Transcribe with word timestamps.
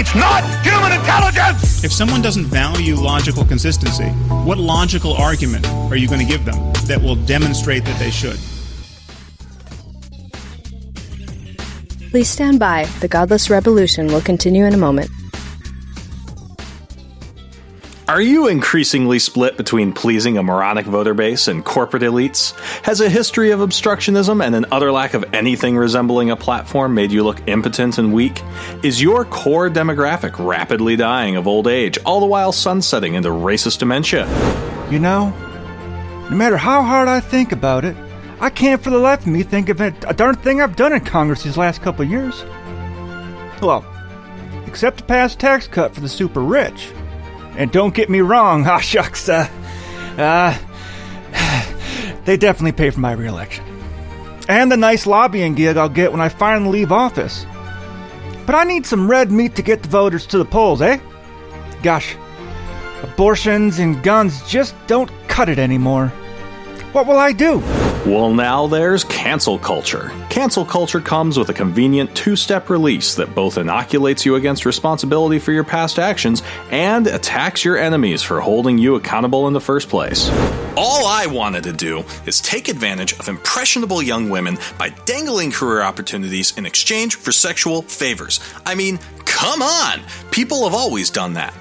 It's 0.00 0.14
not 0.14 0.42
human 0.64 0.92
intelligence! 0.92 1.84
If 1.84 1.92
someone 1.92 2.22
doesn't 2.22 2.46
value 2.46 2.94
logical 2.94 3.44
consistency, 3.44 4.06
what 4.46 4.56
logical 4.56 5.12
argument 5.12 5.66
are 5.68 5.96
you 5.96 6.08
going 6.08 6.20
to 6.20 6.24
give 6.24 6.46
them 6.46 6.72
that 6.86 7.02
will 7.02 7.16
demonstrate 7.16 7.84
that 7.84 7.98
they 7.98 8.10
should? 8.10 8.38
Please 12.10 12.30
stand 12.30 12.58
by. 12.58 12.86
The 13.00 13.08
Godless 13.08 13.50
Revolution 13.50 14.06
will 14.06 14.22
continue 14.22 14.64
in 14.64 14.72
a 14.72 14.78
moment. 14.78 15.10
Are 18.10 18.20
you 18.20 18.48
increasingly 18.48 19.20
split 19.20 19.56
between 19.56 19.92
pleasing 19.92 20.36
a 20.36 20.42
moronic 20.42 20.84
voter 20.84 21.14
base 21.14 21.46
and 21.46 21.64
corporate 21.64 22.02
elites? 22.02 22.58
Has 22.84 23.00
a 23.00 23.08
history 23.08 23.52
of 23.52 23.60
obstructionism 23.60 24.44
and 24.44 24.52
an 24.56 24.66
utter 24.72 24.90
lack 24.90 25.14
of 25.14 25.24
anything 25.32 25.76
resembling 25.76 26.28
a 26.28 26.36
platform 26.36 26.92
made 26.92 27.12
you 27.12 27.22
look 27.22 27.40
impotent 27.46 27.98
and 27.98 28.12
weak? 28.12 28.42
Is 28.82 29.00
your 29.00 29.24
core 29.24 29.70
demographic 29.70 30.44
rapidly 30.44 30.96
dying 30.96 31.36
of 31.36 31.46
old 31.46 31.68
age, 31.68 31.98
all 32.04 32.18
the 32.18 32.26
while 32.26 32.50
sunsetting 32.50 33.14
into 33.14 33.28
racist 33.28 33.78
dementia? 33.78 34.26
You 34.90 34.98
know, 34.98 35.30
no 36.30 36.36
matter 36.36 36.56
how 36.56 36.82
hard 36.82 37.06
I 37.06 37.20
think 37.20 37.52
about 37.52 37.84
it, 37.84 37.96
I 38.40 38.50
can't 38.50 38.82
for 38.82 38.90
the 38.90 38.98
life 38.98 39.20
of 39.20 39.28
me 39.28 39.44
think 39.44 39.68
of 39.68 39.80
a 39.80 39.92
darn 40.14 40.34
thing 40.34 40.60
I've 40.60 40.74
done 40.74 40.92
in 40.92 41.04
Congress 41.04 41.44
these 41.44 41.56
last 41.56 41.80
couple 41.80 42.04
years. 42.04 42.42
Well, 43.62 43.86
except 44.66 44.98
to 44.98 45.04
pass 45.04 45.36
tax 45.36 45.68
cut 45.68 45.94
for 45.94 46.00
the 46.00 46.08
super 46.08 46.40
rich. 46.40 46.90
And 47.60 47.70
don't 47.70 47.92
get 47.92 48.08
me 48.08 48.22
wrong, 48.22 48.66
ah 48.66 48.80
shucks, 48.80 49.28
uh, 49.28 49.46
uh, 50.16 50.56
they 52.24 52.38
definitely 52.38 52.72
pay 52.72 52.88
for 52.88 53.00
my 53.00 53.12
reelection. 53.12 53.66
And 54.48 54.72
the 54.72 54.78
nice 54.78 55.06
lobbying 55.06 55.54
gig 55.56 55.76
I'll 55.76 55.90
get 55.90 56.10
when 56.10 56.22
I 56.22 56.30
finally 56.30 56.78
leave 56.78 56.90
office. 56.90 57.44
But 58.46 58.54
I 58.54 58.64
need 58.64 58.86
some 58.86 59.10
red 59.10 59.30
meat 59.30 59.56
to 59.56 59.62
get 59.62 59.82
the 59.82 59.90
voters 59.90 60.24
to 60.28 60.38
the 60.38 60.44
polls, 60.46 60.80
eh? 60.80 60.98
Gosh, 61.82 62.16
abortions 63.02 63.78
and 63.78 64.02
guns 64.02 64.42
just 64.48 64.74
don't 64.86 65.10
cut 65.28 65.50
it 65.50 65.58
anymore. 65.58 66.08
What 66.92 67.06
will 67.06 67.18
I 67.18 67.32
do? 67.32 67.58
Well, 68.06 68.32
now 68.32 68.66
there's 68.66 69.04
cancel 69.04 69.58
culture. 69.58 70.10
Cancel 70.30 70.64
culture 70.64 71.02
comes 71.02 71.38
with 71.38 71.50
a 71.50 71.52
convenient 71.52 72.16
two 72.16 72.34
step 72.34 72.70
release 72.70 73.14
that 73.16 73.34
both 73.34 73.58
inoculates 73.58 74.24
you 74.24 74.36
against 74.36 74.64
responsibility 74.64 75.38
for 75.38 75.52
your 75.52 75.64
past 75.64 75.98
actions 75.98 76.42
and 76.70 77.06
attacks 77.06 77.62
your 77.62 77.76
enemies 77.76 78.22
for 78.22 78.40
holding 78.40 78.78
you 78.78 78.94
accountable 78.94 79.46
in 79.48 79.52
the 79.52 79.60
first 79.60 79.90
place. 79.90 80.30
All 80.78 81.06
I 81.06 81.26
wanted 81.26 81.62
to 81.64 81.74
do 81.74 82.02
is 82.24 82.40
take 82.40 82.68
advantage 82.68 83.12
of 83.20 83.28
impressionable 83.28 84.02
young 84.02 84.30
women 84.30 84.56
by 84.78 84.88
dangling 85.04 85.50
career 85.50 85.82
opportunities 85.82 86.56
in 86.56 86.64
exchange 86.64 87.16
for 87.16 87.32
sexual 87.32 87.82
favors. 87.82 88.40
I 88.64 88.76
mean, 88.76 88.98
come 89.26 89.60
on! 89.60 90.00
People 90.30 90.64
have 90.64 90.74
always 90.74 91.10
done 91.10 91.34
that. 91.34 91.52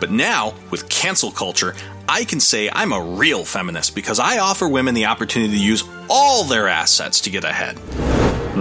But 0.00 0.10
now, 0.10 0.54
with 0.70 0.88
cancel 0.88 1.30
culture, 1.30 1.74
I 2.08 2.24
can 2.24 2.40
say 2.40 2.68
I'm 2.70 2.92
a 2.92 3.02
real 3.02 3.44
feminist 3.44 3.94
because 3.94 4.18
I 4.18 4.38
offer 4.38 4.68
women 4.68 4.94
the 4.94 5.06
opportunity 5.06 5.54
to 5.54 5.64
use 5.64 5.84
all 6.10 6.44
their 6.44 6.68
assets 6.68 7.20
to 7.22 7.30
get 7.30 7.44
ahead. 7.44 7.76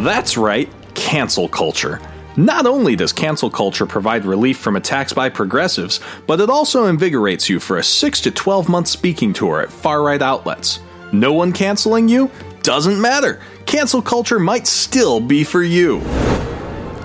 That's 0.04 0.38
right, 0.38 0.70
cancel 0.94 1.50
culture. 1.50 2.00
Not 2.36 2.66
only 2.66 2.96
does 2.96 3.14
cancel 3.14 3.50
culture 3.50 3.86
provide 3.86 4.26
relief 4.26 4.58
from 4.58 4.76
attacks 4.76 5.14
by 5.14 5.30
progressives, 5.30 6.00
but 6.26 6.40
it 6.40 6.50
also 6.50 6.86
invigorates 6.86 7.48
you 7.48 7.60
for 7.60 7.78
a 7.78 7.84
6 7.84 8.22
to 8.22 8.32
12 8.32 8.70
month 8.70 8.88
speaking 8.88 9.34
tour 9.34 9.62
at 9.62 9.72
far 9.72 10.02
right 10.02 10.22
outlets. 10.22 10.80
No 11.12 11.34
one 11.34 11.52
canceling 11.54 12.10
you? 12.10 12.32
Doesn't 12.64 13.00
matter. 13.00 13.40
Cancel 13.66 14.02
culture 14.02 14.40
might 14.40 14.66
still 14.66 15.20
be 15.20 15.44
for 15.44 15.62
you. 15.62 16.00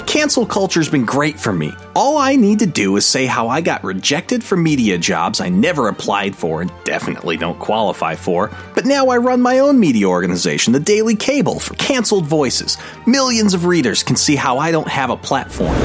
Cancel 0.08 0.46
culture's 0.46 0.88
been 0.88 1.04
great 1.04 1.38
for 1.38 1.52
me. 1.52 1.74
All 1.94 2.16
I 2.16 2.34
need 2.34 2.60
to 2.60 2.66
do 2.66 2.96
is 2.96 3.04
say 3.04 3.26
how 3.26 3.48
I 3.48 3.60
got 3.60 3.84
rejected 3.84 4.42
for 4.42 4.56
media 4.56 4.96
jobs 4.96 5.38
I 5.38 5.50
never 5.50 5.88
applied 5.88 6.34
for 6.34 6.62
and 6.62 6.72
definitely 6.84 7.36
don't 7.36 7.58
qualify 7.58 8.14
for, 8.14 8.50
but 8.74 8.86
now 8.86 9.08
I 9.08 9.18
run 9.18 9.42
my 9.42 9.58
own 9.58 9.78
media 9.78 10.06
organization, 10.06 10.72
the 10.72 10.80
Daily 10.80 11.14
Cable, 11.14 11.60
for 11.60 11.74
canceled 11.74 12.24
voices. 12.24 12.78
Millions 13.06 13.52
of 13.52 13.66
readers 13.66 14.02
can 14.02 14.16
see 14.16 14.34
how 14.34 14.56
I 14.56 14.70
don't 14.70 14.88
have 14.88 15.10
a 15.10 15.16
platform. 15.16 15.76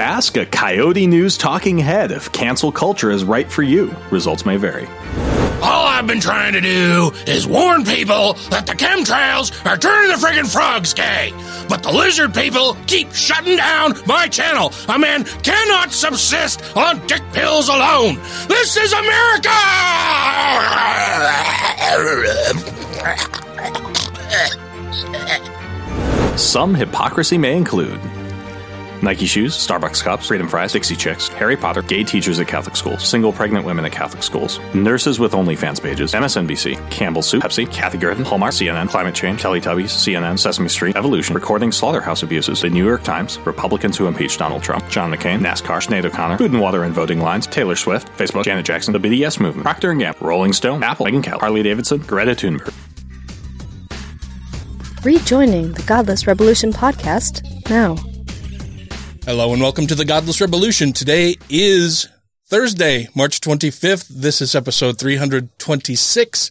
Ask 0.00 0.36
a 0.36 0.44
Coyote 0.44 1.06
News 1.06 1.38
talking 1.38 1.78
head 1.78 2.10
if 2.10 2.32
cancel 2.32 2.72
culture 2.72 3.12
is 3.12 3.22
right 3.22 3.48
for 3.48 3.62
you. 3.62 3.94
Results 4.10 4.44
may 4.44 4.56
vary. 4.56 4.88
All 5.62 5.86
I've 5.86 6.06
been 6.06 6.20
trying 6.20 6.54
to 6.54 6.60
do 6.62 7.12
is 7.26 7.46
warn 7.46 7.84
people 7.84 8.32
that 8.48 8.66
the 8.66 8.72
chemtrails 8.72 9.52
are 9.66 9.76
turning 9.76 10.10
the 10.10 10.16
friggin' 10.16 10.50
frogs 10.50 10.94
gay. 10.94 11.34
But 11.70 11.84
the 11.84 11.92
lizard 11.92 12.34
people 12.34 12.76
keep 12.88 13.14
shutting 13.14 13.56
down 13.56 13.94
my 14.04 14.26
channel. 14.26 14.72
A 14.88 14.98
man 14.98 15.22
cannot 15.44 15.92
subsist 15.92 16.76
on 16.76 17.06
dick 17.06 17.22
pills 17.32 17.68
alone. 17.68 18.16
This 18.48 18.76
is 18.76 18.92
America! 18.92 19.50
Some 26.36 26.74
hypocrisy 26.74 27.38
may 27.38 27.56
include 27.56 28.00
Nike 29.02 29.26
shoes, 29.26 29.54
Starbucks 29.56 30.02
cups, 30.02 30.26
Freedom 30.26 30.48
fries, 30.48 30.72
Dixie 30.72 30.96
chicks, 30.96 31.28
Harry 31.28 31.56
Potter, 31.56 31.82
gay 31.82 32.04
teachers 32.04 32.38
at 32.40 32.48
Catholic 32.48 32.76
schools, 32.76 33.06
single 33.06 33.32
pregnant 33.32 33.64
women 33.64 33.84
at 33.84 33.92
Catholic 33.92 34.22
schools, 34.22 34.60
nurses 34.74 35.18
with 35.18 35.32
OnlyFans 35.32 35.82
pages, 35.82 36.12
MSNBC, 36.12 36.90
Campbell 36.90 37.22
Soup, 37.22 37.42
Pepsi, 37.42 37.70
Kathy 37.70 37.98
Griffin, 37.98 38.24
Hallmark, 38.24 38.52
CNN, 38.52 38.88
Climate 38.88 39.14
Change, 39.14 39.42
Teletubbies, 39.42 39.90
CNN, 39.90 40.38
Sesame 40.38 40.68
Street, 40.68 40.96
Evolution, 40.96 41.34
recording 41.34 41.72
slaughterhouse 41.72 42.22
abuses, 42.22 42.60
The 42.60 42.70
New 42.70 42.84
York 42.86 43.02
Times, 43.02 43.38
Republicans 43.40 43.96
who 43.96 44.06
impeached 44.06 44.38
Donald 44.38 44.62
Trump, 44.62 44.88
John 44.88 45.12
McCain, 45.12 45.40
NASCAR, 45.40 45.86
Sinead 45.86 46.04
O'Connor, 46.04 46.38
Food 46.38 46.52
and 46.52 46.60
Water 46.60 46.84
and 46.84 46.94
Voting 46.94 47.20
Lines, 47.20 47.46
Taylor 47.46 47.76
Swift, 47.76 48.08
Facebook, 48.18 48.44
Janet 48.44 48.66
Jackson, 48.66 48.92
the 48.92 48.98
BDS 48.98 49.40
Movement, 49.40 49.64
Procter 49.64 49.94
& 49.94 49.94
Gamble, 49.94 50.26
Rolling 50.26 50.52
Stone, 50.52 50.82
Apple, 50.82 51.06
Megyn 51.06 51.22
Kelly, 51.22 51.40
Harley 51.40 51.62
Davidson, 51.62 51.98
Greta 52.00 52.32
Thunberg. 52.32 52.74
Rejoining 55.04 55.72
the 55.72 55.82
Godless 55.84 56.26
Revolution 56.26 56.72
podcast 56.72 57.42
now. 57.70 57.96
Hello 59.30 59.52
and 59.52 59.62
welcome 59.62 59.86
to 59.86 59.94
the 59.94 60.04
Godless 60.04 60.40
Revolution. 60.40 60.92
Today 60.92 61.36
is 61.48 62.08
Thursday, 62.48 63.06
March 63.14 63.40
25th. 63.40 64.08
This 64.08 64.40
is 64.42 64.56
episode 64.56 64.98
326. 64.98 66.50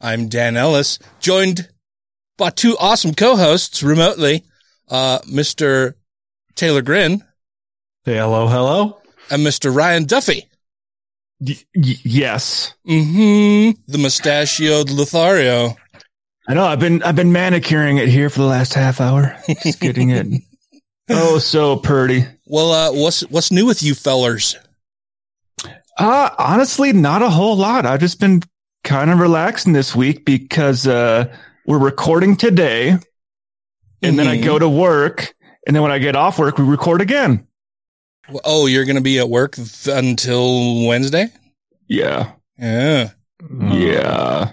I'm 0.00 0.28
Dan 0.28 0.56
Ellis, 0.56 1.00
joined 1.18 1.68
by 2.38 2.50
two 2.50 2.76
awesome 2.78 3.12
co-hosts 3.12 3.82
remotely, 3.82 4.44
uh, 4.88 5.18
Mr. 5.22 5.94
Taylor 6.54 6.80
Grin. 6.80 7.24
Hey, 8.04 8.18
hello, 8.18 8.46
hello. 8.46 9.00
And 9.28 9.44
Mr. 9.44 9.74
Ryan 9.74 10.04
Duffy. 10.04 10.48
Y- 11.40 11.56
y- 11.74 11.94
yes. 12.04 12.72
Mm-hmm. 12.86 13.80
The 13.88 13.98
mustachioed 13.98 14.90
Lothario. 14.90 15.74
I 16.46 16.54
know. 16.54 16.66
I've 16.66 16.78
been 16.78 17.02
I've 17.02 17.16
been 17.16 17.32
manicuring 17.32 17.96
it 17.98 18.08
here 18.08 18.30
for 18.30 18.38
the 18.38 18.46
last 18.46 18.74
half 18.74 19.00
hour. 19.00 19.36
Just 19.64 19.80
getting 19.80 20.10
it. 20.10 20.28
Oh, 21.14 21.38
so 21.38 21.76
pretty. 21.76 22.26
Well, 22.46 22.72
uh, 22.72 22.92
what's 22.92 23.20
what's 23.22 23.52
new 23.52 23.66
with 23.66 23.82
you 23.82 23.94
fellers? 23.94 24.56
Uh 25.98 26.30
honestly, 26.38 26.92
not 26.92 27.22
a 27.22 27.30
whole 27.30 27.56
lot. 27.56 27.86
I've 27.86 28.00
just 28.00 28.18
been 28.18 28.42
kind 28.82 29.10
of 29.10 29.18
relaxing 29.18 29.72
this 29.72 29.94
week 29.94 30.24
because 30.24 30.86
uh 30.86 31.34
we're 31.66 31.78
recording 31.78 32.36
today, 32.36 32.88
and 32.90 33.00
mm-hmm. 34.02 34.16
then 34.16 34.26
I 34.26 34.40
go 34.40 34.58
to 34.58 34.68
work, 34.68 35.34
and 35.66 35.76
then 35.76 35.82
when 35.82 35.92
I 35.92 35.98
get 35.98 36.16
off 36.16 36.38
work, 36.38 36.58
we 36.58 36.64
record 36.64 37.00
again. 37.00 37.46
Oh, 38.44 38.66
you're 38.66 38.84
going 38.84 38.96
to 38.96 39.02
be 39.02 39.18
at 39.18 39.28
work 39.28 39.56
th- 39.56 39.88
until 39.88 40.86
Wednesday? 40.86 41.28
Yeah. 41.88 42.32
Yeah. 42.58 43.10
Yeah. 43.60 44.52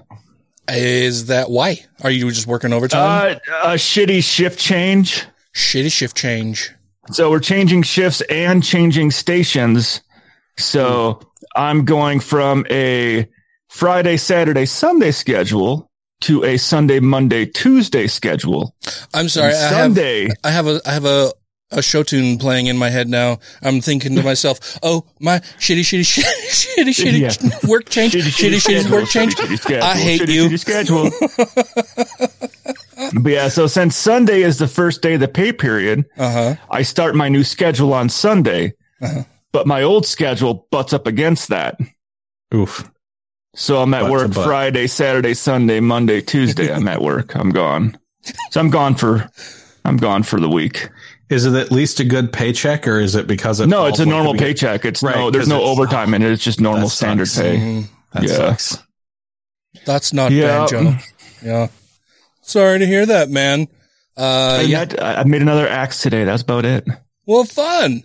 Is 0.67 1.27
that 1.27 1.50
why? 1.50 1.85
Are 2.03 2.11
you 2.11 2.29
just 2.29 2.47
working 2.47 2.73
overtime? 2.73 3.35
Uh, 3.35 3.39
a 3.63 3.73
shitty 3.73 4.23
shift 4.23 4.59
change. 4.59 5.25
Shitty 5.55 5.91
shift 5.91 6.15
change. 6.15 6.71
So 7.11 7.31
we're 7.31 7.39
changing 7.39 7.83
shifts 7.83 8.21
and 8.21 8.63
changing 8.63 9.11
stations. 9.11 10.01
So 10.57 11.13
hmm. 11.13 11.27
I'm 11.55 11.85
going 11.85 12.19
from 12.19 12.65
a 12.69 13.27
Friday, 13.69 14.17
Saturday, 14.17 14.65
Sunday 14.65 15.11
schedule 15.11 15.89
to 16.21 16.43
a 16.43 16.57
Sunday, 16.57 16.99
Monday, 16.99 17.45
Tuesday 17.45 18.07
schedule. 18.07 18.75
I'm 19.13 19.29
sorry. 19.29 19.53
And 19.53 19.63
I 19.63 19.69
Sunday. 19.69 20.21
Have, 20.23 20.35
I 20.43 20.51
have 20.51 20.67
a 20.67 20.81
I 20.85 20.91
have 20.91 21.05
a 21.05 21.31
a 21.71 21.81
show 21.83 22.01
tune 22.03 22.37
playing 22.39 22.65
in 22.65 22.77
my 22.77 22.89
head 22.89 23.07
now. 23.07 23.37
I'm 23.61 23.79
thinking 23.81 24.15
to 24.15 24.23
myself, 24.23 24.79
"Oh, 24.83 25.05
my 25.19 25.39
shitty, 25.59 25.81
shitty, 25.81 26.01
shitty, 26.01 26.83
shitty, 26.83 26.89
shitty 26.89 27.19
Yeah. 27.21 27.69
work 27.69 27.89
change, 27.89 28.13
shitty, 28.13 28.51
shitty, 28.51 28.59
shitty, 28.59 28.91
work 28.91 29.07
change. 29.07 29.35
Shitty 29.35 29.59
schedule, 29.59 29.83
I 29.83 29.95
hate 29.95 30.21
shitty, 30.21 30.33
you." 30.33 30.49
shitty 30.49 30.59
schedule. 30.59 31.11
but 33.21 33.31
yeah, 33.31 33.47
so 33.47 33.67
since 33.67 33.95
Sunday 33.95 34.41
is 34.41 34.57
the 34.57 34.67
first 34.67 35.01
day 35.01 35.15
of 35.15 35.19
the 35.19 35.27
pay 35.27 35.51
period, 35.53 36.06
uh-huh. 36.17 36.56
I 36.69 36.83
start 36.83 37.15
my 37.15 37.29
new 37.29 37.44
schedule 37.44 37.94
on 37.94 38.09
Sunday. 38.09 38.73
Uh-huh. 39.01 39.23
But 39.51 39.65
my 39.65 39.81
old 39.81 40.06
schedule 40.06 40.67
butts 40.69 40.94
up 40.94 41.07
against 41.07 41.47
that. 41.50 41.79
Oof. 42.53 42.89
So 43.56 43.81
I'm 43.81 43.94
at 43.94 44.01
Butts 44.03 44.11
work. 44.11 44.33
Friday, 44.45 44.88
Saturday, 44.88 45.33
Sunday, 45.33 45.79
Monday, 45.79 46.21
Tuesday. 46.21 46.71
I'm 46.71 46.88
at 46.88 47.01
work. 47.01 47.35
I'm 47.35 47.50
gone. 47.50 47.97
So 48.51 48.59
I'm 48.59 48.69
gone 48.69 48.95
for 48.95 49.29
I'm 49.85 49.97
gone 49.97 50.23
for 50.23 50.39
the 50.39 50.50
week. 50.50 50.89
Is 51.29 51.45
it 51.45 51.53
at 51.53 51.71
least 51.71 52.00
a 52.00 52.03
good 52.03 52.33
paycheck, 52.33 52.88
or 52.88 53.00
is 53.00 53.15
it 53.15 53.27
because 53.27 53.59
it 53.59 53.67
No, 53.67 53.85
it's 53.85 54.00
a 54.00 54.06
normal 54.06 54.33
the 54.33 54.39
paycheck. 54.39 54.85
It's 54.85 55.01
Right, 55.01 55.15
no 55.15 55.31
There's 55.31 55.47
no 55.47 55.63
overtime 55.63 56.13
in 56.13 56.21
it. 56.21 56.31
It's 56.31 56.44
just 56.44 56.59
normal 56.59 56.89
standard 56.89 57.29
pay. 57.33 57.57
Mhm. 57.57 57.88
That 58.13 58.23
Yeah. 58.23 58.35
sucks. 58.35 58.77
That's 59.85 60.13
not 60.13 60.31
Yeah. 60.31 60.59
banjo. 60.59 60.97
Yeah. 61.44 61.67
Sorry 62.49 62.79
to 62.79 62.85
hear 62.85 63.05
that, 63.05 63.29
man. 63.29 63.67
Uh, 64.17 64.57
And 64.61 64.69
yeah. 64.69 64.85
that- 64.85 65.01
I 65.03 65.21
I 65.21 65.23
made 65.23 65.41
another 65.41 65.67
axe 65.67 66.01
today. 66.01 66.23
That's 66.23 66.41
about 66.41 66.65
it. 66.65 66.87
Well, 67.25 67.43
fun. 67.43 68.03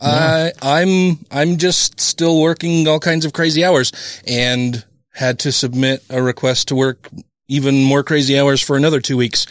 I 0.00 0.52
I'm 0.60 1.24
I'm 1.30 1.56
just 1.56 2.00
still 2.00 2.40
working 2.40 2.86
all 2.86 2.98
kinds 3.00 3.24
of 3.24 3.32
crazy 3.32 3.64
hours 3.64 3.92
and 4.26 4.84
had 5.14 5.38
to 5.40 5.52
submit 5.52 6.02
a 6.10 6.20
request 6.22 6.68
to 6.68 6.74
work 6.74 7.08
even 7.48 7.82
more 7.84 8.02
crazy 8.02 8.38
hours 8.38 8.60
for 8.60 8.76
another 8.76 9.00
two 9.00 9.16
weeks. 9.16 9.46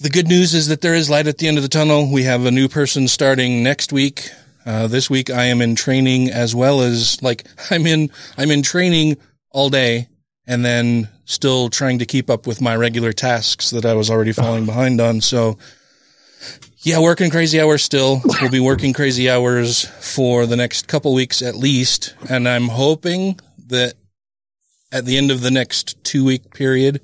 The 0.00 0.08
good 0.10 0.26
news 0.28 0.54
is 0.54 0.66
that 0.68 0.80
there 0.80 0.94
is 0.94 1.10
light 1.10 1.26
at 1.28 1.38
the 1.38 1.46
end 1.46 1.58
of 1.58 1.62
the 1.62 1.68
tunnel. 1.68 2.10
We 2.10 2.22
have 2.24 2.46
a 2.46 2.50
new 2.50 2.68
person 2.68 3.06
starting 3.06 3.62
next 3.62 3.92
week. 3.92 4.30
Uh, 4.66 4.86
this 4.88 5.08
week 5.10 5.30
I 5.30 5.44
am 5.44 5.60
in 5.62 5.76
training 5.76 6.30
as 6.30 6.54
well 6.54 6.80
as 6.80 7.22
like 7.22 7.44
I'm 7.70 7.86
in 7.86 8.10
I'm 8.36 8.50
in 8.50 8.62
training 8.62 9.16
all 9.52 9.68
day 9.70 10.08
and 10.46 10.64
then 10.64 11.08
still 11.30 11.70
trying 11.70 12.00
to 12.00 12.06
keep 12.06 12.28
up 12.28 12.46
with 12.46 12.60
my 12.60 12.74
regular 12.74 13.12
tasks 13.12 13.70
that 13.70 13.86
I 13.86 13.94
was 13.94 14.10
already 14.10 14.32
falling 14.32 14.66
behind 14.66 15.00
on. 15.00 15.20
So 15.20 15.58
yeah, 16.78 16.98
working 17.00 17.30
crazy 17.30 17.60
hours 17.60 17.84
still. 17.84 18.20
We'll 18.40 18.50
be 18.50 18.58
working 18.58 18.92
crazy 18.92 19.30
hours 19.30 19.84
for 19.84 20.46
the 20.46 20.56
next 20.56 20.88
couple 20.88 21.14
weeks 21.14 21.40
at 21.40 21.54
least. 21.54 22.14
And 22.28 22.48
I'm 22.48 22.68
hoping 22.68 23.38
that 23.68 23.94
at 24.90 25.04
the 25.04 25.16
end 25.16 25.30
of 25.30 25.40
the 25.40 25.52
next 25.52 26.02
two 26.02 26.24
week 26.24 26.52
period 26.52 27.00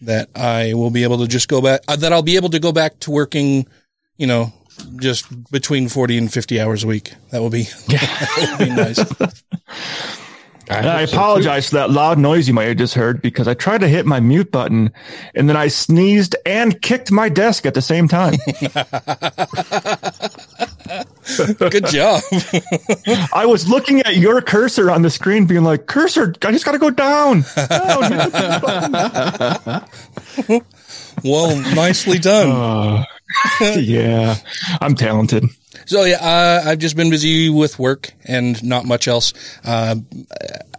that 0.00 0.30
I 0.34 0.74
will 0.74 0.90
be 0.90 1.04
able 1.04 1.18
to 1.18 1.28
just 1.28 1.48
go 1.48 1.62
back, 1.62 1.82
uh, 1.86 1.96
that 1.96 2.12
I'll 2.12 2.22
be 2.22 2.36
able 2.36 2.50
to 2.50 2.58
go 2.58 2.72
back 2.72 2.98
to 3.00 3.12
working, 3.12 3.68
you 4.16 4.26
know, 4.26 4.52
just 4.96 5.50
between 5.52 5.88
40 5.88 6.18
and 6.18 6.32
50 6.32 6.60
hours 6.60 6.82
a 6.82 6.88
week. 6.88 7.14
That 7.30 7.40
will 7.40 7.50
be, 7.50 7.62
that 7.88 8.56
would 8.58 8.68
be 8.68 8.74
nice. 8.74 10.18
And 10.68 10.86
I 10.86 11.02
apologize 11.02 11.68
for 11.68 11.76
that 11.76 11.90
loud 11.90 12.18
noise 12.18 12.48
you 12.48 12.54
might 12.54 12.64
have 12.64 12.76
just 12.76 12.94
heard 12.94 13.20
because 13.20 13.48
I 13.48 13.54
tried 13.54 13.82
to 13.82 13.88
hit 13.88 14.06
my 14.06 14.20
mute 14.20 14.50
button 14.50 14.92
and 15.34 15.48
then 15.48 15.56
I 15.56 15.68
sneezed 15.68 16.36
and 16.46 16.80
kicked 16.80 17.12
my 17.12 17.28
desk 17.28 17.66
at 17.66 17.74
the 17.74 17.82
same 17.82 18.08
time. 18.08 18.34
Good 21.58 21.86
job. 21.86 22.22
I 23.32 23.46
was 23.46 23.68
looking 23.68 24.00
at 24.00 24.16
your 24.16 24.40
cursor 24.42 24.90
on 24.90 25.02
the 25.02 25.10
screen, 25.10 25.46
being 25.46 25.64
like, 25.64 25.86
"Cursor, 25.86 26.34
I 26.42 26.52
just 26.52 26.64
got 26.64 26.72
to 26.72 26.78
go 26.78 26.90
down." 26.90 27.44
well, 31.24 31.56
nicely 31.74 32.18
done. 32.18 32.50
Uh, 32.50 33.04
yeah, 33.76 34.36
I'm 34.80 34.94
talented. 34.94 35.44
So 35.86 36.04
yeah, 36.04 36.16
uh, 36.16 36.62
I've 36.68 36.78
just 36.78 36.96
been 36.96 37.10
busy 37.10 37.50
with 37.50 37.78
work 37.78 38.12
and 38.24 38.62
not 38.62 38.84
much 38.84 39.08
else. 39.08 39.32
Uh, 39.64 39.96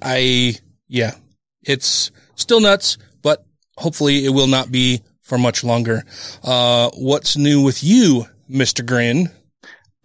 I 0.02 0.56
yeah, 0.88 1.16
it's 1.64 2.12
still 2.36 2.60
nuts, 2.60 2.98
but 3.22 3.46
hopefully 3.78 4.26
it 4.26 4.30
will 4.30 4.48
not 4.48 4.72
be 4.72 5.02
for 5.22 5.38
much 5.38 5.64
longer. 5.64 6.04
Uh, 6.44 6.90
what's 6.96 7.38
new 7.38 7.62
with 7.64 7.84
you, 7.84 8.26
Mister 8.48 8.84
Grin? 8.84 9.32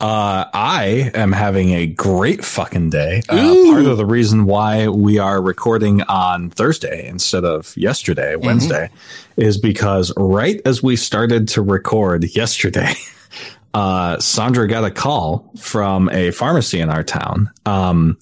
Uh, 0.00 0.48
I 0.54 1.10
am 1.12 1.30
having 1.30 1.72
a 1.72 1.86
great 1.86 2.42
fucking 2.42 2.88
day. 2.88 3.20
Uh, 3.28 3.36
part 3.70 3.84
of 3.84 3.98
the 3.98 4.06
reason 4.06 4.46
why 4.46 4.88
we 4.88 5.18
are 5.18 5.42
recording 5.42 6.00
on 6.04 6.48
Thursday 6.48 7.06
instead 7.06 7.44
of 7.44 7.76
yesterday, 7.76 8.34
Wednesday, 8.34 8.88
is 9.36 9.58
because 9.58 10.10
right 10.16 10.58
as 10.64 10.82
we 10.82 10.96
started 10.96 11.48
to 11.48 11.60
record 11.60 12.24
yesterday, 12.34 12.94
uh, 13.74 14.18
Sandra 14.18 14.66
got 14.68 14.84
a 14.84 14.90
call 14.90 15.52
from 15.58 16.08
a 16.10 16.30
pharmacy 16.32 16.80
in 16.80 16.90
our 16.90 17.02
town. 17.04 17.50
Um, 17.66 18.18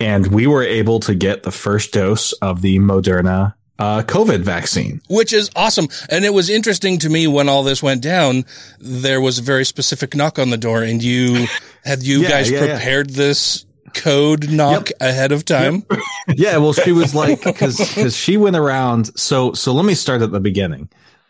and 0.00 0.26
we 0.28 0.46
were 0.46 0.62
able 0.64 1.00
to 1.00 1.14
get 1.14 1.44
the 1.44 1.52
first 1.52 1.92
dose 1.92 2.32
of 2.34 2.60
the 2.62 2.78
Moderna 2.78 3.54
uh, 3.78 4.02
COVID 4.02 4.40
vaccine. 4.40 5.00
Which 5.08 5.32
is 5.32 5.50
awesome. 5.56 5.88
And 6.08 6.24
it 6.24 6.34
was 6.34 6.50
interesting 6.50 6.98
to 6.98 7.08
me 7.08 7.26
when 7.26 7.48
all 7.48 7.62
this 7.62 7.82
went 7.82 8.02
down, 8.02 8.44
there 8.80 9.20
was 9.20 9.38
a 9.38 9.42
very 9.42 9.64
specific 9.64 10.14
knock 10.14 10.38
on 10.38 10.50
the 10.50 10.56
door 10.56 10.82
and 10.82 11.02
you 11.02 11.46
had 11.84 12.02
you 12.02 12.20
Yeah, 12.20 12.28
guys 12.28 12.50
yeah, 12.50 12.64
yeah. 12.64 12.74
prepared 12.76 13.10
this 13.10 13.64
code 13.94 14.50
knock 14.50 14.88
ahead 15.00 15.32
of 15.32 15.44
time. 15.44 15.84
yeah, 16.28 16.56
well, 16.58 16.72
she 16.72 16.92
was 16.92 17.14
like, 17.14 17.42
because 17.44 17.76
because 17.78 18.16
she 18.16 18.36
went 18.36 18.56
around. 18.56 19.16
So 19.18 19.52
so 19.52 19.72
let 19.72 19.84
me 19.84 19.94
start 19.94 20.22
at 20.22 20.30
the 20.32 20.40
beginning. 20.40 20.88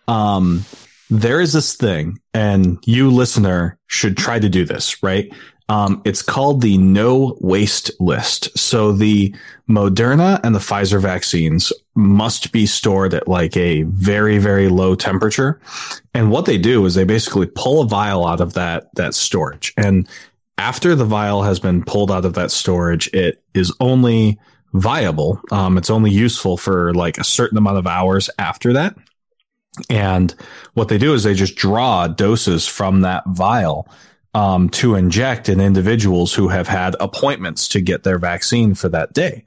Um, 0.09 0.65
there 1.21 1.41
is 1.41 1.53
this 1.53 1.75
thing, 1.75 2.21
and 2.35 2.79
you 2.85 3.11
listener 3.11 3.79
should 3.87 4.17
try 4.17 4.39
to 4.39 4.49
do 4.49 4.65
this. 4.65 5.03
Right? 5.03 5.33
Um, 5.69 6.03
it's 6.05 6.23
called 6.23 6.61
the 6.61 6.77
no 6.79 7.39
waste 7.41 7.91
list. 8.01 8.57
So 8.59 8.93
the 8.93 9.35
Moderna 9.69 10.41
and 10.43 10.55
the 10.55 10.59
Pfizer 10.59 11.01
vaccines 11.01 11.73
must 11.95 12.53
be 12.53 12.67
stored 12.67 13.15
at 13.15 13.29
like 13.29 13.57
a 13.57 13.83
very 13.83 14.39
very 14.39 14.69
low 14.69 14.95
temperature. 14.95 15.61
And 16.15 16.31
what 16.31 16.47
they 16.47 16.59
do 16.59 16.85
is 16.85 16.95
they 16.95 17.05
basically 17.05 17.47
pull 17.47 17.81
a 17.81 17.87
vial 17.87 18.27
out 18.27 18.41
of 18.41 18.55
that 18.55 18.95
that 18.97 19.15
storage 19.15 19.73
and 19.77 20.09
after 20.59 20.95
the 20.95 21.05
vial 21.05 21.43
has 21.43 21.59
been 21.59 21.83
pulled 21.83 22.11
out 22.11 22.25
of 22.25 22.35
that 22.35 22.51
storage, 22.51 23.09
it 23.09 23.43
is 23.55 23.75
only 23.81 24.39
viable. 24.75 25.41
Um, 25.51 25.77
it's 25.77 25.91
only 25.91 26.11
useful 26.11 26.57
for 26.57 26.95
like 26.95 27.19
a 27.19 27.25
certain 27.25 27.59
amount 27.59 27.79
of 27.79 27.87
hours 27.87 28.31
after 28.39 28.73
that. 28.75 28.97
And 29.89 30.35
what 30.75 30.89
they 30.89 30.99
do 30.99 31.15
is 31.15 31.23
they 31.23 31.35
just 31.35 31.57
draw 31.57 32.07
doses 32.07 32.67
from 32.67 33.01
that 33.01 33.25
vial 33.29 33.89
um, 34.35 34.69
to 34.71 34.95
inject 34.95 35.49
in 35.49 35.61
individuals 35.61 36.35
who 36.35 36.49
have 36.49 36.69
had 36.69 36.97
appointments 37.01 37.69
to 37.69 37.81
get 37.81 38.03
their 38.03 38.19
vaccine 38.19 38.75
for 38.75 38.89
that 38.91 39.13
day. 39.13 39.45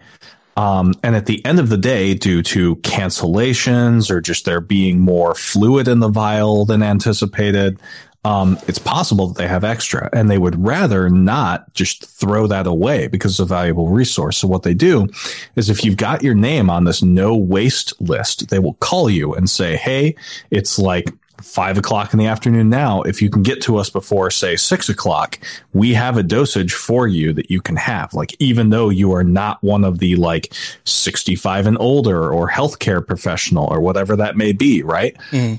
Um, 0.57 0.93
and 1.03 1.15
at 1.15 1.25
the 1.25 1.45
end 1.45 1.59
of 1.59 1.69
the 1.69 1.77
day, 1.77 2.13
due 2.13 2.41
to 2.43 2.77
cancellations 2.77 4.09
or 4.09 4.21
just 4.21 4.45
there 4.45 4.61
being 4.61 4.99
more 4.99 5.35
fluid 5.35 5.87
in 5.87 5.99
the 5.99 6.07
vial 6.07 6.65
than 6.65 6.81
anticipated, 6.81 7.77
um, 8.25 8.57
it's 8.67 8.79
possible 8.79 9.27
that 9.27 9.37
they 9.37 9.47
have 9.47 9.63
extra 9.63 10.09
and 10.11 10.31
they 10.31 10.39
would 10.39 10.61
rather 10.65 11.11
not 11.11 11.71
just 11.75 12.05
throw 12.07 12.47
that 12.47 12.65
away 12.65 13.07
because 13.07 13.33
it's 13.33 13.39
a 13.39 13.45
valuable 13.45 13.87
resource. 13.87 14.37
So 14.37 14.47
what 14.47 14.63
they 14.63 14.73
do 14.73 15.07
is 15.55 15.69
if 15.69 15.85
you've 15.85 15.95
got 15.95 16.23
your 16.23 16.33
name 16.33 16.67
on 16.67 16.85
this 16.85 17.03
no 17.03 17.35
waste 17.35 17.93
list, 18.01 18.49
they 18.49 18.57
will 18.57 18.73
call 18.75 19.11
you 19.11 19.35
and 19.35 19.47
say, 19.47 19.75
Hey, 19.75 20.15
it's 20.49 20.79
like 20.79 21.13
five 21.45 21.77
o'clock 21.77 22.11
in 22.11 22.19
the 22.19 22.25
afternoon 22.25 22.69
now. 22.69 23.03
If 23.03 23.21
you 23.21 23.29
can 23.29 23.43
get 23.43 23.61
to 23.61 23.77
us 23.77 23.89
before 23.89 24.31
say 24.31 24.55
six 24.55 24.89
o'clock, 24.89 25.39
we 25.73 25.93
have 25.93 26.17
a 26.17 26.23
dosage 26.23 26.73
for 26.73 27.07
you 27.07 27.33
that 27.33 27.51
you 27.51 27.61
can 27.61 27.75
have. 27.75 28.13
Like, 28.13 28.35
even 28.39 28.71
though 28.71 28.89
you 28.89 29.13
are 29.13 29.23
not 29.23 29.61
one 29.63 29.83
of 29.83 29.99
the 29.99 30.15
like 30.15 30.53
65 30.85 31.67
and 31.67 31.77
older 31.79 32.33
or 32.33 32.49
healthcare 32.49 33.05
professional 33.05 33.67
or 33.71 33.79
whatever 33.79 34.15
that 34.15 34.35
may 34.35 34.53
be. 34.53 34.81
Right. 34.81 35.15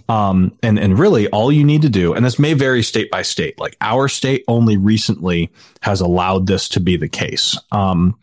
Um, 0.09 0.53
and, 0.63 0.79
and 0.79 0.99
really 0.99 1.29
all 1.29 1.53
you 1.53 1.65
need 1.65 1.83
to 1.83 1.89
do, 1.89 2.15
and 2.15 2.25
this 2.25 2.39
may 2.39 2.55
vary 2.55 2.83
state 2.83 3.11
by 3.11 3.23
state, 3.23 3.59
like 3.59 3.77
our 3.81 4.09
state 4.09 4.45
only 4.49 4.77
recently 4.77 5.51
has 5.81 6.01
allowed 6.01 6.47
this 6.47 6.69
to 6.71 6.81
be 6.81 6.97
the 6.97 7.09
case. 7.09 7.57
Um, 7.71 8.19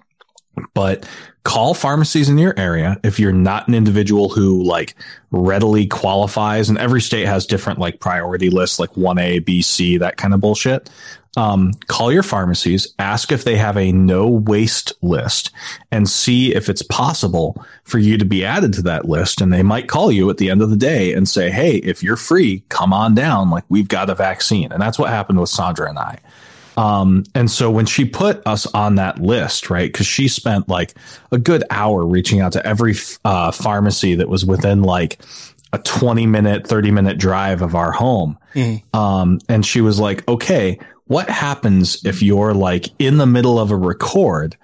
but 0.73 1.07
call 1.43 1.73
pharmacies 1.73 2.29
in 2.29 2.37
your 2.37 2.57
area 2.57 2.97
if 3.03 3.19
you're 3.19 3.33
not 3.33 3.67
an 3.67 3.73
individual 3.73 4.29
who 4.29 4.63
like 4.63 4.95
readily 5.31 5.85
qualifies 5.85 6.69
and 6.69 6.77
every 6.77 7.01
state 7.01 7.25
has 7.25 7.45
different 7.45 7.79
like 7.79 7.99
priority 7.99 8.49
lists 8.49 8.79
like 8.79 8.91
1a 8.91 9.43
b 9.43 9.61
c 9.61 9.97
that 9.97 10.17
kind 10.17 10.33
of 10.33 10.39
bullshit. 10.39 10.89
Um, 11.35 11.71
call 11.87 12.11
your 12.11 12.21
pharmacies 12.21 12.93
ask 12.99 13.31
if 13.31 13.43
they 13.43 13.55
have 13.55 13.75
a 13.75 13.91
no 13.91 14.27
waste 14.27 14.93
list 15.01 15.49
and 15.91 16.07
see 16.07 16.53
if 16.53 16.69
it's 16.69 16.83
possible 16.83 17.65
for 17.85 17.97
you 17.97 18.19
to 18.19 18.25
be 18.25 18.45
added 18.45 18.71
to 18.73 18.83
that 18.83 19.05
list 19.05 19.41
and 19.41 19.51
they 19.51 19.63
might 19.63 19.87
call 19.87 20.11
you 20.11 20.29
at 20.29 20.37
the 20.37 20.51
end 20.51 20.61
of 20.61 20.69
the 20.69 20.77
day 20.77 21.11
and 21.11 21.27
say 21.27 21.49
hey 21.49 21.77
if 21.77 22.03
you're 22.03 22.15
free 22.15 22.63
come 22.69 22.93
on 22.93 23.15
down. 23.15 23.49
Like 23.49 23.63
we've 23.67 23.87
got 23.87 24.11
a 24.11 24.15
vaccine. 24.15 24.71
And 24.71 24.79
that's 24.79 24.99
what 24.99 25.09
happened 25.09 25.39
with 25.39 25.49
sandra 25.49 25.89
and 25.89 25.97
i 25.97 26.19
um, 26.77 27.23
and 27.35 27.49
so 27.51 27.69
when 27.71 27.85
she 27.85 28.05
put 28.05 28.41
us 28.45 28.65
on 28.73 28.95
that 28.95 29.19
list, 29.19 29.69
right, 29.69 29.91
because 29.91 30.05
she 30.07 30.27
spent 30.27 30.67
like 30.69 30.93
a 31.31 31.37
good 31.37 31.63
hour 31.69 32.05
reaching 32.05 32.41
out 32.41 32.53
to 32.53 32.65
every 32.65 32.95
uh, 33.25 33.51
pharmacy 33.51 34.15
that 34.15 34.29
was 34.29 34.45
within 34.45 34.81
like 34.83 35.19
a 35.71 35.79
20 35.79 36.25
minute, 36.27 36.67
30 36.67 36.91
minute 36.91 37.17
drive 37.17 37.61
of 37.61 37.75
our 37.75 37.91
home. 37.91 38.37
Um, 38.93 39.39
and 39.49 39.65
she 39.65 39.81
was 39.81 39.99
like, 39.99 40.27
okay, 40.27 40.79
what 41.05 41.29
happens 41.29 42.03
if 42.05 42.21
you're 42.21 42.53
like 42.53 42.87
in 42.99 43.17
the 43.17 43.25
middle 43.25 43.59
of 43.59 43.71
a 43.71 43.75
record? 43.75 44.55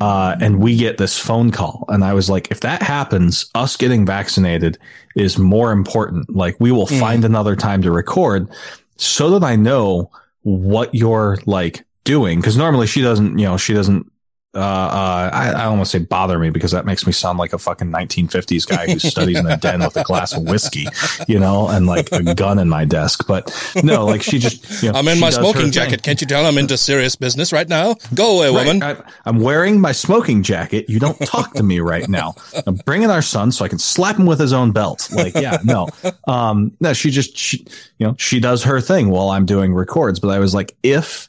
Uh, 0.00 0.34
and 0.40 0.60
we 0.60 0.76
get 0.76 0.98
this 0.98 1.18
phone 1.18 1.50
call. 1.52 1.84
And 1.88 2.04
I 2.04 2.12
was 2.12 2.28
like, 2.28 2.50
if 2.50 2.60
that 2.60 2.82
happens, 2.82 3.48
us 3.54 3.76
getting 3.76 4.04
vaccinated 4.04 4.76
is 5.14 5.38
more 5.38 5.70
important. 5.70 6.34
Like 6.34 6.56
we 6.58 6.72
will 6.72 6.86
Mm. 6.88 6.98
find 7.00 7.24
another 7.24 7.54
time 7.56 7.82
to 7.82 7.90
record 7.92 8.48
so 8.96 9.30
that 9.38 9.46
I 9.46 9.54
know 9.56 10.10
what 10.42 10.94
you're 10.94 11.38
like 11.46 11.84
doing. 12.04 12.40
Cause 12.40 12.56
normally 12.56 12.86
she 12.86 13.02
doesn't, 13.02 13.38
you 13.38 13.44
know, 13.44 13.56
she 13.56 13.74
doesn't, 13.74 14.10
uh, 14.54 14.58
uh, 14.58 15.30
I, 15.32 15.52
I 15.66 15.76
to 15.78 15.84
say 15.84 15.98
bother 15.98 16.38
me 16.38 16.48
because 16.50 16.72
that 16.72 16.86
makes 16.86 17.06
me 17.06 17.12
sound 17.12 17.38
like 17.38 17.52
a 17.52 17.58
fucking 17.58 17.88
1950s 17.92 18.66
guy 18.66 18.86
who 18.86 18.98
studies 19.10 19.38
in 19.38 19.46
a 19.46 19.56
den 19.56 19.80
with 19.80 19.96
a 19.96 20.02
glass 20.04 20.34
of 20.34 20.42
whiskey, 20.44 20.86
you 21.28 21.38
know, 21.38 21.68
and 21.68 21.86
like 21.86 22.10
a 22.12 22.34
gun 22.34 22.58
in 22.58 22.68
my 22.68 22.84
desk. 22.86 23.26
But 23.28 23.52
no, 23.84 24.06
like 24.06 24.22
she 24.22 24.38
just, 24.38 24.82
you 24.82 24.90
know, 24.90 24.98
I'm 24.98 25.06
in 25.08 25.20
my 25.20 25.30
smoking 25.30 25.62
thing. 25.64 25.72
jacket. 25.72 26.02
Can't 26.02 26.20
you 26.20 26.26
tell 26.26 26.46
I'm 26.46 26.56
into 26.56 26.78
serious 26.78 27.14
business 27.14 27.52
right 27.52 27.68
now? 27.68 27.94
Go 28.14 28.38
away, 28.38 28.48
Right. 28.48 28.66
woman. 28.66 28.82
I, 28.82 28.96
I'm 29.26 29.40
wearing 29.40 29.80
my 29.80 29.92
smoking 29.92 30.42
jacket. 30.42 30.86
You 30.88 30.98
don't 30.98 31.18
talk 31.26 31.52
to 31.54 31.62
me 31.62 31.80
right 31.80 32.08
now. 32.08 32.34
I'm 32.66 32.76
bringing 32.76 33.10
our 33.10 33.22
son 33.22 33.52
so 33.52 33.64
I 33.64 33.68
can 33.68 33.78
slap 33.78 34.16
him 34.16 34.24
with 34.26 34.40
his 34.40 34.52
own 34.54 34.72
belt. 34.72 35.08
Like, 35.12 35.34
yeah, 35.34 35.58
no, 35.64 35.88
um, 36.26 36.72
no, 36.80 36.92
she 36.94 37.10
just, 37.10 37.36
she, 37.36 37.66
you 37.98 38.06
know, 38.06 38.14
she 38.18 38.40
does 38.40 38.64
her 38.64 38.80
thing 38.80 39.10
while 39.10 39.28
I'm 39.28 39.44
doing 39.46 39.74
records. 39.74 40.20
But 40.20 40.28
I 40.30 40.38
was 40.38 40.54
like, 40.54 40.74
if 40.82 41.28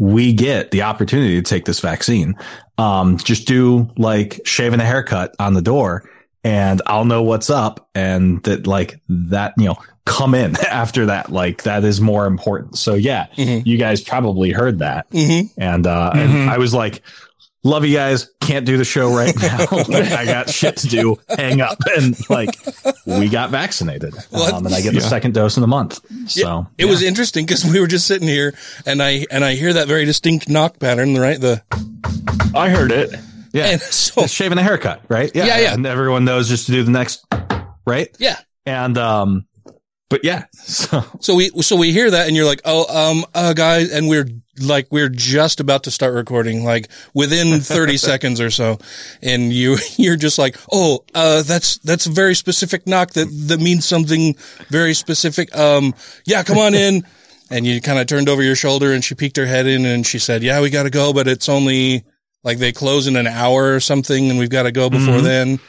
we 0.00 0.32
get 0.32 0.72
the 0.72 0.82
opportunity 0.82 1.36
to 1.36 1.42
take 1.42 1.66
this 1.66 1.78
vaccine, 1.78 2.34
um, 2.78 3.18
just 3.18 3.46
do 3.46 3.88
like 3.96 4.40
shaving 4.44 4.80
a 4.80 4.84
haircut 4.84 5.36
on 5.38 5.54
the 5.54 5.62
door 5.62 6.08
and 6.42 6.80
I'll 6.86 7.04
know 7.04 7.22
what's 7.22 7.50
up 7.50 7.88
and 7.94 8.42
that 8.44 8.66
like 8.66 8.98
that, 9.10 9.52
you 9.58 9.66
know, 9.66 9.76
come 10.06 10.34
in 10.34 10.56
after 10.70 11.06
that. 11.06 11.30
Like 11.30 11.64
that 11.64 11.84
is 11.84 12.00
more 12.00 12.24
important. 12.26 12.78
So 12.78 12.94
yeah, 12.94 13.26
you 13.36 13.76
guys 13.76 14.00
probably 14.00 14.50
heard 14.50 14.78
that. 14.78 15.08
Mm-hmm. 15.10 15.60
And, 15.60 15.86
uh, 15.86 16.12
Mhm. 16.14 16.18
and 16.24 16.50
I 16.50 16.56
was 16.56 16.72
like, 16.72 17.02
love 17.62 17.84
you 17.84 17.94
guys. 17.96 18.30
Can't 18.40 18.66
do 18.66 18.76
the 18.78 18.84
show 18.84 19.14
right 19.14 19.34
now. 19.42 19.58
Like, 19.70 20.10
I 20.12 20.24
got 20.24 20.50
shit 20.50 20.76
to 20.78 20.88
do. 20.88 21.16
Hang 21.36 21.60
up. 21.60 21.78
And 21.96 22.16
like, 22.30 22.50
we 23.06 23.28
got 23.28 23.50
vaccinated. 23.50 24.14
What? 24.30 24.52
Um, 24.52 24.66
and 24.66 24.74
I 24.74 24.80
get 24.80 24.94
the 24.94 25.00
Yeah. 25.00 25.08
second 25.08 25.34
dose 25.34 25.56
in 25.56 25.60
the 25.60 25.66
month. 25.66 26.00
So 26.30 26.66
It 26.78 26.84
was 26.86 27.02
interesting 27.02 27.44
because 27.46 27.64
we 27.64 27.80
were 27.80 27.86
just 27.86 28.06
sitting 28.06 28.28
here 28.28 28.54
and 28.86 29.02
I 29.02 29.26
and 29.30 29.44
I 29.44 29.54
hear 29.54 29.72
that 29.72 29.88
very 29.88 30.04
distinct 30.04 30.48
knock 30.48 30.78
pattern, 30.78 31.16
right? 31.16 31.40
The 31.40 31.62
I 32.54 32.68
heard 32.70 32.92
it. 32.92 33.14
Yeah. 33.52 33.66
And 33.66 33.80
so 33.80 34.26
shaving 34.26 34.58
a 34.58 34.62
haircut, 34.62 35.02
right? 35.08 35.30
Yeah, 35.34 35.46
yeah. 35.58 35.74
And 35.74 35.84
everyone 35.86 36.24
knows 36.24 36.48
just 36.48 36.66
to 36.66 36.72
do 36.72 36.82
the 36.84 36.90
next, 36.92 37.24
right? 37.86 38.08
Yeah. 38.18 38.36
And, 38.66 38.96
um, 38.98 39.46
but 40.10 40.22
yeah, 40.24 40.44
so 40.52 41.02
so 41.20 41.34
we 41.34 41.48
so 41.62 41.76
we 41.76 41.92
hear 41.92 42.10
that 42.10 42.26
and 42.26 42.36
you're 42.36 42.44
like, 42.44 42.60
oh, 42.66 42.84
um, 43.10 43.24
uh, 43.34 43.54
guys, 43.54 43.90
and 43.90 44.08
we're 44.08 44.28
like 44.60 44.86
we're 44.90 45.08
just 45.08 45.58
about 45.60 45.84
to 45.84 45.90
start 45.90 46.12
recording, 46.12 46.62
like 46.64 46.88
within 47.14 47.60
30 47.62 47.96
seconds 47.96 48.40
or 48.42 48.50
so, 48.50 48.78
and 49.22 49.50
you 49.52 49.78
you're 49.96 50.16
just 50.16 50.38
like, 50.38 50.56
oh, 50.70 51.04
uh, 51.14 51.42
that's 51.42 51.78
that's 51.78 52.04
a 52.04 52.10
very 52.10 52.34
specific 52.34 52.86
knock 52.86 53.12
that 53.12 53.28
that 53.48 53.60
means 53.60 53.86
something 53.86 54.34
very 54.68 54.92
specific. 54.92 55.56
Um, 55.56 55.94
yeah, 56.26 56.42
come 56.42 56.58
on 56.58 56.74
in. 56.74 57.06
And 57.52 57.66
you 57.66 57.80
kind 57.80 57.98
of 57.98 58.06
turned 58.06 58.28
over 58.28 58.44
your 58.44 58.54
shoulder 58.54 58.92
and 58.92 59.02
she 59.04 59.16
peeked 59.16 59.36
her 59.36 59.44
head 59.44 59.66
in 59.66 59.84
and 59.84 60.06
she 60.06 60.20
said, 60.20 60.44
yeah, 60.44 60.60
we 60.60 60.70
got 60.70 60.84
to 60.84 60.90
go, 60.90 61.12
but 61.12 61.26
it's 61.26 61.48
only 61.48 62.04
like 62.44 62.58
they 62.58 62.70
close 62.70 63.08
in 63.08 63.16
an 63.16 63.26
hour 63.26 63.74
or 63.74 63.80
something 63.80 64.30
and 64.30 64.38
we've 64.38 64.50
got 64.50 64.62
to 64.62 64.70
go 64.72 64.88
before 64.88 65.14
Mhm. 65.18 65.22
then. 65.24 65.60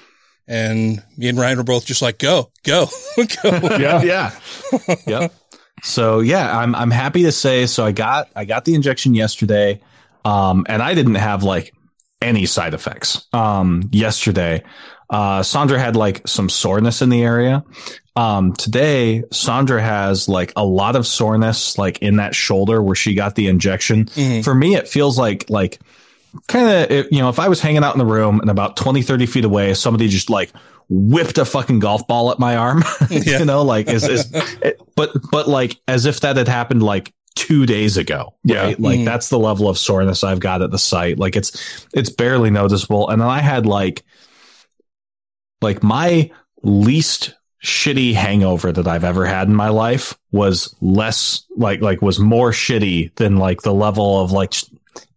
And 0.48 1.02
me 1.18 1.28
and 1.30 1.38
Ryan 1.38 1.58
were 1.58 1.64
both 1.64 1.86
just 1.86 2.02
like, 2.02 2.18
go, 2.20 2.52
go, 2.64 2.88
go. 3.18 3.78
yeah, 3.78 4.02
yeah, 4.04 4.32
yep. 5.08 5.34
So 5.84 6.20
yeah, 6.20 6.58
I'm 6.58 6.76
I'm 6.76 6.92
happy 6.92 7.24
to 7.24 7.32
say. 7.32 7.66
So 7.66 7.86
I 7.86 7.92
got 7.92 8.30
I 8.36 8.46
got 8.46 8.66
the 8.66 8.76
injection 8.76 9.14
yesterday, 9.16 9.82
um, 10.26 10.66
and 10.70 10.82
I 10.82 10.94
didn't 10.94 11.16
have 11.16 11.44
like 11.44 11.74
any 12.22 12.46
side 12.46 12.74
effects. 12.74 13.28
Um, 13.34 13.90
yesterday, 13.92 14.64
uh, 15.10 15.42
Sandra 15.44 15.80
had 15.80 15.96
like 15.96 16.28
some 16.28 16.50
soreness 16.50 17.02
in 17.02 17.10
the 17.10 17.24
area. 17.24 17.64
Um, 18.16 18.54
today, 18.54 19.24
Sandra 19.32 19.82
has 19.82 20.28
like 20.28 20.52
a 20.56 20.66
lot 20.66 20.96
of 20.96 21.08
soreness, 21.08 21.78
like 21.78 22.00
in 22.00 22.18
that 22.18 22.36
shoulder 22.36 22.82
where 22.82 22.96
she 22.96 23.16
got 23.16 23.36
the 23.36 23.48
injection. 23.48 24.06
Mhm. 24.06 24.44
For 24.44 24.54
me, 24.54 24.76
it 24.76 24.88
feels 24.88 25.18
like 25.18 25.50
like 25.50 25.80
kind 26.48 26.92
of 26.92 27.08
you 27.12 27.20
know 27.20 27.30
if 27.30 27.40
i 27.40 27.48
was 27.50 27.60
hanging 27.60 27.84
out 27.84 27.94
in 27.96 28.00
the 28.00 28.06
room 28.06 28.40
and 28.40 28.50
about 28.50 28.78
20 28.78 29.02
30 29.02 29.26
feet 29.26 29.46
away 29.46 29.74
somebody 29.74 30.08
just 30.08 30.30
like 30.30 30.52
whipped 30.90 31.38
a 31.38 31.46
fucking 31.46 31.80
golf 31.80 32.06
ball 32.08 32.32
at 32.32 32.40
my 32.40 32.56
arm 32.56 32.84
Yeah. 33.10 33.40
you 33.40 33.46
know 33.46 33.64
like 33.64 33.88
is, 33.88 34.04
is 34.08 34.32
it, 34.34 34.80
but 34.96 35.12
but 35.32 35.48
like 35.48 35.80
as 35.88 36.06
if 36.06 36.22
that 36.22 36.38
had 36.38 36.48
happened 36.48 36.84
like 36.84 37.14
two 37.36 37.66
days 37.66 37.98
ago 37.98 38.34
Yeah. 38.44 38.64
right? 38.64 38.80
like 38.80 39.00
Mhm. 39.00 39.06
that's 39.06 39.30
the 39.30 39.40
level 39.40 39.70
of 39.70 39.78
soreness 39.78 40.24
i've 40.24 40.40
got 40.42 40.62
at 40.62 40.72
the 40.72 40.78
site 40.80 41.18
like 41.18 41.36
it's 41.36 41.86
it's 41.94 42.10
barely 42.10 42.50
noticeable 42.50 43.10
and 43.10 43.22
then 43.22 43.28
i 43.30 43.40
had 43.40 43.66
like 43.66 44.04
like 45.62 45.84
my 45.84 46.32
least 46.64 47.34
shitty 47.64 48.14
hangover 48.16 48.72
that 48.72 48.88
I've 48.88 49.04
ever 49.04 49.24
had 49.26 49.48
in 49.48 49.54
my 49.56 49.70
life 49.70 50.18
was 50.32 50.76
less 50.82 51.46
like 51.56 51.80
like 51.82 52.02
was 52.02 52.20
more 52.20 52.50
shitty 52.52 53.14
than 53.16 53.38
like 53.38 53.62
the 53.62 53.74
level 53.74 54.20
of 54.20 54.32
like 54.32 54.56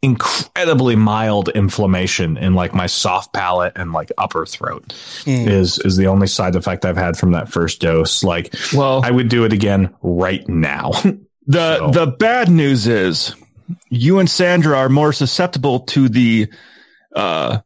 incredibly 0.02 0.96
mild 0.96 1.48
inflammation 1.50 2.36
in 2.36 2.54
like 2.54 2.74
my 2.74 2.86
soft 2.86 3.32
palate 3.32 3.72
and 3.76 3.92
like 3.92 4.12
upper 4.18 4.44
throat 4.46 4.94
Mm. 5.24 5.48
is 5.48 5.78
is 5.78 5.96
the 5.96 6.06
only 6.08 6.26
side 6.26 6.56
effect 6.56 6.84
I've 6.84 6.96
had 6.96 7.16
from 7.16 7.32
that 7.32 7.48
first 7.48 7.80
dose 7.80 8.22
like 8.22 8.54
Well, 8.74 9.02
I 9.04 9.10
would 9.10 9.28
do 9.28 9.44
it 9.44 9.52
again 9.52 9.94
right 10.02 10.46
now 10.48 10.90
the 11.46 11.78
So- 11.78 11.90
the 11.90 12.06
bad 12.06 12.48
news 12.50 12.86
is 12.86 13.34
you 13.88 14.18
and 14.18 14.28
Sandra 14.28 14.76
are 14.76 14.88
more 14.90 15.12
susceptible 15.12 15.80
to 15.80 16.08
the 16.08 16.48
uh 17.16 17.58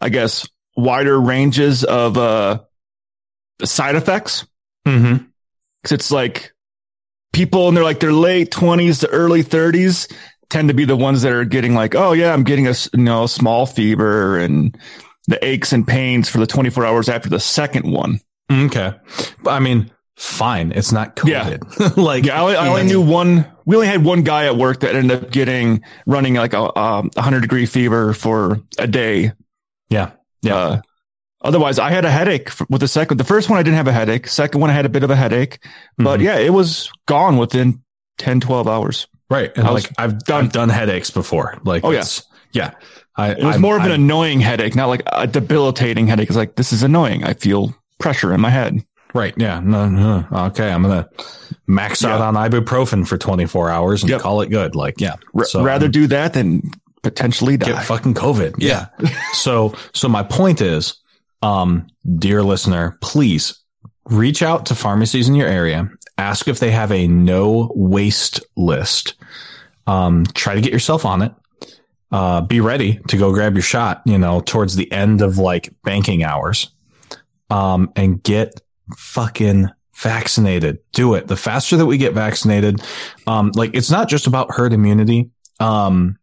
I 0.00 0.08
guess 0.10 0.46
wider 0.76 1.18
ranges 1.20 1.84
of 1.84 2.18
uh 2.18 2.60
side 3.64 3.94
effects 3.96 4.46
mm-hmm. 4.86 5.24
cuz 5.84 5.92
it's 5.92 6.10
like 6.12 6.52
people 7.32 7.68
in 7.68 7.74
their 7.74 7.84
like 7.84 8.00
their 8.00 8.12
late 8.12 8.50
20s 8.50 9.00
to 9.00 9.08
early 9.08 9.42
30s 9.44 10.12
tend 10.50 10.68
to 10.68 10.74
be 10.74 10.84
the 10.84 10.96
ones 10.96 11.22
that 11.22 11.32
are 11.32 11.44
getting 11.44 11.74
like 11.74 11.94
oh 11.94 12.12
yeah 12.12 12.32
I'm 12.32 12.44
getting 12.44 12.66
a 12.66 12.74
you 12.92 13.02
know 13.02 13.26
small 13.26 13.66
fever 13.66 14.38
and 14.38 14.76
the 15.26 15.42
aches 15.44 15.72
and 15.72 15.86
pains 15.86 16.28
for 16.28 16.38
the 16.38 16.46
24 16.46 16.84
hours 16.86 17.08
after 17.08 17.28
the 17.28 17.40
second 17.40 17.90
one. 17.90 18.20
okay 18.50 18.94
but 19.42 19.50
I 19.50 19.58
mean 19.58 19.90
fine 20.16 20.72
it's 20.72 20.90
not 20.90 21.16
COVID 21.16 21.96
like 21.96 22.24
Yeah, 22.24 22.38
I 22.38 22.40
only, 22.42 22.56
I 22.56 22.68
only 22.68 22.84
knew 22.84 23.00
one. 23.00 23.46
We 23.66 23.76
only 23.76 23.86
had 23.88 24.02
one 24.04 24.22
guy 24.22 24.46
at 24.46 24.56
work 24.56 24.80
that 24.80 24.94
ended 24.94 25.22
up 25.24 25.30
getting 25.30 25.82
running 26.06 26.34
like 26.34 26.54
a 26.54 26.76
um, 26.78 27.10
100 27.14 27.40
degree 27.40 27.66
fever 27.66 28.14
for 28.14 28.60
a 28.78 28.86
day. 28.86 29.32
yeah 29.90 30.12
yeah 30.42 30.56
Uh, 30.56 30.80
otherwise, 31.42 31.78
I 31.78 31.90
had 31.90 32.04
a 32.06 32.10
headache 32.10 32.50
with 32.70 32.80
the 32.80 32.88
second. 32.88 33.18
The 33.18 33.24
first 33.24 33.48
one, 33.50 33.58
I 33.58 33.62
didn't 33.62 33.76
have 33.76 33.86
a 33.86 33.92
headache. 33.92 34.26
Second 34.26 34.60
one, 34.62 34.70
I 34.70 34.72
had 34.72 34.86
a 34.86 34.88
bit 34.88 35.02
of 35.04 35.10
a 35.10 35.16
headache, 35.16 35.58
but 35.98 36.18
Mhm. 36.20 36.22
yeah, 36.24 36.38
it 36.38 36.52
was 36.52 36.90
gone 37.06 37.36
within 37.36 37.82
10, 38.16 38.40
12 38.40 38.66
hours. 38.66 39.06
Right 39.30 39.50
and 39.56 39.66
I 39.66 39.70
was 39.72 39.84
like 39.84 39.92
I've 39.98 40.18
done. 40.24 40.44
I've 40.46 40.52
done 40.52 40.68
headaches 40.68 41.10
before 41.10 41.58
like 41.64 41.84
Oh, 41.84 41.90
yeah. 41.90 42.04
yeah 42.52 42.70
I 43.16 43.32
It 43.32 43.38
was 43.44 43.54
I'm- 43.54 43.60
more 43.60 43.76
of 43.76 43.82
an 43.84 43.90
I'm- 43.90 44.00
annoying 44.02 44.40
headache, 44.40 44.74
not 44.76 44.86
like 44.88 45.02
a 45.12 45.26
debilitating 45.26 46.06
headache. 46.06 46.28
It's 46.28 46.36
like, 46.36 46.54
this 46.54 46.72
is 46.72 46.82
annoying. 46.84 47.24
I 47.24 47.34
feel 47.34 47.74
pressure 47.98 48.32
in 48.32 48.40
my 48.40 48.50
head. 48.50 48.84
Right. 49.12 49.34
Yeah. 49.36 49.58
No, 49.58 49.88
no. 49.88 50.24
Okay. 50.32 50.70
I'm 50.70 50.82
going 50.84 51.02
to 51.02 51.24
max 51.66 52.04
out 52.04 52.20
on 52.20 52.34
ibuprofen 52.34 53.08
for 53.08 53.18
24 53.18 53.70
hours 53.70 54.02
and 54.04 54.10
Yep. 54.10 54.20
call 54.20 54.40
it 54.42 54.50
good. 54.50 54.76
Like, 54.76 55.00
yeah. 55.00 55.16
So, 55.44 55.64
rather 55.64 55.86
um, 55.86 55.90
do 55.92 56.06
that 56.08 56.34
than 56.34 56.70
potentially 57.02 57.56
die. 57.56 57.72
get 57.72 57.84
fucking 57.84 58.14
COVID. 58.14 58.54
Yeah. 58.58 58.86
so, 59.32 59.74
so 59.92 60.08
my 60.08 60.22
point 60.22 60.60
is, 60.60 60.94
um, 61.42 61.88
dear 62.18 62.42
listener, 62.44 62.98
please 63.00 63.58
reach 64.04 64.42
out 64.42 64.66
to 64.66 64.74
pharmacies 64.76 65.28
in 65.28 65.34
your 65.34 65.48
area. 65.48 65.90
Ask 66.18 66.48
if 66.48 66.58
they 66.58 66.72
have 66.72 66.90
a 66.92 67.06
no 67.06 67.72
waste 67.74 68.40
list. 68.56 69.14
Um, 69.86 70.24
try 70.34 70.54
to 70.54 70.60
get 70.60 70.72
yourself 70.72 71.04
on 71.06 71.22
it. 71.22 71.32
Uh, 72.10 72.40
be 72.40 72.60
ready 72.60 73.00
to 73.08 73.16
go 73.16 73.32
grab 73.32 73.54
your 73.54 73.62
shot, 73.62 74.02
you 74.04 74.18
know, 74.18 74.40
towards 74.40 74.76
the 74.76 74.90
end 74.90 75.22
of 75.22 75.38
like 75.38 75.72
banking 75.84 76.24
hours. 76.24 76.70
Um, 77.50 77.92
and 77.96 78.22
get 78.22 78.60
fucking 78.96 79.68
vaccinated. 79.94 80.78
Do 80.92 81.14
it. 81.14 81.28
The 81.28 81.36
faster 81.36 81.76
that 81.76 81.86
we 81.86 81.96
get 81.98 82.12
vaccinated, 82.12 82.82
um, 83.26 83.52
like 83.54 83.74
it's 83.74 83.90
not 83.90 84.08
just 84.08 84.26
about 84.26 84.50
herd 84.54 84.72
immunity. 84.72 85.30
Um, 85.60 86.18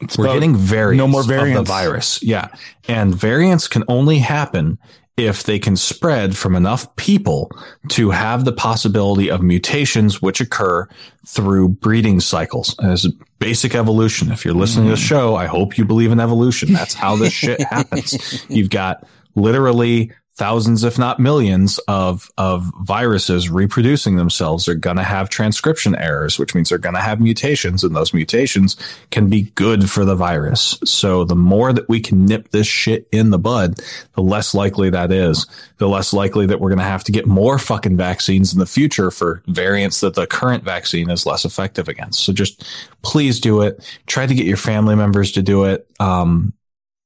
It's 0.00 0.18
we're 0.18 0.32
getting 0.32 0.56
variants 0.56 0.98
no 0.98 1.08
more 1.08 1.20
of 1.20 1.26
variants. 1.28 1.68
the 1.68 1.72
virus. 1.72 2.22
Yeah. 2.22 2.48
And 2.88 3.14
variants 3.14 3.68
can 3.68 3.84
only 3.88 4.18
happen 4.18 4.78
if 5.16 5.42
they 5.42 5.58
can 5.58 5.76
spread 5.76 6.36
from 6.36 6.56
enough 6.56 6.94
people 6.96 7.50
to 7.88 8.10
have 8.10 8.44
the 8.44 8.52
possibility 8.52 9.30
of 9.30 9.42
mutations 9.42 10.22
which 10.22 10.40
occur 10.40 10.88
through 11.26 11.68
breeding 11.68 12.20
cycles 12.20 12.74
as 12.78 13.06
basic 13.38 13.74
evolution. 13.74 14.32
If 14.32 14.44
you're 14.44 14.54
listening 14.54 14.86
to 14.86 14.90
the 14.92 14.96
mm-hmm. 14.96 15.04
show, 15.04 15.34
I 15.34 15.46
hope 15.46 15.76
you 15.76 15.84
believe 15.84 16.12
in 16.12 16.20
evolution. 16.20 16.72
That's 16.72 16.94
how 16.94 17.16
this 17.16 17.32
shit 17.32 17.60
happens. 17.60 18.44
You've 18.48 18.70
got 18.70 19.06
literally 19.34 20.12
thousands, 20.40 20.84
if 20.84 20.98
not 20.98 21.20
millions, 21.20 21.78
of 21.86 22.30
of 22.38 22.72
viruses 22.80 23.50
reproducing 23.50 24.16
themselves 24.16 24.68
are 24.68 24.74
going 24.74 24.96
to 24.96 25.02
have 25.02 25.28
transcription 25.28 25.94
errors, 25.96 26.38
which 26.38 26.54
means 26.54 26.70
they're 26.70 26.78
going 26.78 26.94
to 26.94 27.00
have 27.00 27.20
mutations, 27.20 27.84
and 27.84 27.94
those 27.94 28.14
mutations 28.14 28.74
can 29.10 29.28
be 29.28 29.42
good 29.54 29.90
for 29.90 30.06
the 30.06 30.14
virus. 30.14 30.78
So 30.82 31.24
the 31.24 31.36
more 31.36 31.74
that 31.74 31.90
we 31.90 32.00
can 32.00 32.24
nip 32.24 32.52
this 32.52 32.66
shit 32.66 33.06
in 33.12 33.28
the 33.28 33.38
bud, 33.38 33.80
the 34.14 34.22
less 34.22 34.54
likely 34.54 34.88
that 34.88 35.12
is. 35.12 35.46
The 35.76 35.88
less 35.88 36.14
likely 36.14 36.46
that 36.46 36.58
we're 36.58 36.70
going 36.70 36.78
to 36.78 36.84
have 36.84 37.04
to 37.04 37.12
get 37.12 37.26
more 37.26 37.58
fucking 37.58 37.98
vaccines 37.98 38.54
in 38.54 38.60
the 38.60 38.66
future 38.66 39.10
for 39.10 39.42
variants 39.46 40.00
that 40.00 40.14
the 40.14 40.26
current 40.26 40.64
vaccine 40.64 41.10
is 41.10 41.26
less 41.26 41.44
effective 41.44 41.86
against. 41.86 42.24
So 42.24 42.32
just 42.32 42.64
please 43.02 43.40
do 43.40 43.60
it. 43.60 43.84
Try 44.06 44.26
to 44.26 44.34
get 44.34 44.46
your 44.46 44.56
family 44.56 44.96
members 44.96 45.32
to 45.32 45.42
do 45.42 45.64
it. 45.64 45.86
Um, 46.00 46.54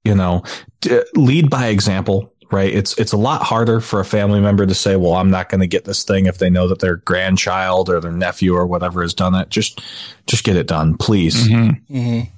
you 0.05 0.15
know, 0.15 0.43
d- 0.83 1.01
lead 1.15 1.51
by 1.51 1.69
example 1.69 2.34
right? 2.55 2.73
It's 2.73 2.97
it's 2.99 3.13
a 3.13 3.17
lot 3.17 3.43
harder 3.43 3.81
for 3.81 4.01
a 4.01 4.05
family 4.05 4.41
member 4.41 4.65
to 4.65 4.75
say, 4.75 4.97
"Well, 4.97 5.15
I'm 5.15 5.31
not 5.31 5.49
going 5.49 5.61
to 5.61 5.67
get 5.67 5.85
this 5.85 6.05
thing" 6.05 6.27
if 6.27 6.39
they 6.39 6.49
know 6.49 6.69
that 6.69 6.79
their 6.79 6.97
grandchild 6.97 7.91
or 7.91 8.01
their 8.01 8.13
nephew 8.13 8.55
or 8.55 8.67
whatever 8.67 9.03
has 9.03 9.13
done 9.13 9.35
it. 9.35 9.51
Just 9.51 9.83
just 10.27 10.45
get 10.45 10.57
it 10.57 10.67
done, 10.67 10.97
please. 10.97 11.49
Mm-hmm. 11.49 11.97
Mm-hmm. 11.97 12.31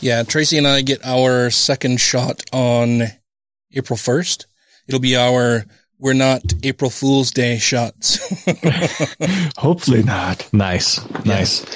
Yeah, 0.00 0.22
Tracy 0.22 0.56
and 0.56 0.66
I 0.66 0.80
get 0.80 1.04
our 1.04 1.50
second 1.50 2.00
shot 2.00 2.42
on 2.52 3.02
April 3.74 3.98
1st. 3.98 4.46
It'll 4.86 5.00
be 5.00 5.14
our 5.14 5.64
we're 5.98 6.14
not 6.14 6.42
April 6.62 6.90
Fool's 6.90 7.30
Day 7.30 7.58
shots. 7.58 8.18
Hopefully 9.58 10.02
not. 10.02 10.48
Nice, 10.52 11.00
nice. 11.24 11.66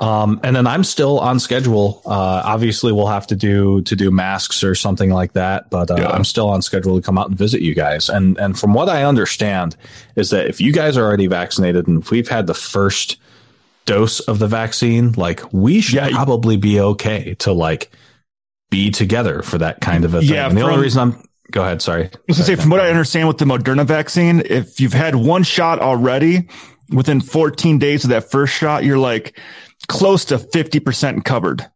Um, 0.00 0.40
and 0.42 0.54
then 0.54 0.66
I'm 0.66 0.84
still 0.84 1.18
on 1.20 1.40
schedule. 1.40 2.02
Uh, 2.04 2.42
obviously 2.44 2.92
we'll 2.92 3.06
have 3.06 3.26
to 3.28 3.36
do, 3.36 3.82
to 3.82 3.96
do 3.96 4.10
masks 4.10 4.62
or 4.62 4.74
something 4.74 5.10
like 5.10 5.32
that, 5.32 5.70
but, 5.70 5.90
uh, 5.90 5.96
yeah. 5.98 6.08
I'm 6.08 6.24
still 6.24 6.48
on 6.48 6.62
schedule 6.62 6.96
to 6.96 7.02
come 7.02 7.18
out 7.18 7.28
and 7.28 7.38
visit 7.38 7.62
you 7.62 7.74
guys. 7.74 8.08
And, 8.08 8.36
and 8.38 8.58
from 8.58 8.74
what 8.74 8.88
I 8.88 9.04
understand 9.04 9.76
is 10.14 10.30
that 10.30 10.46
if 10.46 10.60
you 10.60 10.72
guys 10.72 10.96
are 10.96 11.04
already 11.04 11.26
vaccinated 11.26 11.88
and 11.88 12.02
if 12.02 12.10
we've 12.10 12.28
had 12.28 12.46
the 12.46 12.54
first 12.54 13.16
dose 13.86 14.20
of 14.20 14.38
the 14.38 14.48
vaccine, 14.48 15.12
like 15.12 15.42
we 15.52 15.80
should 15.80 15.94
yeah. 15.94 16.10
probably 16.10 16.56
be 16.56 16.78
okay 16.78 17.34
to 17.36 17.52
like 17.52 17.90
be 18.68 18.90
together 18.90 19.42
for 19.42 19.58
that 19.58 19.80
kind 19.80 20.04
of 20.04 20.14
a 20.14 20.20
thing. 20.20 20.28
Yeah, 20.28 20.48
and 20.48 20.56
the 20.56 20.62
from, 20.62 20.70
only 20.70 20.82
reason 20.82 21.00
I'm, 21.00 21.28
go 21.50 21.62
ahead. 21.62 21.80
Sorry. 21.80 22.04
I 22.04 22.10
was 22.28 22.36
gonna 22.36 22.46
say, 22.46 22.56
from 22.56 22.70
what 22.70 22.80
I 22.80 22.90
understand 22.90 23.28
with 23.28 23.38
the 23.38 23.44
Moderna 23.44 23.86
vaccine, 23.86 24.42
if 24.44 24.80
you've 24.80 24.92
had 24.92 25.14
one 25.14 25.44
shot 25.44 25.80
already 25.80 26.48
within 26.90 27.20
14 27.20 27.78
days 27.78 28.04
of 28.04 28.10
that 28.10 28.30
first 28.30 28.54
shot, 28.54 28.84
you're 28.84 28.98
like, 28.98 29.38
close 29.88 30.26
to 30.26 30.38
50% 30.38 31.24
covered. 31.24 31.66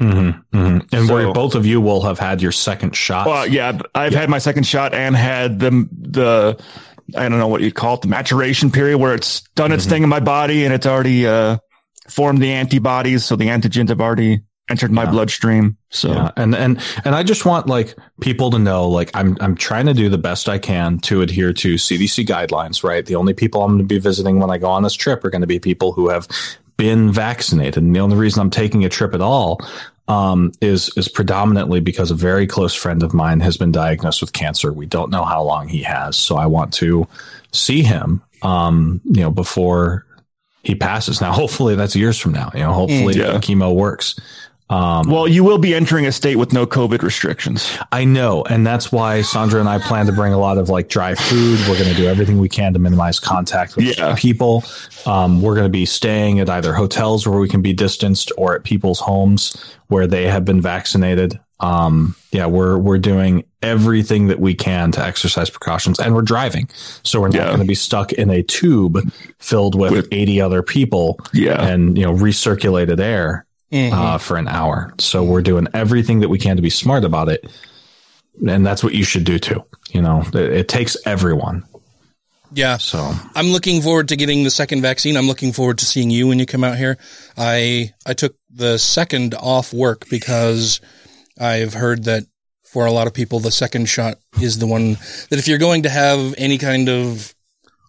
Mm-hmm, 0.00 0.56
mm-hmm. 0.56 0.96
And 0.96 1.06
so, 1.06 1.14
where 1.14 1.32
both 1.32 1.54
of 1.54 1.66
you 1.66 1.80
will 1.80 2.02
have 2.02 2.18
had 2.18 2.42
your 2.42 2.52
second 2.52 2.96
shot. 2.96 3.26
Well, 3.26 3.46
yeah, 3.46 3.78
I've 3.94 4.12
yeah. 4.12 4.20
had 4.20 4.30
my 4.30 4.38
second 4.38 4.64
shot 4.64 4.94
and 4.94 5.14
had 5.14 5.60
the, 5.60 5.88
the, 5.92 6.60
I 7.16 7.28
don't 7.28 7.38
know 7.38 7.48
what 7.48 7.60
you'd 7.60 7.74
call 7.74 7.94
it, 7.94 8.02
the 8.02 8.08
maturation 8.08 8.70
period 8.70 8.98
where 8.98 9.14
it's 9.14 9.42
done 9.54 9.70
its 9.70 9.84
mm-hmm. 9.84 9.90
thing 9.90 10.02
in 10.04 10.08
my 10.08 10.20
body 10.20 10.64
and 10.64 10.74
it's 10.74 10.86
already, 10.86 11.26
uh, 11.26 11.58
formed 12.08 12.42
the 12.42 12.52
antibodies. 12.52 13.24
So 13.24 13.36
the 13.36 13.46
antigens 13.46 13.90
have 13.90 14.00
already 14.00 14.42
entered 14.68 14.90
my 14.90 15.04
yeah. 15.04 15.10
bloodstream. 15.10 15.76
So, 15.90 16.12
yeah. 16.12 16.30
and, 16.36 16.54
and, 16.54 16.82
and 17.04 17.14
I 17.14 17.22
just 17.22 17.44
want 17.44 17.66
like 17.66 17.94
people 18.20 18.50
to 18.50 18.58
know, 18.58 18.88
like 18.88 19.10
I'm, 19.14 19.36
I'm 19.40 19.54
trying 19.54 19.86
to 19.86 19.94
do 19.94 20.08
the 20.08 20.18
best 20.18 20.48
I 20.48 20.58
can 20.58 20.98
to 21.00 21.20
adhere 21.20 21.52
to 21.52 21.74
CDC 21.74 22.26
guidelines, 22.26 22.82
right? 22.82 23.04
The 23.04 23.16
only 23.16 23.34
people 23.34 23.62
I'm 23.62 23.72
going 23.72 23.78
to 23.78 23.84
be 23.84 23.98
visiting 23.98 24.38
when 24.38 24.50
I 24.50 24.58
go 24.58 24.68
on 24.68 24.82
this 24.82 24.94
trip 24.94 25.24
are 25.24 25.30
going 25.30 25.42
to 25.42 25.46
be 25.46 25.58
people 25.58 25.92
who 25.92 26.08
have 26.08 26.28
been 26.76 27.12
vaccinated. 27.12 27.82
And 27.82 27.94
the 27.94 28.00
only 28.00 28.16
reason 28.16 28.40
I'm 28.40 28.50
taking 28.50 28.84
a 28.84 28.88
trip 28.88 29.14
at 29.14 29.20
all 29.20 29.60
um, 30.08 30.52
is 30.60 30.90
is 30.96 31.08
predominantly 31.08 31.80
because 31.80 32.10
a 32.10 32.14
very 32.14 32.46
close 32.46 32.74
friend 32.74 33.02
of 33.02 33.14
mine 33.14 33.40
has 33.40 33.56
been 33.56 33.72
diagnosed 33.72 34.20
with 34.20 34.32
cancer. 34.32 34.72
We 34.72 34.86
don't 34.86 35.10
know 35.10 35.24
how 35.24 35.42
long 35.42 35.68
he 35.68 35.82
has, 35.82 36.16
so 36.16 36.36
I 36.36 36.46
want 36.46 36.72
to 36.74 37.06
see 37.52 37.82
him, 37.82 38.22
um, 38.42 39.00
you 39.04 39.22
know, 39.22 39.30
before 39.30 40.06
he 40.62 40.74
passes. 40.74 41.20
Now, 41.20 41.32
hopefully, 41.42 41.76
that's 41.76 41.96
years 41.96 42.18
from 42.18 42.32
now. 42.32 42.50
You 42.54 42.60
know, 42.60 42.72
hopefully, 42.72 43.14
yeah. 43.14 43.38
chemo 43.38 43.74
works. 43.74 44.18
Um, 44.72 45.10
well, 45.10 45.28
you 45.28 45.44
will 45.44 45.58
be 45.58 45.74
entering 45.74 46.06
a 46.06 46.12
state 46.12 46.36
with 46.36 46.54
no 46.54 46.66
COVID 46.66 47.02
restrictions. 47.02 47.76
I 47.92 48.06
know. 48.06 48.42
And 48.44 48.66
that's 48.66 48.90
why 48.90 49.20
Sandra 49.20 49.60
and 49.60 49.68
I 49.68 49.78
plan 49.78 50.06
to 50.06 50.12
bring 50.12 50.32
a 50.32 50.38
lot 50.38 50.56
of 50.56 50.70
like 50.70 50.88
dry 50.88 51.14
food. 51.14 51.60
We're 51.68 51.78
going 51.78 51.90
to 51.90 51.94
do 51.94 52.06
everything 52.06 52.38
we 52.38 52.48
can 52.48 52.72
to 52.72 52.78
minimize 52.78 53.20
contact 53.20 53.76
with 53.76 53.98
yeah. 53.98 54.14
people. 54.16 54.64
Um, 55.04 55.42
we're 55.42 55.54
going 55.54 55.66
to 55.66 55.70
be 55.70 55.84
staying 55.84 56.40
at 56.40 56.48
either 56.48 56.72
hotels 56.72 57.26
where 57.26 57.38
we 57.38 57.50
can 57.50 57.60
be 57.60 57.74
distanced 57.74 58.32
or 58.38 58.54
at 58.54 58.64
people's 58.64 58.98
homes 58.98 59.54
where 59.88 60.06
they 60.06 60.26
have 60.26 60.46
been 60.46 60.62
vaccinated. 60.62 61.38
Um, 61.60 62.16
yeah, 62.30 62.46
we're, 62.46 62.78
we're 62.78 62.98
doing 62.98 63.44
everything 63.60 64.28
that 64.28 64.40
we 64.40 64.54
can 64.54 64.90
to 64.92 65.04
exercise 65.04 65.50
precautions 65.50 66.00
and 66.00 66.14
we're 66.14 66.22
driving. 66.22 66.70
So 67.02 67.20
we're 67.20 67.28
not 67.28 67.36
yeah. 67.36 67.46
going 67.48 67.60
to 67.60 67.66
be 67.66 67.74
stuck 67.74 68.14
in 68.14 68.30
a 68.30 68.42
tube 68.42 68.98
filled 69.38 69.78
with, 69.78 69.92
with 69.92 70.08
80 70.10 70.40
other 70.40 70.62
people 70.62 71.20
yeah. 71.34 71.62
and, 71.62 71.98
you 71.98 72.04
know, 72.04 72.14
recirculated 72.14 72.98
air 72.98 73.44
mm-hmm. 73.72 73.94
uh, 73.94 74.18
for 74.18 74.36
an 74.36 74.46
hour. 74.46 74.94
So 74.98 75.24
we're 75.24 75.42
doing 75.42 75.66
everything 75.74 76.20
that 76.20 76.28
we 76.28 76.38
can 76.38 76.56
to 76.56 76.62
be 76.62 76.70
smart 76.70 77.04
about 77.04 77.28
it. 77.28 77.50
And 78.46 78.64
that's 78.64 78.84
what 78.84 78.94
you 78.94 79.04
should 79.04 79.24
do 79.24 79.38
too. 79.38 79.64
You 79.90 80.02
know, 80.02 80.22
it, 80.34 80.34
it 80.34 80.68
takes 80.68 80.96
everyone. 81.06 81.64
Yeah. 82.54 82.76
So 82.76 83.12
I'm 83.34 83.46
looking 83.46 83.80
forward 83.80 84.08
to 84.08 84.16
getting 84.16 84.44
the 84.44 84.50
second 84.50 84.82
vaccine. 84.82 85.16
I'm 85.16 85.26
looking 85.26 85.52
forward 85.52 85.78
to 85.78 85.86
seeing 85.86 86.10
you 86.10 86.28
when 86.28 86.38
you 86.38 86.44
come 86.44 86.64
out 86.64 86.76
here. 86.76 86.98
I, 87.36 87.94
I 88.04 88.12
took 88.12 88.36
the 88.50 88.78
second 88.78 89.34
off 89.34 89.72
work 89.72 90.06
because 90.10 90.80
I've 91.40 91.72
heard 91.72 92.04
that 92.04 92.24
for 92.64 92.84
a 92.84 92.92
lot 92.92 93.06
of 93.06 93.14
people, 93.14 93.40
the 93.40 93.50
second 93.50 93.86
shot 93.86 94.18
is 94.40 94.58
the 94.58 94.66
one 94.66 94.94
that 95.30 95.38
if 95.38 95.48
you're 95.48 95.58
going 95.58 95.84
to 95.84 95.90
have 95.90 96.34
any 96.36 96.58
kind 96.58 96.90
of 96.90 97.34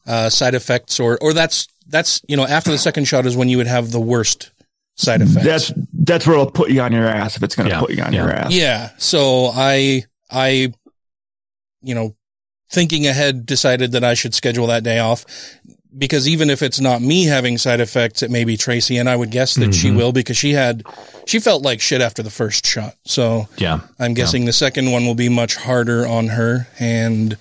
uh, 0.07 0.29
side 0.29 0.55
effects 0.55 0.99
or, 0.99 1.17
or 1.21 1.33
that's, 1.33 1.67
that's, 1.87 2.21
you 2.27 2.37
know, 2.37 2.45
after 2.45 2.71
the 2.71 2.77
second 2.77 3.05
shot 3.05 3.25
is 3.25 3.35
when 3.35 3.49
you 3.49 3.57
would 3.57 3.67
have 3.67 3.91
the 3.91 3.99
worst 3.99 4.51
side 4.95 5.21
effects. 5.21 5.45
That's 5.45 5.73
that's 5.93 6.27
where 6.27 6.35
it'll 6.35 6.51
put 6.51 6.69
you 6.69 6.81
on 6.81 6.91
your 6.91 7.07
ass 7.07 7.37
if 7.37 7.43
it's 7.43 7.55
going 7.55 7.69
to 7.69 7.75
yeah. 7.75 7.79
put 7.79 7.91
you 7.91 8.03
on 8.03 8.13
yeah. 8.13 8.23
your 8.23 8.31
ass. 8.31 8.53
Yeah. 8.53 8.89
So 8.97 9.51
I 9.53 10.03
I 10.29 10.73
you 11.81 11.95
know 11.95 12.15
thinking 12.69 13.07
ahead 13.07 13.45
decided 13.45 13.91
that 13.91 14.03
I 14.03 14.13
should 14.13 14.33
schedule 14.33 14.67
that 14.67 14.83
day 14.83 14.99
off 14.99 15.25
because 15.95 16.27
even 16.27 16.49
if 16.49 16.61
it's 16.61 16.79
not 16.79 17.01
me 17.01 17.25
having 17.25 17.57
side 17.57 17.79
effects, 17.79 18.23
it 18.23 18.31
may 18.31 18.43
be 18.43 18.57
Tracy, 18.57 18.97
and 18.97 19.07
I 19.07 19.15
would 19.15 19.31
guess 19.31 19.55
that 19.55 19.65
mm-hmm. 19.65 19.71
she 19.71 19.91
will 19.91 20.11
because 20.11 20.37
she 20.37 20.53
had 20.53 20.83
she 21.25 21.39
felt 21.39 21.63
like 21.63 21.81
shit 21.81 22.01
after 22.01 22.23
the 22.23 22.29
first 22.29 22.65
shot. 22.65 22.95
So 23.05 23.47
yeah, 23.57 23.81
I'm 23.99 24.13
guessing 24.13 24.43
yeah. 24.43 24.47
the 24.47 24.53
second 24.53 24.91
one 24.91 25.05
will 25.05 25.15
be 25.15 25.29
much 25.29 25.55
harder 25.55 26.07
on 26.07 26.27
her, 26.27 26.67
and 26.79 27.37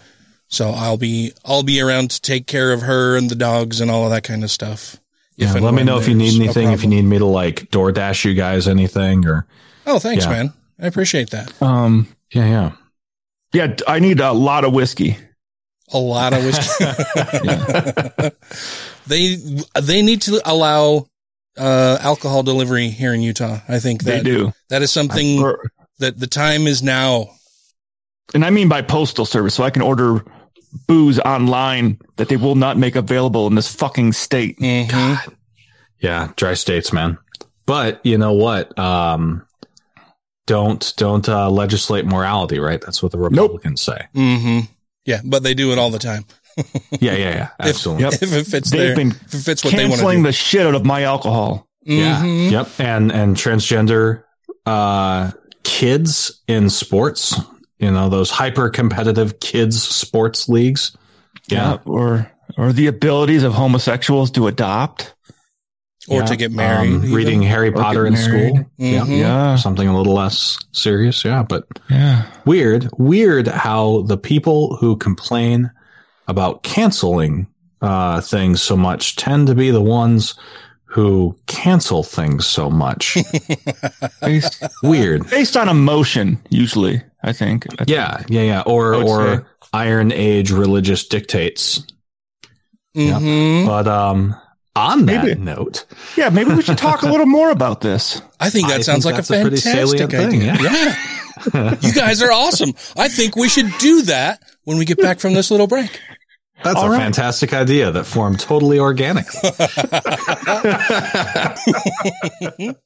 so 0.49 0.71
I'll 0.71 0.99
be 0.99 1.33
I'll 1.45 1.62
be 1.62 1.81
around 1.81 2.11
to 2.11 2.21
take 2.21 2.47
care 2.47 2.73
of 2.73 2.83
her 2.83 3.17
and 3.17 3.31
the 3.31 3.35
dogs 3.35 3.81
and 3.81 3.91
all 3.91 4.05
of 4.05 4.11
that 4.11 4.25
kind 4.25 4.45
of 4.45 4.51
stuff. 4.51 4.99
Yeah, 5.37 5.53
let 5.55 5.75
me 5.75 5.83
know 5.83 5.99
if 5.99 6.09
you 6.09 6.14
need 6.14 6.40
anything. 6.40 6.73
If 6.73 6.83
you 6.83 6.88
need 6.88 7.05
me 7.05 7.18
to 7.18 7.25
like 7.25 7.71
DoorDash 7.71 8.25
you 8.25 8.35
guys 8.35 8.68
anything 8.68 9.27
or. 9.27 9.47
Oh, 9.87 9.99
thanks, 9.99 10.25
yeah. 10.25 10.31
man. 10.31 10.53
I 10.81 10.87
appreciate 10.87 11.31
that. 11.31 11.61
Um. 11.62 12.09
Yeah. 12.31 12.47
Yeah. 12.47 12.73
Yeah. 13.53 13.77
I 13.87 13.99
need 13.99 14.21
a 14.21 14.33
lot 14.33 14.64
of 14.64 14.73
whiskey. 14.73 15.16
A 15.92 15.99
lot 15.99 16.33
of 16.33 16.45
whiskey. 16.45 16.85
they 19.07 19.37
they 19.81 20.03
need 20.03 20.23
to 20.23 20.40
allow 20.45 21.07
uh, 21.57 21.99
alcohol 22.01 22.42
delivery 22.42 22.88
here 22.88 23.12
in 23.14 23.21
Utah. 23.21 23.61
I 23.68 23.79
think 23.79 24.05
that 24.05 24.11
they 24.11 24.23
do. 24.23 24.53
That 24.68 24.83
is 24.83 24.90
something 24.90 25.42
that 25.99 26.18
the 26.18 26.27
time 26.27 26.66
is 26.66 26.83
now. 26.83 27.31
And 28.35 28.45
I 28.45 28.51
mean 28.51 28.68
by 28.68 28.83
postal 28.83 29.27
service, 29.27 29.55
so 29.55 29.64
I 29.64 29.71
can 29.71 29.83
order 29.83 30.25
booze 30.87 31.19
online 31.21 31.99
that 32.17 32.29
they 32.29 32.37
will 32.37 32.55
not 32.55 32.77
make 32.77 32.97
available 32.97 33.47
in 33.47 33.55
this 33.55 33.73
fucking 33.75 34.13
state. 34.13 34.59
Mm-hmm. 34.59 34.91
God. 34.91 35.37
Yeah, 36.01 36.33
dry 36.37 36.55
states, 36.55 36.93
man. 36.93 37.19
But 37.67 38.05
you 38.05 38.19
know 38.19 38.33
what? 38.33 38.77
Um, 38.79 39.47
don't 40.47 40.93
don't 40.97 41.29
uh, 41.29 41.49
legislate 41.51 42.05
morality, 42.05 42.59
right? 42.59 42.81
That's 42.81 43.03
what 43.03 43.13
the 43.13 43.19
Republicans 43.19 43.87
nope. 43.87 43.99
say. 43.99 44.07
Mm-hmm. 44.15 44.73
Yeah, 45.05 45.21
but 45.25 45.43
they 45.43 45.55
do 45.55 45.73
it 45.73 45.79
all 45.79 45.91
the 45.91 45.99
time. 45.99 46.25
yeah, 46.57 47.13
yeah, 47.13 47.17
yeah, 47.17 47.49
absolutely. 47.61 48.05
If, 48.05 48.13
yep. 48.13 48.23
if 48.23 48.33
it 48.33 48.47
fits, 48.47 48.71
They've 48.71 48.81
their, 48.81 48.97
been 48.97 49.11
if 49.11 49.35
it 49.35 49.39
fits 49.39 49.65
what 49.65 49.75
they 49.75 49.89
want 49.89 50.01
to 50.01 50.13
do. 50.13 50.23
the 50.23 50.33
shit 50.33 50.67
out 50.67 50.75
of 50.75 50.85
my 50.85 51.03
alcohol. 51.05 51.69
Mm-hmm. 51.87 52.53
Yeah, 52.53 52.61
yep, 52.61 52.69
and 52.79 53.11
and 53.13 53.37
transgender 53.37 54.25
uh, 54.67 55.31
kids 55.63 56.43
in 56.47 56.69
sports 56.69 57.41
you 57.83 57.90
know 57.90 58.09
those 58.09 58.31
hyper 58.31 58.71
competitive 58.71 59.40
kids 59.40 59.83
sports 59.83 60.49
leagues 60.49 60.97
yeah. 61.49 61.73
yeah. 61.73 61.79
or 61.85 62.31
or 62.57 62.73
the 62.73 62.87
abilities 62.87 63.42
of 63.42 63.53
homosexuals 63.53 64.31
to 64.31 64.47
adopt 64.47 65.14
or 66.09 66.21
yeah. 66.21 66.25
to 66.25 66.37
get 66.37 66.53
married 66.53 66.95
um, 66.95 67.12
reading 67.12 67.42
harry 67.42 67.73
potter 67.73 68.07
in 68.07 68.16
school 68.16 68.59
mm-hmm. 68.59 68.64
yeah 68.79 69.05
yeah 69.05 69.57
something 69.57 69.88
a 69.88 69.97
little 69.97 70.14
less 70.14 70.59
serious 70.71 71.25
yeah 71.25 71.42
but 71.42 71.64
yeah 71.90 72.25
weird 72.47 72.88
weird 72.99 73.49
how 73.49 74.03
the 74.03 74.16
people 74.16 74.77
who 74.77 74.97
complain 74.97 75.71
about 76.29 76.62
canceling 76.62 77.47
uh, 77.83 78.21
things 78.21 78.62
so 78.62 78.77
much 78.77 79.16
tend 79.16 79.49
to 79.49 79.57
be 79.57 79.73
the 79.73 79.83
ones 79.83 80.35
who 80.85 81.35
cancel 81.47 82.03
things 82.03 82.47
so 82.47 82.68
much. 82.68 83.16
based, 84.21 84.62
Weird. 84.83 85.29
Based 85.31 85.57
on 85.57 85.71
emotion, 85.71 86.38
usually. 86.51 87.03
I 87.23 87.33
think. 87.33 87.67
I 87.81 87.85
Yeah, 87.87 88.17
think. 88.19 88.31
yeah, 88.31 88.43
yeah. 88.43 88.63
Or 88.67 88.95
or 88.95 89.37
say. 89.37 89.43
Iron 89.73 90.13
Age 90.13 90.51
religious 90.51 91.07
dictates. 91.07 91.83
Yeah. 92.95 93.19
Mhm. 93.21 93.67
But 93.67 93.87
um 93.89 94.35
on 94.75 95.05
that 95.07 95.25
Maybe- 95.25 95.41
note, 95.41 95.85
Yeah, 96.17 96.31
maybe 96.31 96.53
we 96.55 96.63
should 96.63 96.79
talk 96.79 97.03
a 97.03 97.09
little 97.09 97.27
more 97.27 97.51
about 97.51 97.81
this. 97.83 98.21
I 98.41 98.51
think 98.51 98.69
that 98.69 98.79
I 98.79 98.83
sounds 98.83 99.05
think 99.05 99.07
like 99.15 99.15
a 99.15 99.29
that's 99.29 99.31
a 99.31 99.41
pretty 99.43 99.57
fantastic 99.59 100.11
thing, 100.11 100.41
yeah. 100.43 100.57
yeah. 101.55 101.77
you 101.83 101.93
guys 101.93 102.23
are 102.23 102.33
awesome. 102.33 102.73
I 102.97 103.09
think 103.09 103.37
we 103.37 103.49
should 103.49 103.71
do 103.79 104.03
that 104.03 104.41
when 104.65 104.79
we 104.79 104.85
get 104.85 104.99
back 104.99 105.21
from 105.21 105.35
this 105.35 105.51
little 105.51 105.67
break. 105.67 106.01
that's 106.65 106.77
All 106.79 106.87
a 106.87 106.91
right. 106.91 106.99
fantastic 107.01 107.53
idea 107.53 107.91
that 107.91 108.05
formed 108.05 108.41
totally 108.41 108.79
organically. 108.79 109.51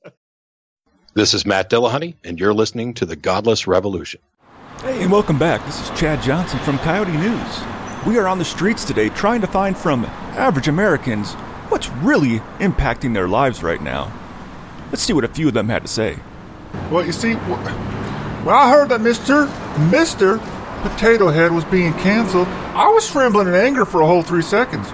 This 1.16 1.32
is 1.32 1.46
Matt 1.46 1.70
Dillahunty, 1.70 2.14
and 2.24 2.38
you're 2.38 2.52
listening 2.52 2.92
to 2.92 3.06
The 3.06 3.16
Godless 3.16 3.66
Revolution. 3.66 4.20
Hey, 4.82 5.02
and 5.02 5.10
welcome 5.10 5.38
back. 5.38 5.64
This 5.64 5.80
is 5.80 5.98
Chad 5.98 6.22
Johnson 6.22 6.58
from 6.58 6.76
Coyote 6.80 7.16
News. 7.16 7.60
We 8.06 8.18
are 8.18 8.28
on 8.28 8.38
the 8.38 8.44
streets 8.44 8.84
today 8.84 9.08
trying 9.08 9.40
to 9.40 9.46
find 9.46 9.78
from 9.78 10.04
average 10.04 10.68
Americans 10.68 11.32
what's 11.70 11.88
really 11.88 12.40
impacting 12.58 13.14
their 13.14 13.28
lives 13.28 13.62
right 13.62 13.80
now. 13.80 14.12
Let's 14.90 15.02
see 15.02 15.14
what 15.14 15.24
a 15.24 15.28
few 15.28 15.48
of 15.48 15.54
them 15.54 15.70
had 15.70 15.80
to 15.84 15.88
say. 15.88 16.18
Well, 16.90 17.06
you 17.06 17.12
see, 17.12 17.32
when 17.32 18.54
I 18.54 18.68
heard 18.68 18.90
that 18.90 19.00
Mr. 19.00 19.48
Mr. 19.88 20.38
Potato 20.82 21.30
Head 21.30 21.50
was 21.50 21.64
being 21.64 21.94
canceled, 21.94 22.46
I 22.46 22.88
was 22.90 23.10
trembling 23.10 23.48
in 23.48 23.54
anger 23.54 23.86
for 23.86 24.02
a 24.02 24.06
whole 24.06 24.22
three 24.22 24.42
seconds. 24.42 24.86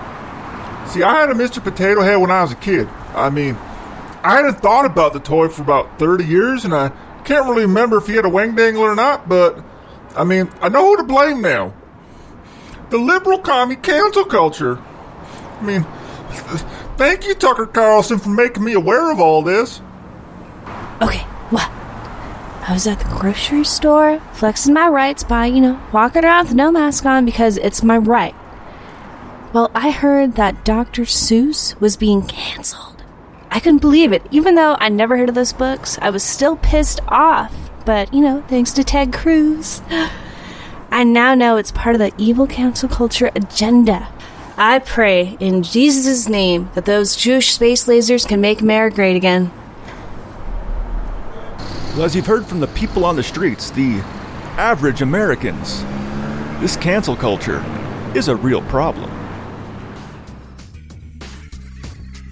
See, 0.92 1.02
I 1.02 1.18
had 1.18 1.30
a 1.30 1.34
Mr. 1.34 1.60
Potato 1.60 2.00
Head 2.02 2.18
when 2.18 2.30
I 2.30 2.42
was 2.42 2.52
a 2.52 2.54
kid. 2.54 2.86
I 3.12 3.28
mean, 3.28 3.56
I 4.22 4.36
hadn't 4.36 4.60
thought 4.60 4.86
about 4.86 5.12
the 5.12 5.20
toy 5.20 5.48
for 5.48 5.62
about 5.62 5.98
30 5.98 6.24
years, 6.24 6.64
and 6.64 6.74
I 6.74 6.90
can't 7.24 7.46
really 7.46 7.62
remember 7.62 7.98
if 7.98 8.06
he 8.06 8.14
had 8.14 8.24
a 8.24 8.28
wang 8.28 8.54
dangle 8.54 8.82
or 8.82 8.94
not, 8.94 9.28
but 9.28 9.62
I 10.16 10.24
mean, 10.24 10.50
I 10.60 10.68
know 10.68 10.86
who 10.86 10.96
to 10.98 11.04
blame 11.04 11.40
now. 11.40 11.74
The 12.90 12.98
liberal 12.98 13.38
commie 13.38 13.76
cancel 13.76 14.24
culture. 14.24 14.78
I 15.60 15.62
mean, 15.64 15.86
thank 16.96 17.26
you, 17.26 17.34
Tucker 17.34 17.66
Carlson, 17.66 18.18
for 18.18 18.28
making 18.28 18.64
me 18.64 18.74
aware 18.74 19.10
of 19.10 19.20
all 19.20 19.42
this. 19.42 19.80
Okay, 21.00 21.22
what? 21.50 21.70
I 22.68 22.72
was 22.72 22.86
at 22.86 23.00
the 23.00 23.06
grocery 23.06 23.64
store 23.64 24.20
flexing 24.32 24.74
my 24.74 24.88
rights 24.88 25.24
by, 25.24 25.46
you 25.46 25.60
know, 25.60 25.80
walking 25.92 26.24
around 26.24 26.46
with 26.46 26.54
no 26.54 26.70
mask 26.70 27.04
on 27.06 27.24
because 27.24 27.56
it's 27.56 27.82
my 27.82 27.96
right. 27.96 28.34
Well, 29.52 29.70
I 29.74 29.90
heard 29.90 30.36
that 30.36 30.64
Dr. 30.64 31.02
Seuss 31.02 31.78
was 31.80 31.96
being 31.96 32.22
canceled. 32.26 32.91
I 33.52 33.60
couldn't 33.60 33.82
believe 33.82 34.14
it. 34.14 34.22
Even 34.30 34.54
though 34.54 34.78
I 34.80 34.88
never 34.88 35.18
heard 35.18 35.28
of 35.28 35.34
those 35.34 35.52
books, 35.52 35.98
I 36.00 36.08
was 36.08 36.22
still 36.22 36.56
pissed 36.56 37.00
off. 37.06 37.54
But, 37.84 38.12
you 38.14 38.22
know, 38.22 38.42
thanks 38.48 38.72
to 38.72 38.82
Ted 38.82 39.12
Cruz, 39.12 39.82
I 40.90 41.04
now 41.04 41.34
know 41.34 41.58
it's 41.58 41.70
part 41.70 41.94
of 41.94 41.98
the 41.98 42.14
evil 42.16 42.46
cancel 42.46 42.88
culture 42.88 43.30
agenda. 43.34 44.08
I 44.56 44.78
pray 44.78 45.36
in 45.38 45.62
Jesus' 45.62 46.30
name 46.30 46.70
that 46.74 46.86
those 46.86 47.14
Jewish 47.14 47.52
space 47.52 47.84
lasers 47.84 48.26
can 48.26 48.40
make 48.40 48.62
America 48.62 48.96
great 48.96 49.16
again. 49.16 49.52
Well, 51.92 52.04
as 52.04 52.16
you've 52.16 52.26
heard 52.26 52.46
from 52.46 52.60
the 52.60 52.68
people 52.68 53.04
on 53.04 53.16
the 53.16 53.22
streets, 53.22 53.70
the 53.70 54.00
average 54.56 55.02
Americans, 55.02 55.82
this 56.62 56.78
cancel 56.78 57.16
culture 57.16 57.62
is 58.14 58.28
a 58.28 58.36
real 58.36 58.62
problem. 58.62 59.21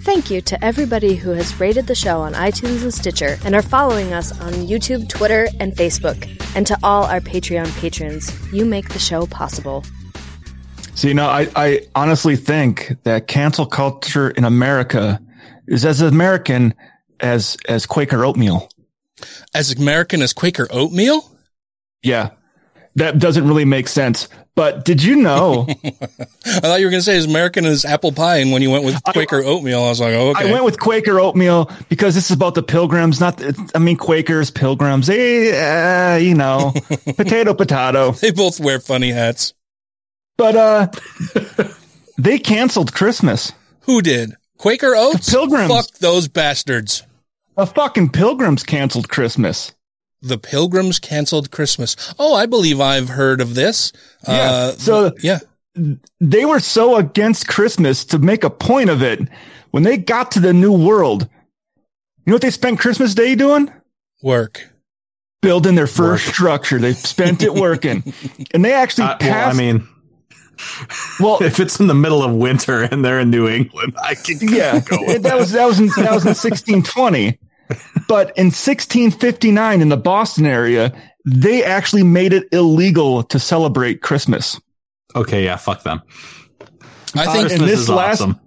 Thank 0.03 0.31
you 0.31 0.41
to 0.41 0.65
everybody 0.65 1.13
who 1.13 1.29
has 1.29 1.59
rated 1.59 1.85
the 1.85 1.93
show 1.93 2.21
on 2.21 2.33
iTunes 2.33 2.81
and 2.81 2.91
Stitcher 2.91 3.37
and 3.45 3.53
are 3.53 3.61
following 3.61 4.13
us 4.13 4.31
on 4.41 4.51
YouTube, 4.53 5.07
Twitter, 5.07 5.47
and 5.59 5.73
Facebook. 5.73 6.27
And 6.55 6.65
to 6.65 6.77
all 6.81 7.03
our 7.03 7.19
Patreon 7.19 7.71
patrons, 7.79 8.31
you 8.51 8.65
make 8.65 8.89
the 8.89 8.97
show 8.97 9.27
possible. 9.27 9.85
So, 10.95 11.07
you 11.07 11.13
know, 11.13 11.27
I, 11.27 11.47
I 11.55 11.81
honestly 11.93 12.35
think 12.35 12.95
that 13.03 13.27
cancel 13.27 13.67
culture 13.67 14.31
in 14.31 14.43
America 14.43 15.21
is 15.67 15.85
as 15.85 16.01
American 16.01 16.73
as, 17.19 17.55
as 17.69 17.85
Quaker 17.85 18.25
oatmeal. 18.25 18.69
As 19.53 19.71
American 19.71 20.23
as 20.23 20.33
Quaker 20.33 20.67
oatmeal? 20.71 21.29
Yeah. 22.01 22.31
That 22.95 23.19
doesn't 23.19 23.47
really 23.47 23.65
make 23.65 23.87
sense. 23.87 24.29
But 24.55 24.83
did 24.83 25.01
you 25.01 25.15
know? 25.15 25.65
I 25.85 26.59
thought 26.59 26.79
you 26.79 26.85
were 26.85 26.91
going 26.91 26.99
to 26.99 27.01
say 27.01 27.17
as 27.17 27.25
American 27.25 27.65
as 27.65 27.85
apple 27.85 28.11
pie, 28.11 28.37
and 28.37 28.51
when 28.51 28.61
you 28.61 28.69
went 28.69 28.83
with 28.83 29.01
Quaker 29.03 29.41
oatmeal, 29.43 29.83
I 29.83 29.89
was 29.89 30.01
like, 30.01 30.13
oh, 30.13 30.31
okay. 30.31 30.49
I 30.49 30.51
went 30.51 30.65
with 30.65 30.79
Quaker 30.79 31.19
oatmeal 31.19 31.71
because 31.87 32.15
this 32.15 32.25
is 32.25 32.35
about 32.35 32.55
the 32.55 32.63
pilgrims, 32.63 33.19
not, 33.19 33.37
the, 33.37 33.71
I 33.73 33.79
mean, 33.79 33.95
Quakers, 33.95 34.51
pilgrims, 34.51 35.09
eh, 35.09 36.15
uh, 36.15 36.17
you 36.17 36.35
know, 36.35 36.73
potato, 37.15 37.53
potato. 37.53 38.11
They 38.11 38.31
both 38.31 38.59
wear 38.59 38.79
funny 38.79 39.11
hats. 39.11 39.53
But, 40.37 40.55
uh, 40.55 40.87
they 42.17 42.37
canceled 42.37 42.93
Christmas. 42.93 43.53
Who 43.81 44.01
did? 44.01 44.33
Quaker 44.57 44.95
Oats? 44.95 45.27
The 45.27 45.31
pilgrims. 45.31 45.71
Fuck 45.71 45.97
those 45.99 46.27
bastards. 46.27 47.03
The 47.55 47.65
fucking 47.65 48.09
pilgrims 48.09 48.63
canceled 48.63 49.09
Christmas. 49.09 49.73
The 50.21 50.37
Pilgrims 50.37 50.99
canceled 50.99 51.51
Christmas. 51.51 51.95
Oh, 52.19 52.35
I 52.35 52.45
believe 52.45 52.79
I've 52.79 53.09
heard 53.09 53.41
of 53.41 53.55
this. 53.55 53.91
Yeah. 54.27 54.33
Uh, 54.33 54.71
so 54.73 55.11
yeah, 55.23 55.39
they 56.19 56.45
were 56.45 56.59
so 56.59 56.95
against 56.97 57.47
Christmas 57.47 58.05
to 58.05 58.19
make 58.19 58.43
a 58.43 58.49
point 58.49 58.89
of 58.89 59.01
it. 59.01 59.19
When 59.71 59.83
they 59.83 59.97
got 59.97 60.31
to 60.33 60.39
the 60.39 60.53
new 60.53 60.73
world, 60.73 61.23
you 61.73 61.87
know 62.27 62.33
what 62.35 62.41
they 62.41 62.51
spent 62.51 62.79
Christmas 62.79 63.15
Day 63.15 63.35
doing? 63.35 63.71
work. 64.21 64.67
Building 65.41 65.73
their 65.73 65.87
first 65.87 66.27
structure. 66.27 66.77
They 66.77 66.93
spent 66.93 67.41
it 67.41 67.51
working, 67.55 68.03
and 68.53 68.63
they 68.63 68.73
actually 68.73 69.05
Uh, 69.05 69.17
well, 69.19 69.29
passed. 69.31 69.55
I 69.55 69.57
mean, 69.57 69.87
well, 71.19 71.37
if 71.41 71.59
it's 71.59 71.79
in 71.79 71.87
the 71.87 71.95
middle 71.95 72.21
of 72.21 72.31
winter 72.31 72.83
and 72.83 73.03
they're 73.03 73.19
in 73.19 73.31
New 73.31 73.47
England, 73.47 73.95
I 73.99 74.13
can 74.13 74.37
yeah, 74.41 74.79
go 74.81 74.97
with 75.03 75.23
that 75.23 75.35
was 75.37 75.51
that 75.53 75.65
was 75.65 75.79
in, 75.79 75.87
that 75.87 76.11
was 76.13 76.23
in 76.25 76.35
1620. 76.35 77.39
But 78.07 78.37
in 78.37 78.47
1659, 78.47 79.81
in 79.81 79.89
the 79.89 79.97
Boston 79.97 80.45
area, 80.45 80.93
they 81.25 81.63
actually 81.63 82.03
made 82.03 82.33
it 82.33 82.47
illegal 82.51 83.23
to 83.23 83.39
celebrate 83.39 84.01
Christmas. 84.01 84.59
Okay, 85.15 85.43
yeah, 85.45 85.55
fuck 85.57 85.83
them. 85.83 86.01
I 87.15 87.25
think 87.33 87.47
Christmas 87.49 87.69
this 87.69 87.79
is 87.81 87.89
last- 87.89 88.21
awesome. 88.21 88.39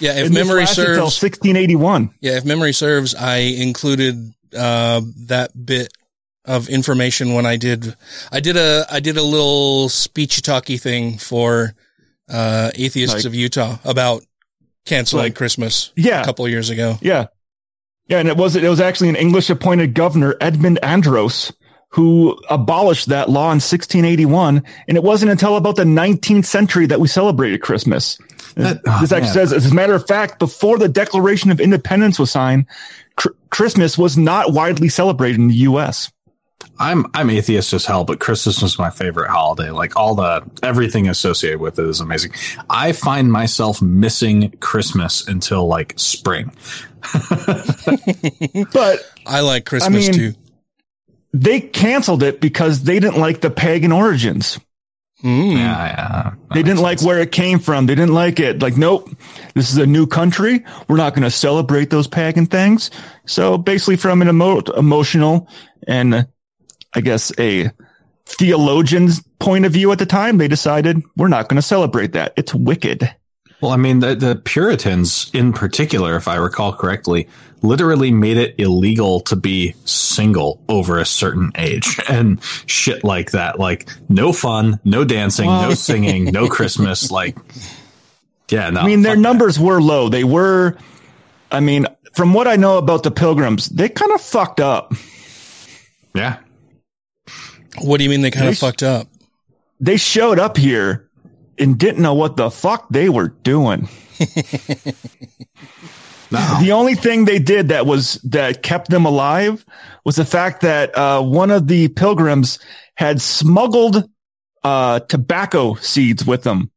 yeah. 0.00 0.14
If 0.18 0.26
and 0.26 0.34
memory 0.34 0.60
lasted 0.60 0.84
till 0.84 1.10
serves, 1.10 1.22
1681. 1.22 2.10
yeah, 2.20 2.36
if 2.38 2.44
memory 2.44 2.72
serves, 2.72 3.14
I 3.14 3.36
included 3.38 4.32
uh, 4.56 5.02
that 5.26 5.50
bit 5.66 5.92
of 6.46 6.68
information 6.68 7.34
when 7.34 7.44
I 7.44 7.56
did. 7.56 7.94
I 8.32 8.40
did 8.40 8.56
a 8.56 8.86
I 8.90 9.00
did 9.00 9.16
a 9.18 9.22
little 9.22 9.88
speechy 9.88 10.40
talky 10.40 10.78
thing 10.78 11.18
for 11.18 11.74
uh, 12.30 12.70
atheists 12.74 13.16
Like- 13.16 13.24
of 13.26 13.34
Utah 13.34 13.76
about 13.84 14.22
canceling 14.86 15.24
Like- 15.24 15.34
Christmas. 15.34 15.92
Yeah. 15.96 16.22
a 16.22 16.24
couple 16.24 16.44
of 16.44 16.50
years 16.50 16.70
ago. 16.70 16.96
Yeah. 17.02 17.26
Yeah, 18.08 18.18
and 18.18 18.28
it 18.28 18.36
was 18.36 18.54
it 18.56 18.68
was 18.68 18.80
actually 18.80 19.08
an 19.08 19.16
English 19.16 19.50
appointed 19.50 19.94
governor, 19.94 20.36
Edmund 20.40 20.78
Andros, 20.82 21.52
who 21.88 22.38
abolished 22.50 23.08
that 23.08 23.28
law 23.28 23.46
in 23.46 23.56
1681, 23.58 24.62
and 24.86 24.96
it 24.96 25.02
wasn't 25.02 25.30
until 25.30 25.56
about 25.56 25.76
the 25.76 25.84
19th 25.84 26.44
century 26.44 26.86
that 26.86 27.00
we 27.00 27.08
celebrated 27.08 27.62
Christmas. 27.62 28.18
That- 28.54 28.80
oh, 28.86 29.00
this 29.00 29.12
actually 29.12 29.26
man. 29.26 29.32
says, 29.34 29.52
as 29.52 29.70
a 29.70 29.74
matter 29.74 29.94
of 29.94 30.06
fact, 30.06 30.38
before 30.38 30.78
the 30.78 30.88
Declaration 30.88 31.50
of 31.50 31.60
Independence 31.60 32.18
was 32.18 32.30
signed, 32.30 32.66
cr- 33.16 33.28
Christmas 33.50 33.98
was 33.98 34.16
not 34.16 34.52
widely 34.52 34.88
celebrated 34.88 35.40
in 35.40 35.48
the 35.48 35.54
U.S. 35.56 36.10
I'm 36.78 37.06
I'm 37.14 37.30
atheist 37.30 37.72
as 37.72 37.86
hell, 37.86 38.04
but 38.04 38.20
Christmas 38.20 38.60
was 38.62 38.78
my 38.78 38.90
favorite 38.90 39.30
holiday. 39.30 39.70
Like 39.70 39.96
all 39.96 40.14
the 40.14 40.42
everything 40.62 41.08
associated 41.08 41.60
with 41.60 41.78
it 41.78 41.86
is 41.86 42.00
amazing. 42.00 42.32
I 42.68 42.92
find 42.92 43.32
myself 43.32 43.80
missing 43.80 44.50
Christmas 44.60 45.26
until 45.26 45.66
like 45.66 45.94
spring. 45.96 46.52
But 48.72 49.00
I 49.26 49.40
like 49.40 49.64
Christmas 49.64 50.08
mean, 50.08 50.12
too. 50.12 50.32
they 51.32 51.60
canceled 51.60 52.22
it 52.22 52.40
because 52.40 52.82
they 52.82 52.98
didn't 53.00 53.20
like 53.20 53.40
the 53.40 53.50
pagan 53.50 53.92
origins. 53.92 54.58
Mm. 55.22 55.52
Yeah, 55.54 55.58
yeah. 55.58 56.34
They 56.52 56.62
didn't 56.62 56.82
like 56.82 57.00
where 57.02 57.18
it 57.20 57.32
came 57.32 57.58
from. 57.58 57.86
They 57.86 57.94
didn't 57.94 58.14
like 58.14 58.38
it. 58.38 58.60
Like, 58.60 58.76
nope, 58.76 59.08
this 59.54 59.70
is 59.70 59.78
a 59.78 59.86
new 59.86 60.06
country. 60.06 60.64
We're 60.88 60.96
not 60.98 61.14
going 61.14 61.22
to 61.22 61.30
celebrate 61.30 61.90
those 61.90 62.06
pagan 62.06 62.46
things. 62.46 62.90
So 63.24 63.56
basically, 63.56 63.96
from 63.96 64.20
an 64.20 64.28
emo- 64.28 64.60
emotional 64.76 65.48
and 65.86 66.26
I 66.96 67.00
guess 67.02 67.30
a 67.38 67.70
theologian's 68.24 69.22
point 69.38 69.66
of 69.66 69.72
view 69.72 69.92
at 69.92 69.98
the 69.98 70.06
time, 70.06 70.38
they 70.38 70.48
decided 70.48 71.02
we're 71.16 71.28
not 71.28 71.48
going 71.48 71.56
to 71.56 71.62
celebrate 71.62 72.12
that. 72.12 72.32
It's 72.36 72.54
wicked. 72.54 73.14
Well, 73.60 73.70
I 73.70 73.76
mean, 73.76 74.00
the, 74.00 74.14
the 74.14 74.36
Puritans 74.36 75.30
in 75.32 75.52
particular, 75.52 76.16
if 76.16 76.26
I 76.26 76.36
recall 76.36 76.74
correctly, 76.74 77.28
literally 77.62 78.10
made 78.10 78.36
it 78.36 78.54
illegal 78.58 79.20
to 79.20 79.36
be 79.36 79.74
single 79.84 80.62
over 80.68 80.98
a 80.98 81.06
certain 81.06 81.52
age 81.56 81.98
and 82.08 82.42
shit 82.66 83.04
like 83.04 83.30
that. 83.32 83.58
Like, 83.58 83.88
no 84.08 84.32
fun, 84.32 84.80
no 84.84 85.04
dancing, 85.04 85.46
no 85.46 85.74
singing, 85.74 86.24
no 86.24 86.48
Christmas. 86.50 87.10
Like, 87.10 87.36
yeah, 88.50 88.70
no. 88.70 88.80
I 88.80 88.86
mean, 88.86 89.02
their 89.02 89.14
fuck 89.14 89.22
numbers 89.22 89.58
were 89.58 89.80
low. 89.80 90.08
They 90.08 90.24
were, 90.24 90.76
I 91.50 91.60
mean, 91.60 91.86
from 92.14 92.32
what 92.32 92.48
I 92.48 92.56
know 92.56 92.78
about 92.78 93.02
the 93.02 93.10
pilgrims, 93.10 93.68
they 93.68 93.88
kind 93.88 94.12
of 94.12 94.20
fucked 94.20 94.60
up. 94.60 94.94
Yeah. 96.14 96.38
What 97.80 97.98
do 97.98 98.04
you 98.04 98.10
mean 98.10 98.22
they 98.22 98.30
kind 98.30 98.46
They 98.46 98.52
of 98.52 98.58
fucked 98.58 98.82
up? 98.82 99.08
They 99.80 99.96
showed 99.96 100.38
up 100.38 100.56
here 100.56 101.08
and 101.58 101.78
didn't 101.78 102.02
know 102.02 102.14
what 102.14 102.36
the 102.36 102.50
fuck 102.50 102.88
they 102.90 103.08
were 103.08 103.28
doing. 103.28 103.88
The 106.30 106.72
only 106.72 106.94
thing 106.94 107.24
they 107.24 107.38
did 107.38 107.68
that 107.68 107.86
was 107.86 108.14
that 108.24 108.62
kept 108.62 108.90
them 108.90 109.04
alive 109.06 109.64
was 110.04 110.16
the 110.16 110.24
fact 110.24 110.62
that 110.62 110.96
uh, 110.96 111.22
one 111.22 111.50
of 111.50 111.68
the 111.68 111.88
pilgrims 111.88 112.58
had 112.96 113.20
smuggled 113.20 114.08
uh, 114.64 115.00
tobacco 115.00 115.74
seeds 115.74 116.26
with 116.26 116.42
them. 116.42 116.70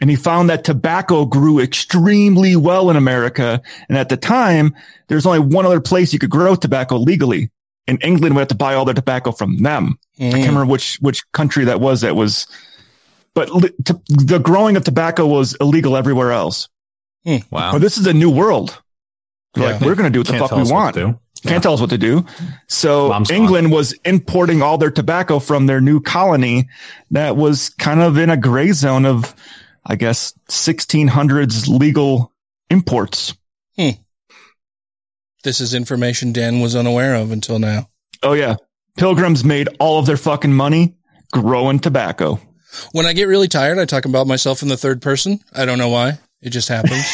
And 0.00 0.10
he 0.10 0.16
found 0.16 0.50
that 0.50 0.64
tobacco 0.64 1.24
grew 1.26 1.60
extremely 1.60 2.56
well 2.56 2.90
in 2.90 2.96
America. 2.96 3.62
And 3.88 3.96
at 3.96 4.08
the 4.08 4.16
time, 4.16 4.74
there's 5.06 5.26
only 5.26 5.38
one 5.38 5.64
other 5.64 5.80
place 5.80 6.12
you 6.12 6.18
could 6.18 6.30
grow 6.30 6.56
tobacco 6.56 6.96
legally. 6.96 7.52
In 7.86 7.98
England, 7.98 8.34
we 8.34 8.40
had 8.40 8.48
to 8.48 8.54
buy 8.54 8.74
all 8.74 8.84
their 8.84 8.94
tobacco 8.94 9.32
from 9.32 9.58
them. 9.58 9.98
I 10.18 10.22
can't 10.22 10.34
mm. 10.34 10.46
remember 10.46 10.66
which, 10.66 10.98
which 11.00 11.30
country 11.32 11.64
that 11.64 11.80
was 11.80 12.02
that 12.02 12.14
was, 12.14 12.46
but 13.34 13.50
li- 13.50 13.72
to, 13.86 14.00
the 14.08 14.38
growing 14.38 14.76
of 14.76 14.84
tobacco 14.84 15.26
was 15.26 15.54
illegal 15.60 15.96
everywhere 15.96 16.32
else. 16.32 16.68
Hmm. 17.24 17.38
Wow. 17.50 17.72
But 17.72 17.80
this 17.80 17.98
is 17.98 18.06
a 18.06 18.12
new 18.12 18.30
world. 18.30 18.80
They're 19.54 19.64
Yeah. 19.64 19.72
Like, 19.72 19.80
we're 19.80 19.94
going 19.94 20.10
to 20.10 20.12
do 20.12 20.20
what 20.20 20.26
the 20.26 20.32
Can't 20.34 20.48
fuck 20.48 20.64
we 20.64 20.70
want. 20.70 20.96
Can't 21.44 21.62
tell 21.62 21.74
us 21.74 21.80
what 21.80 21.90
to 21.90 21.98
do. 21.98 22.24
So 22.68 23.08
Mom's 23.08 23.28
gone. 23.28 23.36
England 23.36 23.72
was 23.72 23.92
importing 24.04 24.62
all 24.62 24.78
their 24.78 24.90
tobacco 24.90 25.38
from 25.40 25.66
their 25.66 25.80
new 25.80 26.00
colony 26.00 26.68
that 27.10 27.36
was 27.36 27.70
kind 27.70 28.00
of 28.00 28.16
in 28.16 28.30
a 28.30 28.36
gray 28.36 28.72
zone 28.72 29.04
of, 29.04 29.34
I 29.84 29.96
guess, 29.96 30.32
1600s 30.48 31.66
legal 31.66 32.32
imports. 32.70 33.34
Hmm. 33.76 33.90
This 35.42 35.60
is 35.60 35.74
information 35.74 36.32
Dan 36.32 36.60
was 36.60 36.76
unaware 36.76 37.14
of 37.14 37.32
until 37.32 37.58
now. 37.58 37.88
Oh 38.22 38.32
yeah. 38.32 38.56
Pilgrims 38.96 39.44
made 39.44 39.68
all 39.80 39.98
of 39.98 40.06
their 40.06 40.16
fucking 40.16 40.52
money 40.52 40.94
growing 41.32 41.78
tobacco. 41.78 42.38
When 42.92 43.06
I 43.06 43.12
get 43.12 43.24
really 43.24 43.48
tired, 43.48 43.78
I 43.78 43.84
talk 43.84 44.04
about 44.04 44.26
myself 44.26 44.62
in 44.62 44.68
the 44.68 44.76
third 44.76 45.02
person. 45.02 45.40
I 45.54 45.64
don't 45.64 45.78
know 45.78 45.88
why. 45.88 46.18
It 46.40 46.50
just 46.50 46.68
happens. 46.68 47.04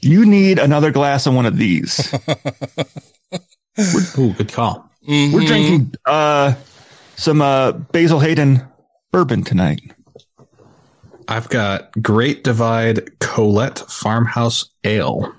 You 0.00 0.24
need 0.24 0.60
another 0.60 0.92
glass 0.92 1.26
of 1.26 1.34
one 1.34 1.44
of 1.44 1.56
these. 1.56 2.14
Ooh, 4.18 4.32
good 4.34 4.52
call. 4.52 4.88
We're 5.06 5.46
drinking 5.46 5.94
uh 6.06 6.54
some 7.16 7.42
uh 7.42 7.72
Basil 7.72 8.20
Hayden 8.20 8.62
bourbon 9.10 9.42
tonight. 9.42 9.80
I've 11.26 11.48
got 11.48 11.90
Great 12.00 12.44
Divide 12.44 13.18
Colette 13.18 13.80
Farmhouse 13.88 14.70
Ale. 14.84 15.34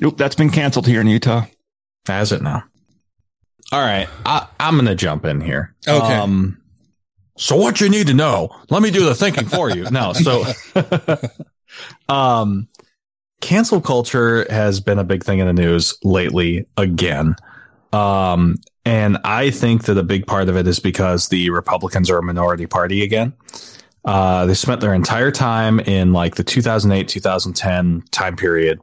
Nope, 0.00 0.16
that's 0.16 0.34
been 0.34 0.50
canceled 0.50 0.86
here 0.86 1.00
in 1.00 1.06
Utah. 1.06 1.46
Has 2.06 2.32
it 2.32 2.42
now? 2.42 2.64
All 3.70 3.80
right, 3.80 4.08
I, 4.24 4.46
I'm 4.58 4.74
going 4.74 4.86
to 4.86 4.94
jump 4.94 5.24
in 5.24 5.40
here. 5.40 5.74
Okay. 5.86 6.14
Um, 6.14 6.60
so 7.36 7.56
what 7.56 7.80
you 7.80 7.88
need 7.88 8.06
to 8.08 8.14
know? 8.14 8.50
Let 8.70 8.82
me 8.82 8.90
do 8.90 9.04
the 9.04 9.14
thinking 9.14 9.46
for 9.46 9.70
you. 9.70 9.88
No, 9.90 10.12
so, 10.12 10.44
um, 12.08 12.68
cancel 13.40 13.80
culture 13.80 14.46
has 14.50 14.80
been 14.80 14.98
a 14.98 15.04
big 15.04 15.22
thing 15.22 15.38
in 15.38 15.46
the 15.46 15.52
news 15.52 15.96
lately 16.02 16.66
again. 16.76 17.36
Um, 17.92 18.56
and 18.84 19.18
I 19.22 19.50
think 19.50 19.84
that 19.84 19.98
a 19.98 20.02
big 20.02 20.26
part 20.26 20.48
of 20.48 20.56
it 20.56 20.66
is 20.66 20.80
because 20.80 21.28
the 21.28 21.50
Republicans 21.50 22.10
are 22.10 22.18
a 22.18 22.22
minority 22.22 22.66
party 22.66 23.02
again. 23.02 23.34
Uh, 24.04 24.46
they 24.46 24.54
spent 24.54 24.80
their 24.80 24.94
entire 24.94 25.30
time 25.30 25.80
in 25.80 26.12
like 26.12 26.36
the 26.36 26.44
2008, 26.44 27.06
2010 27.06 28.02
time 28.10 28.36
period 28.36 28.80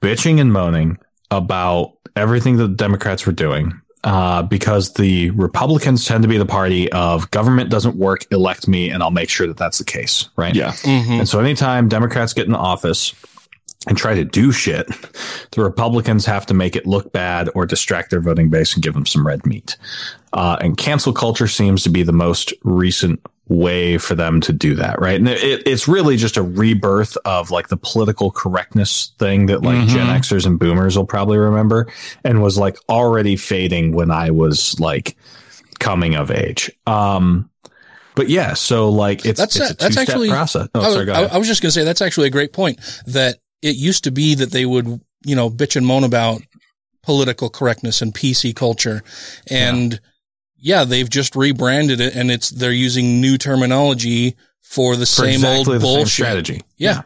bitching 0.00 0.40
and 0.40 0.52
moaning 0.52 0.98
about 1.30 1.94
everything 2.14 2.56
that 2.56 2.68
the 2.68 2.74
Democrats 2.74 3.26
were 3.26 3.32
doing. 3.32 3.80
Uh, 4.04 4.40
because 4.40 4.92
the 4.94 5.30
Republicans 5.30 6.04
tend 6.04 6.22
to 6.22 6.28
be 6.28 6.38
the 6.38 6.46
party 6.46 6.90
of 6.92 7.28
government 7.32 7.70
doesn't 7.70 7.96
work, 7.96 8.24
elect 8.30 8.68
me, 8.68 8.88
and 8.88 9.02
I'll 9.02 9.10
make 9.10 9.28
sure 9.28 9.48
that 9.48 9.56
that's 9.56 9.78
the 9.78 9.84
case, 9.84 10.28
right? 10.36 10.54
Yeah. 10.54 10.74
And 11.18 11.28
so 11.28 11.40
anytime 11.40 11.88
Democrats 11.88 12.32
get 12.32 12.46
in 12.46 12.54
office 12.54 13.14
and 13.88 13.98
try 13.98 14.14
to 14.14 14.24
do 14.24 14.52
shit, 14.52 14.86
the 15.50 15.60
Republicans 15.60 16.24
have 16.24 16.46
to 16.46 16.54
make 16.54 16.76
it 16.76 16.86
look 16.86 17.12
bad 17.12 17.50
or 17.56 17.66
distract 17.66 18.10
their 18.10 18.20
voting 18.20 18.48
base 18.48 18.74
and 18.74 18.82
give 18.82 18.94
them 18.94 19.06
some 19.06 19.26
red 19.26 19.44
meat. 19.44 19.76
Uh, 20.32 20.56
and 20.60 20.76
cancel 20.76 21.12
culture 21.12 21.48
seems 21.48 21.82
to 21.82 21.90
be 21.90 22.04
the 22.04 22.12
most 22.12 22.52
recent 22.62 23.20
way 23.48 23.96
for 23.96 24.14
them 24.16 24.40
to 24.40 24.52
do 24.52 24.74
that, 24.74 25.00
right? 25.00 25.16
And 25.20 25.28
it, 25.28 25.62
it's 25.66 25.86
really 25.86 26.16
just 26.16 26.36
a 26.36 26.42
rebirth 26.42 27.16
of 27.24 27.50
like 27.50 27.68
the 27.68 27.76
political 27.76 28.30
correctness 28.30 29.12
thing 29.18 29.46
that 29.46 29.62
like 29.62 29.86
Gen 29.86 30.06
Mhm. 30.08 30.18
Xers 30.18 30.46
and 30.46 30.58
Boomers 30.58 30.96
will 30.96 31.06
probably 31.06 31.38
remember, 31.38 31.86
and 32.24 32.42
was 32.42 32.58
like 32.58 32.76
already 32.88 33.36
fading 33.36 33.92
when 33.92 34.10
I 34.10 34.30
was 34.30 34.78
like 34.80 35.16
coming 35.78 36.16
of 36.16 36.30
age. 36.30 36.70
Um, 36.86 37.48
but 38.16 38.28
yeah, 38.28 38.54
so 38.54 38.88
like 38.88 39.24
it's 39.24 39.38
that's 39.38 39.56
it's 39.56 39.70
a 39.70 39.74
that's 39.74 39.96
actually 39.96 40.28
process. 40.28 40.68
Oh, 40.74 40.80
I, 40.80 40.90
sorry, 40.92 41.04
go 41.06 41.12
I-. 41.12 41.26
I 41.26 41.38
was 41.38 41.46
just 41.46 41.62
going 41.62 41.68
to 41.68 41.72
say 41.72 41.84
that's 41.84 42.02
actually 42.02 42.26
a 42.26 42.30
great 42.30 42.52
point. 42.52 42.80
That 43.06 43.36
it 43.62 43.76
used 43.76 44.04
to 44.04 44.10
be 44.10 44.34
that 44.36 44.50
they 44.50 44.66
would 44.66 45.00
you 45.24 45.36
know 45.36 45.50
bitch 45.50 45.76
and 45.76 45.86
moan 45.86 46.02
about 46.02 46.40
political 47.02 47.48
correctness 47.48 48.02
and 48.02 48.12
PC 48.12 48.56
culture, 48.56 49.02
and 49.48 49.92
yeah, 49.92 49.98
they've 50.84 51.08
just 51.08 51.36
rebranded 51.36 52.00
it, 52.00 52.16
and 52.16 52.30
it's 52.30 52.50
they're 52.50 52.72
using 52.72 53.20
new 53.20 53.38
terminology 53.38 54.36
for 54.62 54.96
the 54.96 55.06
For 55.06 55.22
same 55.22 55.34
exactly 55.34 55.56
old 55.58 55.66
the 55.66 55.72
same 55.72 55.80
bullshit 55.80 56.08
strategy. 56.08 56.62
Yeah. 56.76 57.02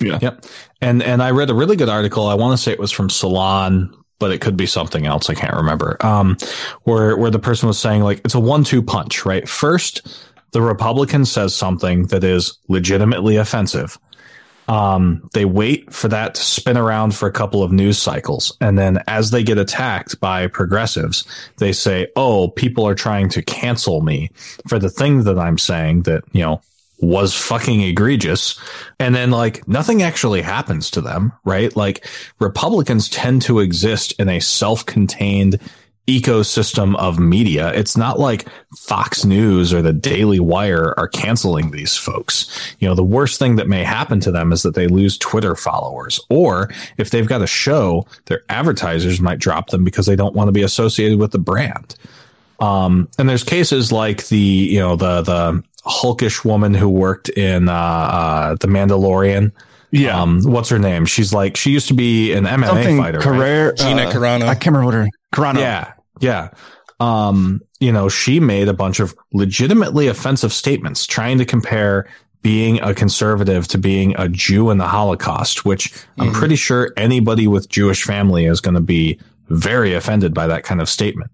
Yeah. 0.00 0.18
Yep. 0.22 0.46
And 0.80 1.02
and 1.02 1.22
I 1.22 1.30
read 1.30 1.50
a 1.50 1.54
really 1.54 1.76
good 1.76 1.90
article. 1.90 2.26
I 2.26 2.34
want 2.34 2.56
to 2.56 2.62
say 2.62 2.72
it 2.72 2.78
was 2.78 2.90
from 2.90 3.10
Salon, 3.10 3.94
but 4.18 4.32
it 4.32 4.40
could 4.40 4.56
be 4.56 4.64
something 4.64 5.06
else. 5.06 5.28
I 5.28 5.34
can't 5.34 5.54
remember. 5.54 5.98
Um, 6.00 6.38
where 6.84 7.16
where 7.16 7.30
the 7.30 7.38
person 7.38 7.66
was 7.66 7.78
saying 7.78 8.02
like 8.02 8.22
it's 8.24 8.34
a 8.34 8.40
one-two 8.40 8.82
punch, 8.82 9.26
right? 9.26 9.46
First, 9.46 10.24
the 10.52 10.62
Republican 10.62 11.26
says 11.26 11.54
something 11.54 12.06
that 12.06 12.24
is 12.24 12.58
legitimately 12.68 13.36
offensive. 13.36 13.98
Um, 14.68 15.28
they 15.32 15.44
wait 15.44 15.92
for 15.92 16.08
that 16.08 16.34
to 16.36 16.42
spin 16.42 16.76
around 16.76 17.14
for 17.14 17.28
a 17.28 17.32
couple 17.32 17.62
of 17.62 17.72
news 17.72 17.98
cycles. 17.98 18.56
And 18.60 18.78
then 18.78 19.02
as 19.06 19.30
they 19.30 19.42
get 19.42 19.58
attacked 19.58 20.20
by 20.20 20.46
progressives, 20.46 21.24
they 21.58 21.72
say, 21.72 22.08
Oh, 22.16 22.48
people 22.48 22.86
are 22.86 22.94
trying 22.94 23.28
to 23.30 23.42
cancel 23.42 24.00
me 24.00 24.30
for 24.68 24.78
the 24.78 24.90
thing 24.90 25.24
that 25.24 25.38
I'm 25.38 25.58
saying 25.58 26.02
that, 26.02 26.24
you 26.32 26.42
know, 26.42 26.62
was 27.00 27.34
fucking 27.34 27.82
egregious. 27.82 28.58
And 28.98 29.14
then 29.14 29.30
like 29.30 29.66
nothing 29.68 30.02
actually 30.02 30.42
happens 30.42 30.90
to 30.92 31.00
them, 31.00 31.32
right? 31.44 31.74
Like 31.76 32.06
Republicans 32.38 33.08
tend 33.08 33.42
to 33.42 33.60
exist 33.60 34.14
in 34.18 34.28
a 34.28 34.40
self-contained 34.40 35.60
ecosystem 36.06 36.94
of 36.96 37.18
media. 37.18 37.72
It's 37.72 37.96
not 37.96 38.18
like 38.18 38.46
Fox 38.76 39.24
News 39.24 39.72
or 39.72 39.80
the 39.80 39.92
Daily 39.92 40.38
Wire 40.38 40.92
are 40.98 41.08
canceling 41.08 41.70
these 41.70 41.96
folks. 41.96 42.74
You 42.78 42.88
know, 42.88 42.94
the 42.94 43.02
worst 43.02 43.38
thing 43.38 43.56
that 43.56 43.68
may 43.68 43.84
happen 43.84 44.20
to 44.20 44.30
them 44.30 44.52
is 44.52 44.62
that 44.62 44.74
they 44.74 44.86
lose 44.86 45.16
Twitter 45.16 45.54
followers. 45.56 46.20
Or 46.28 46.70
if 46.98 47.10
they've 47.10 47.26
got 47.26 47.40
a 47.42 47.46
show, 47.46 48.06
their 48.26 48.42
advertisers 48.50 49.20
might 49.20 49.38
drop 49.38 49.70
them 49.70 49.82
because 49.82 50.04
they 50.06 50.16
don't 50.16 50.34
want 50.34 50.48
to 50.48 50.52
be 50.52 50.62
associated 50.62 51.18
with 51.18 51.32
the 51.32 51.38
brand. 51.38 51.96
Um, 52.60 53.08
and 53.18 53.28
there's 53.28 53.44
cases 53.44 53.90
like 53.90 54.28
the, 54.28 54.38
you 54.38 54.78
know, 54.80 54.96
the, 54.96 55.22
the 55.22 55.62
hulkish 55.86 56.44
woman 56.44 56.74
who 56.74 56.88
worked 56.88 57.30
in, 57.30 57.68
uh, 57.68 57.72
uh, 57.72 58.54
The 58.60 58.68
Mandalorian. 58.68 59.52
Yeah. 59.90 60.20
Um, 60.20 60.42
what's 60.42 60.68
her 60.70 60.78
name? 60.78 61.06
She's 61.06 61.32
like, 61.32 61.56
she 61.56 61.70
used 61.70 61.88
to 61.88 61.94
be 61.94 62.32
an 62.32 62.44
MMA 62.44 62.66
Something 62.66 62.98
fighter. 62.98 63.18
right? 63.18 63.24
Carrera, 63.24 63.74
Gina 63.74 64.02
uh, 64.02 64.12
Carano. 64.12 64.42
I 64.42 64.54
can't 64.54 64.66
remember 64.74 64.86
what 64.86 64.94
her 64.94 65.08
Carano. 65.32 65.58
Yeah. 65.58 65.93
Yeah. 66.20 66.50
Um, 67.00 67.60
you 67.80 67.90
know, 67.92 68.08
she 68.08 68.40
made 68.40 68.68
a 68.68 68.72
bunch 68.74 69.00
of 69.00 69.14
legitimately 69.32 70.06
offensive 70.06 70.52
statements 70.52 71.06
trying 71.06 71.38
to 71.38 71.44
compare 71.44 72.06
being 72.42 72.80
a 72.82 72.94
conservative 72.94 73.66
to 73.68 73.78
being 73.78 74.14
a 74.18 74.28
Jew 74.28 74.70
in 74.70 74.78
the 74.78 74.86
Holocaust, 74.86 75.64
which 75.64 75.92
I'm 76.18 76.28
Mm-hmm. 76.28 76.38
pretty 76.38 76.56
sure 76.56 76.92
anybody 76.96 77.48
with 77.48 77.68
Jewish 77.68 78.04
family 78.04 78.44
is 78.44 78.60
going 78.60 78.74
to 78.74 78.80
be 78.80 79.18
very 79.48 79.94
offended 79.94 80.34
by 80.34 80.46
that 80.46 80.62
kind 80.62 80.80
of 80.80 80.88
statement. 80.88 81.30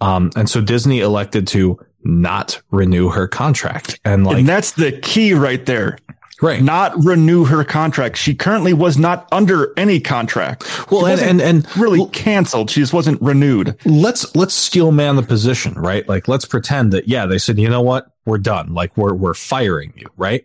Um, 0.00 0.30
and 0.36 0.48
so 0.48 0.60
Disney 0.60 1.00
elected 1.00 1.46
to 1.48 1.78
not 2.04 2.60
renew 2.70 3.08
her 3.08 3.28
contract. 3.28 4.00
And 4.04 4.24
like, 4.26 4.38
and 4.38 4.48
that's 4.48 4.72
the 4.72 4.92
key 5.00 5.34
right 5.34 5.64
there. 5.66 5.98
Right. 6.42 6.60
Not 6.62 6.92
renew 7.04 7.44
her 7.44 7.62
contract. 7.64 8.16
She 8.18 8.34
currently 8.34 8.72
was 8.74 8.98
not 8.98 9.28
under 9.32 9.72
any 9.78 10.00
contract. 10.00 10.64
Well, 10.90 11.06
She 11.06 11.12
and- 11.22 11.40
and- 11.40 11.64
and- 11.64 11.76
really 11.76 12.04
canceled. 12.12 12.68
She 12.70 12.80
just 12.80 12.92
wasn't 12.92 13.22
renewed. 13.22 13.76
let's 13.86 14.34
let's 14.36 14.52
steel 14.52 14.92
man 14.92 15.16
the 15.16 15.22
position, 15.22 15.72
right? 15.74 16.06
Like 16.08 16.26
let's 16.28 16.44
pretend 16.44 16.92
that 16.92 17.08
yeah, 17.08 17.26
they 17.26 17.38
said, 17.38 17.58
you 17.58 17.68
know 17.70 17.80
what, 17.80 18.08
we're 18.26 18.38
done. 18.38 18.74
Like 18.74 18.96
we're 18.96 19.14
we're 19.14 19.34
firing 19.34 19.92
you, 19.96 20.06
right? 20.16 20.44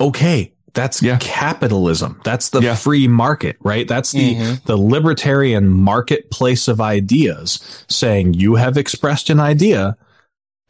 Okay, 0.00 0.52
that's 0.74 1.00
capitalism. 1.20 2.20
That's 2.24 2.50
the 2.50 2.60
free 2.74 3.08
market, 3.08 3.56
right? 3.60 3.86
That's 3.88 4.12
the 4.12 4.34
Mhm. 4.34 4.64
the 4.64 4.76
libertarian 4.76 5.68
marketplace 5.70 6.68
of 6.68 6.80
ideas 6.80 7.60
saying 7.88 8.34
you 8.34 8.56
have 8.56 8.76
expressed 8.76 9.30
an 9.30 9.40
idea, 9.40 9.96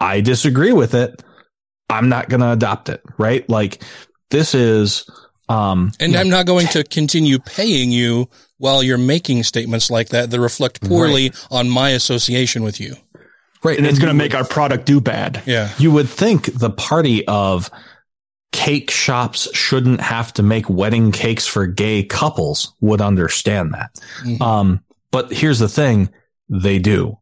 I 0.00 0.20
disagree 0.20 0.72
with 0.72 0.94
it. 0.94 1.22
I'm 1.90 2.08
not 2.08 2.28
going 2.28 2.40
to 2.40 2.50
adopt 2.50 2.88
it, 2.88 3.02
right? 3.18 3.48
Like 3.48 3.82
this 4.34 4.54
is 4.54 5.08
um 5.48 5.92
And 6.00 6.16
I'm 6.16 6.28
not 6.28 6.46
going 6.46 6.66
to 6.68 6.84
continue 6.84 7.38
paying 7.38 7.90
you 7.90 8.28
while 8.58 8.82
you're 8.82 8.98
making 8.98 9.42
statements 9.42 9.90
like 9.90 10.08
that 10.10 10.30
that 10.30 10.40
reflect 10.40 10.80
poorly 10.82 11.32
on 11.50 11.68
my 11.68 11.90
association 11.90 12.62
with 12.62 12.80
you. 12.80 12.96
Right. 13.62 13.78
And 13.78 13.86
it's 13.86 13.98
going 13.98 14.08
to 14.08 14.14
make 14.14 14.34
our 14.34 14.44
product 14.44 14.84
do 14.84 15.00
bad. 15.00 15.42
Yeah. 15.46 15.70
You 15.78 15.90
would 15.92 16.08
think 16.08 16.52
the 16.52 16.70
party 16.70 17.26
of 17.26 17.70
cake 18.52 18.90
shops 18.90 19.48
shouldn't 19.54 20.00
have 20.00 20.32
to 20.34 20.42
make 20.42 20.68
wedding 20.68 21.12
cakes 21.12 21.46
for 21.46 21.66
gay 21.66 22.04
couples 22.04 22.72
would 22.80 23.00
understand 23.00 23.74
that. 23.74 24.00
Um, 24.40 24.84
but 25.10 25.32
here's 25.32 25.58
the 25.58 25.68
thing. 25.68 26.10
They 26.48 26.78
do, 26.78 27.18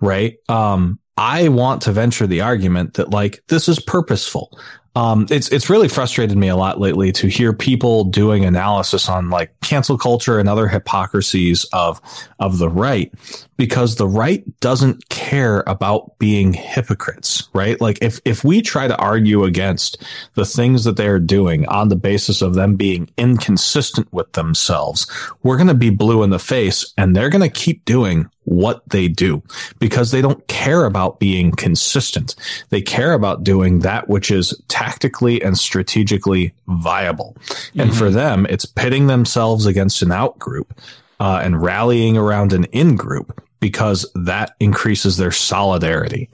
right? 0.00 0.36
Um, 0.48 0.98
I 1.16 1.48
want 1.48 1.82
to 1.82 1.92
venture 1.92 2.26
the 2.26 2.40
argument 2.40 2.94
that 2.94 3.10
like 3.10 3.42
this 3.48 3.68
is 3.68 3.78
purposeful. 3.80 4.58
Um, 4.96 5.26
it's, 5.30 5.48
it's 5.48 5.68
really 5.68 5.88
frustrated 5.88 6.36
me 6.36 6.48
a 6.48 6.56
lot 6.56 6.78
lately 6.78 7.10
to 7.12 7.26
hear 7.26 7.52
people 7.52 8.04
doing 8.04 8.44
analysis 8.44 9.08
on 9.08 9.28
like 9.28 9.58
cancel 9.60 9.98
culture 9.98 10.38
and 10.38 10.48
other 10.48 10.68
hypocrisies 10.68 11.64
of, 11.72 12.00
of 12.38 12.58
the 12.58 12.68
right 12.68 13.12
because 13.56 13.96
the 13.96 14.06
right 14.06 14.44
doesn't 14.60 15.08
care 15.08 15.64
about 15.66 16.16
being 16.18 16.52
hypocrites, 16.52 17.48
right? 17.54 17.80
Like 17.80 17.98
if, 18.02 18.20
if 18.24 18.44
we 18.44 18.62
try 18.62 18.86
to 18.86 18.96
argue 18.96 19.44
against 19.44 20.02
the 20.34 20.44
things 20.44 20.84
that 20.84 20.96
they're 20.96 21.20
doing 21.20 21.66
on 21.66 21.88
the 21.88 21.96
basis 21.96 22.40
of 22.40 22.54
them 22.54 22.76
being 22.76 23.10
inconsistent 23.16 24.12
with 24.12 24.32
themselves, 24.32 25.10
we're 25.42 25.56
going 25.56 25.66
to 25.68 25.74
be 25.74 25.90
blue 25.90 26.22
in 26.22 26.30
the 26.30 26.38
face 26.38 26.92
and 26.96 27.16
they're 27.16 27.30
going 27.30 27.42
to 27.42 27.48
keep 27.48 27.84
doing 27.84 28.30
what 28.44 28.82
they 28.88 29.08
do 29.08 29.42
because 29.78 30.10
they 30.10 30.20
don't 30.20 30.46
care 30.48 30.84
about 30.84 31.18
being 31.18 31.50
consistent. 31.52 32.34
They 32.70 32.82
care 32.82 33.12
about 33.12 33.44
doing 33.44 33.80
that 33.80 34.08
which 34.08 34.30
is 34.30 34.60
tactically 34.68 35.42
and 35.42 35.58
strategically 35.58 36.54
viable. 36.66 37.36
And 37.76 37.94
for 37.94 38.10
them, 38.10 38.46
it's 38.48 38.66
pitting 38.66 39.06
themselves 39.06 39.66
against 39.66 40.02
an 40.02 40.12
out 40.12 40.38
group 40.38 40.78
uh, 41.20 41.40
and 41.42 41.62
rallying 41.62 42.16
around 42.16 42.52
an 42.52 42.64
in 42.64 42.96
group 42.96 43.42
because 43.60 44.06
that 44.14 44.54
increases 44.60 45.16
their 45.16 45.30
solidarity. 45.30 46.28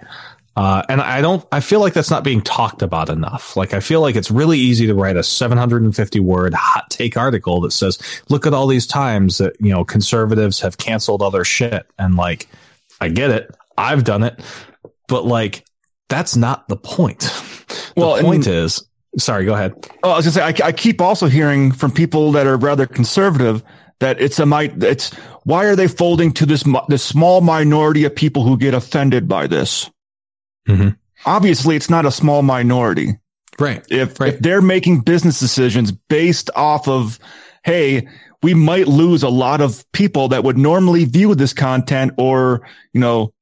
Uh, 0.61 0.83
and 0.91 1.01
I 1.01 1.23
don't, 1.23 1.43
I 1.51 1.61
feel 1.61 1.81
like 1.81 1.95
that's 1.95 2.11
not 2.11 2.23
being 2.23 2.43
talked 2.43 2.83
about 2.83 3.09
enough. 3.09 3.57
Like, 3.57 3.73
I 3.73 3.81
feel 3.81 4.03
like 4.03 4.15
it's 4.15 4.31
really 4.31 4.59
easy 4.59 4.87
to 4.89 4.95
write 4.95 5.17
a 5.17 5.23
750 5.23 6.21
word 6.21 6.53
hot 6.53 6.91
take 6.91 7.17
article 7.17 7.63
that 7.63 7.71
says, 7.71 7.99
look 8.29 8.47
at 8.47 8.53
all 8.53 8.67
these 8.67 8.87
times 8.87 9.39
that, 9.39 9.57
you 9.59 9.71
know, 9.71 9.87
conservatives 9.87 10.61
have 10.61 10.77
canceled 10.77 11.23
other 11.23 11.45
shit. 11.45 11.87
And 11.99 12.17
like, 12.17 12.47
I 13.01 13.09
get 13.09 13.31
it. 13.31 13.57
I've 13.79 14.05
done 14.05 14.23
it. 14.23 14.39
But 15.09 15.25
like, 15.25 15.65
that's 16.11 16.37
not 16.37 16.69
the 16.69 16.77
point. 16.77 17.21
The 17.21 17.93
Well, 17.97 18.17
and- 18.17 18.27
point 18.27 18.47
is, 18.47 18.87
sorry, 19.17 19.47
go 19.47 19.55
ahead. 19.55 19.73
Oh, 20.03 20.11
I 20.11 20.17
was 20.17 20.27
gonna 20.27 20.53
say, 20.53 20.63
I, 20.63 20.69
I 20.69 20.73
keep 20.73 21.01
also 21.01 21.27
hearing 21.29 21.73
from 21.73 21.91
people 21.91 22.33
that 22.33 22.47
are 22.47 22.59
rather 22.59 22.87
conservative 22.87 23.63
that 24.01 24.21
it's 24.21 24.39
a 24.39 24.45
might, 24.45 24.83
it's 24.83 25.15
why 25.45 25.65
are 25.65 25.75
they 25.77 25.89
folding 25.89 26.33
to 26.33 26.45
this 26.45 26.65
this 26.89 27.03
small 27.03 27.41
minority 27.41 28.05
of 28.05 28.15
people 28.15 28.43
who 28.43 28.59
get 28.59 28.75
offended 28.75 29.27
by 29.27 29.47
this? 29.47 29.89
Mhm. 30.69 30.97
Obviously, 31.27 31.77
it's 31.77 31.91
not 31.91 32.07
a 32.07 32.11
small 32.11 32.43
minority, 32.43 33.19
right? 33.59 33.85
If 33.91 34.21
if 34.21 34.39
they're 34.41 34.63
making 34.63 35.01
business 35.01 35.39
decisions 35.39 35.93
based 35.93 36.51
off 36.55 36.89
of, 36.89 37.19
hey, 37.65 38.09
we 38.43 38.55
might 38.55 38.89
lose 38.89 39.23
a 39.23 39.29
lot 39.29 39.61
of 39.61 39.85
people 39.93 40.29
that 40.29 40.45
would 40.45 40.57
normally 40.57 41.05
view 41.05 41.35
this 41.35 41.53
content 41.53 42.13
or 42.17 42.67
you 42.93 43.01
know 43.01 43.33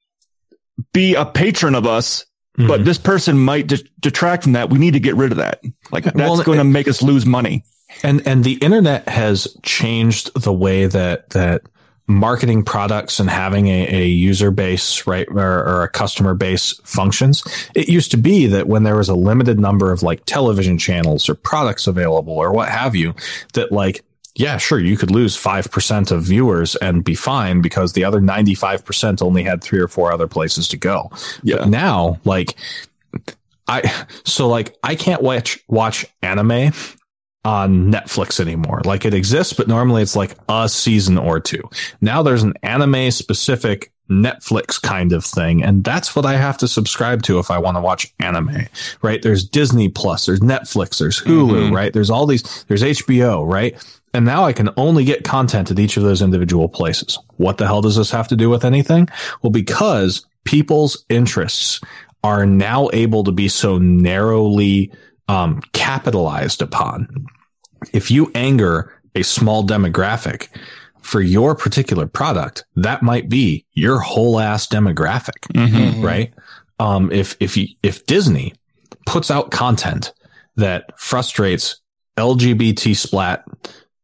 be 0.92 1.14
a 1.14 1.24
patron 1.24 1.74
of 1.74 1.86
us. 1.86 2.24
Mm-hmm. 2.58 2.66
But 2.68 2.84
this 2.84 2.98
person 2.98 3.38
might 3.38 3.68
de- 3.68 3.84
detract 4.00 4.42
from 4.42 4.52
that. 4.52 4.68
We 4.68 4.80
need 4.80 4.94
to 4.94 5.00
get 5.00 5.14
rid 5.14 5.30
of 5.30 5.38
that. 5.38 5.62
Like 5.92 6.02
that's 6.02 6.16
Well, 6.16 6.42
going 6.42 6.58
to 6.58 6.64
make 6.64 6.88
us 6.88 7.02
lose 7.02 7.24
money. 7.24 7.64
And 8.02 8.26
and 8.26 8.42
the 8.42 8.54
internet 8.54 9.08
has 9.08 9.56
changed 9.62 10.30
the 10.34 10.52
way 10.52 10.86
that 10.86 11.30
that 11.30 11.62
marketing 12.08 12.64
products 12.64 13.20
and 13.20 13.28
having 13.28 13.68
a, 13.68 13.86
a 14.02 14.06
user 14.06 14.50
base, 14.50 15.06
right, 15.06 15.28
or, 15.28 15.62
or 15.62 15.82
a 15.82 15.88
customer 15.88 16.34
base 16.34 16.72
functions. 16.82 17.44
It 17.74 17.88
used 17.88 18.10
to 18.12 18.16
be 18.16 18.46
that 18.46 18.66
when 18.66 18.82
there 18.82 18.96
was 18.96 19.10
a 19.10 19.14
limited 19.14 19.60
number 19.60 19.92
of 19.92 20.02
like 20.02 20.24
television 20.24 20.78
channels 20.78 21.28
or 21.28 21.34
products 21.34 21.86
available 21.86 22.32
or 22.32 22.52
what 22.52 22.70
have 22.70 22.96
you, 22.96 23.14
that 23.52 23.70
like 23.70 24.02
yeah, 24.34 24.56
sure, 24.56 24.78
you 24.78 24.96
could 24.96 25.10
lose 25.10 25.36
5% 25.36 26.12
of 26.12 26.22
viewers 26.22 26.76
and 26.76 27.02
be 27.02 27.16
fine 27.16 27.60
because 27.60 27.94
the 27.94 28.04
other 28.04 28.20
95% 28.20 29.20
only 29.20 29.42
had 29.42 29.62
three 29.62 29.80
or 29.80 29.88
four 29.88 30.12
other 30.12 30.28
places 30.28 30.68
to 30.68 30.76
go. 30.76 31.10
Yeah. 31.42 31.56
But 31.56 31.68
now, 31.70 32.20
like, 32.24 32.54
I, 33.66 34.06
so 34.24 34.46
like, 34.46 34.76
I 34.84 34.94
can't 34.94 35.22
watch, 35.22 35.58
watch 35.66 36.06
anime 36.22 36.72
on 37.44 37.90
Netflix 37.90 38.40
anymore. 38.40 38.82
Like 38.84 39.04
it 39.04 39.14
exists, 39.14 39.52
but 39.52 39.68
normally 39.68 40.02
it's 40.02 40.16
like 40.16 40.34
a 40.48 40.68
season 40.68 41.16
or 41.18 41.40
two. 41.40 41.62
Now 42.00 42.22
there's 42.22 42.42
an 42.42 42.54
anime 42.62 43.10
specific 43.10 43.92
Netflix 44.10 44.80
kind 44.80 45.12
of 45.12 45.24
thing. 45.24 45.62
And 45.62 45.84
that's 45.84 46.16
what 46.16 46.24
I 46.24 46.36
have 46.36 46.56
to 46.58 46.68
subscribe 46.68 47.22
to 47.24 47.38
if 47.38 47.50
I 47.50 47.58
want 47.58 47.76
to 47.76 47.80
watch 47.82 48.12
anime, 48.20 48.66
right? 49.02 49.20
There's 49.22 49.44
Disney 49.46 49.88
Plus, 49.90 50.26
there's 50.26 50.40
Netflix, 50.40 50.98
there's 50.98 51.20
Hulu, 51.22 51.68
Mhm. 51.70 51.74
right? 51.74 51.92
There's 51.92 52.08
all 52.10 52.26
these, 52.26 52.64
there's 52.68 52.82
HBO, 52.82 53.44
right? 53.44 53.76
And 54.14 54.24
now 54.24 54.44
I 54.44 54.54
can 54.54 54.70
only 54.78 55.04
get 55.04 55.24
content 55.24 55.70
at 55.70 55.78
each 55.78 55.98
of 55.98 56.02
those 56.02 56.22
individual 56.22 56.68
places. 56.70 57.18
What 57.36 57.58
the 57.58 57.66
hell 57.66 57.82
does 57.82 57.96
this 57.96 58.10
have 58.10 58.28
to 58.28 58.36
do 58.36 58.48
with 58.48 58.64
anything? 58.64 59.08
Well, 59.42 59.50
because 59.50 60.24
people's 60.44 61.04
interests 61.10 61.80
are 62.24 62.46
now 62.46 62.88
able 62.94 63.24
to 63.24 63.30
be 63.32 63.48
so 63.48 63.76
narrowly 63.78 64.90
um, 65.28 65.60
capitalized 65.72 66.62
upon. 66.62 67.26
If 67.92 68.10
you 68.10 68.30
anger 68.34 68.92
a 69.14 69.22
small 69.22 69.64
demographic 69.66 70.48
for 71.02 71.20
your 71.20 71.54
particular 71.54 72.06
product, 72.06 72.64
that 72.76 73.02
might 73.02 73.28
be 73.28 73.64
your 73.72 73.98
whole 74.00 74.40
ass 74.40 74.66
demographic, 74.66 75.46
Mhm. 75.54 76.02
right? 76.02 76.32
Um, 76.78 77.10
if 77.12 77.36
if 77.40 77.56
you, 77.56 77.68
if 77.82 78.04
Disney 78.06 78.54
puts 79.06 79.30
out 79.30 79.50
content 79.50 80.12
that 80.56 80.98
frustrates 80.98 81.80
LGBT 82.16 82.94
splat 82.94 83.44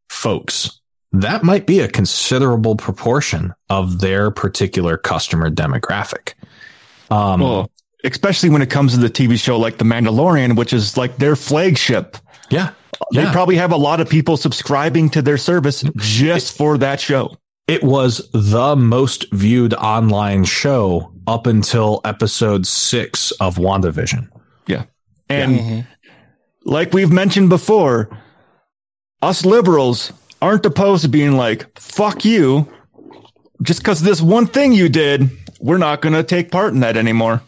folks, 0.09 0.81
that 1.13 1.43
might 1.43 1.67
be 1.67 1.81
a 1.81 1.89
considerable 1.89 2.77
proportion 2.77 3.53
of 3.71 4.01
their 4.01 4.31
particular 4.31 4.97
customer 4.97 5.51
demographic. 5.51 6.35
Um, 7.11 7.41
well, 7.41 7.71
especially 8.05 8.51
when 8.51 8.63
it 8.63 8.71
comes 8.71 8.93
to 8.95 8.99
the 9.01 9.11
TV 9.11 9.39
show 9.41 9.59
like 9.59 9.79
The 9.79 9.85
Mandalorian, 9.85 10.57
which 10.57 10.73
is 10.73 10.97
like 10.97 11.17
their 11.17 11.35
flagship. 11.37 12.17
Yeah. 12.51 12.71
They 13.13 13.23
Yeah. 13.23 13.33
probably 13.33 13.57
have 13.57 13.73
a 13.73 13.77
lot 13.77 14.01
of 14.01 14.09
people 14.09 14.37
subscribing 14.37 15.11
to 15.11 15.23
their 15.23 15.39
service 15.39 15.85
just 15.97 16.57
for 16.57 16.79
that 16.79 17.01
show. 17.01 17.37
It 17.67 17.83
was 17.83 18.29
the 18.33 18.77
most 18.77 19.27
viewed 19.33 19.75
online 19.75 20.45
show 20.45 21.13
up 21.27 21.47
until 21.47 22.01
episode 22.05 22.67
six 22.67 23.31
of 23.41 23.57
WandaVision. 23.57 24.29
Yeah. 24.67 24.85
And 25.31 25.87
like 26.65 26.93
we've 26.93 27.11
mentioned 27.11 27.49
before, 27.49 28.11
us 29.23 29.45
liberals 29.45 30.13
aren't 30.43 30.67
opposed 30.67 31.03
to 31.05 31.09
being 31.09 31.33
like, 31.37 31.67
fuck 31.79 32.25
you. 32.25 32.69
Just 33.63 33.81
because 33.81 34.03
this 34.03 34.21
one 34.21 34.47
thing 34.47 34.73
you 34.73 34.91
did, 34.91 35.31
we're 35.61 35.79
not 35.79 36.03
going 36.03 36.13
to 36.13 36.23
take 36.23 36.51
part 36.51 36.75
in 36.75 36.81
that 36.81 36.97
anymore. 36.99 37.41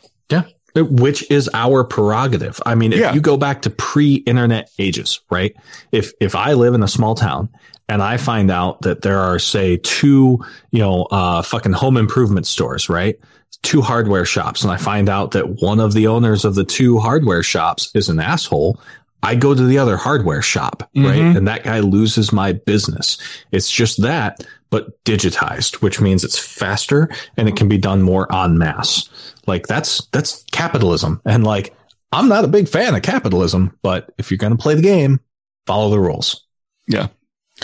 Which 0.82 1.28
is 1.30 1.48
our 1.54 1.84
prerogative. 1.84 2.60
I 2.66 2.74
mean, 2.74 2.92
if 2.92 3.00
Yeah. 3.00 3.14
you 3.14 3.20
go 3.20 3.36
back 3.36 3.62
to 3.62 3.70
pre-internet 3.70 4.70
ages, 4.78 5.20
right? 5.30 5.54
If, 5.92 6.12
if 6.20 6.34
I 6.34 6.52
live 6.54 6.74
in 6.74 6.82
a 6.82 6.88
small 6.88 7.14
town 7.14 7.48
and 7.88 8.02
I 8.02 8.16
find 8.16 8.50
out 8.50 8.82
that 8.82 9.02
there 9.02 9.18
are, 9.18 9.38
say, 9.38 9.78
two, 9.78 10.44
you 10.70 10.78
know, 10.80 11.04
uh, 11.10 11.42
fucking 11.42 11.72
home 11.72 11.96
improvement 11.96 12.46
stores, 12.46 12.88
right? 12.88 13.16
Two 13.62 13.80
hardware 13.80 14.24
shops. 14.24 14.62
And 14.62 14.70
I 14.72 14.76
find 14.76 15.08
out 15.08 15.30
that 15.32 15.62
one 15.62 15.80
of 15.80 15.92
the 15.94 16.06
owners 16.08 16.44
of 16.44 16.54
the 16.54 16.64
two 16.64 16.98
hardware 16.98 17.42
shops 17.42 17.90
is 17.94 18.08
an 18.08 18.20
asshole. 18.20 18.80
I 19.22 19.34
go 19.34 19.54
to 19.54 19.64
the 19.64 19.78
other 19.78 19.96
hardware 19.96 20.42
shop, 20.42 20.88
right? 20.94 21.18
Mhm. 21.20 21.36
And 21.36 21.48
that 21.48 21.64
guy 21.64 21.80
loses 21.80 22.32
my 22.32 22.52
business. 22.52 23.16
It's 23.50 23.70
just 23.70 24.02
that, 24.02 24.44
but 24.70 25.02
digitized, 25.05 25.76
which 25.76 26.00
means 26.00 26.24
it's 26.24 26.38
faster 26.38 27.09
and 27.37 27.48
it 27.48 27.57
can 27.57 27.68
be 27.68 27.79
done 27.79 28.02
more 28.02 28.33
en 28.35 28.59
masse. 28.59 29.09
Like 29.46 29.66
that's, 29.66 30.07
that's 30.07 30.44
capitalism. 30.52 31.20
And 31.24 31.44
like, 31.44 31.74
I'm 32.12 32.29
not 32.29 32.44
a 32.44 32.48
big 32.48 32.68
fan 32.68 32.94
of 32.94 33.02
capitalism, 33.02 33.76
but 33.83 34.12
if 34.18 34.31
you're 34.31 34.38
going 34.38 34.57
to 34.57 34.62
play 34.62 34.74
the 34.74 34.83
game, 34.83 35.20
follow 35.66 35.90
the 35.90 36.00
rules. 36.00 36.44
Yeah. 36.87 37.09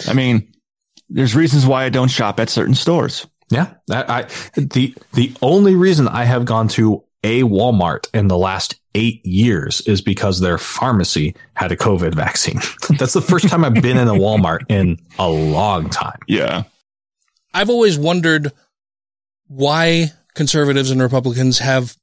I 0.09 0.15
mean, 0.15 0.53
there's 1.09 1.35
reasons 1.35 1.67
why 1.67 1.85
I 1.85 1.89
don't 1.89 2.09
shop 2.09 2.41
at 2.41 2.51
certain 2.51 2.75
stores. 2.75 3.27
Yeah. 3.51 3.75
That 3.89 4.09
I, 4.11 4.23
the, 4.57 4.95
the 5.13 5.33
only 5.43 5.75
reason 5.75 6.09
I 6.09 6.25
have 6.25 6.45
gone 6.45 6.69
to 6.69 7.05
a 7.25 7.43
Walmart 7.43 8.09
in 8.15 8.29
the 8.29 8.39
last 8.39 8.81
eight 8.95 9.25
years 9.25 9.81
is 9.83 10.01
because 10.01 10.41
their 10.41 10.59
pharmacy 10.59 11.35
had 11.55 11.73
a 11.73 11.77
COVID 11.77 12.15
vaccine. 12.15 12.61
That's 12.99 13.13
the 13.13 13.23
first 13.23 13.49
time 13.49 13.65
I've 13.65 13.75
been 13.75 13.97
in 13.97 14.09
a 14.09 14.13
Walmart 14.13 14.61
in 14.69 14.99
a 15.19 15.29
long 15.29 15.89
time. 15.89 16.19
Yeah. 16.27 16.65
I've 17.55 17.71
always 17.71 17.99
wondered 17.99 18.53
why 19.49 20.13
conservatives 20.35 20.91
and 20.91 21.01
Republicans 21.03 21.59
have 21.59 21.97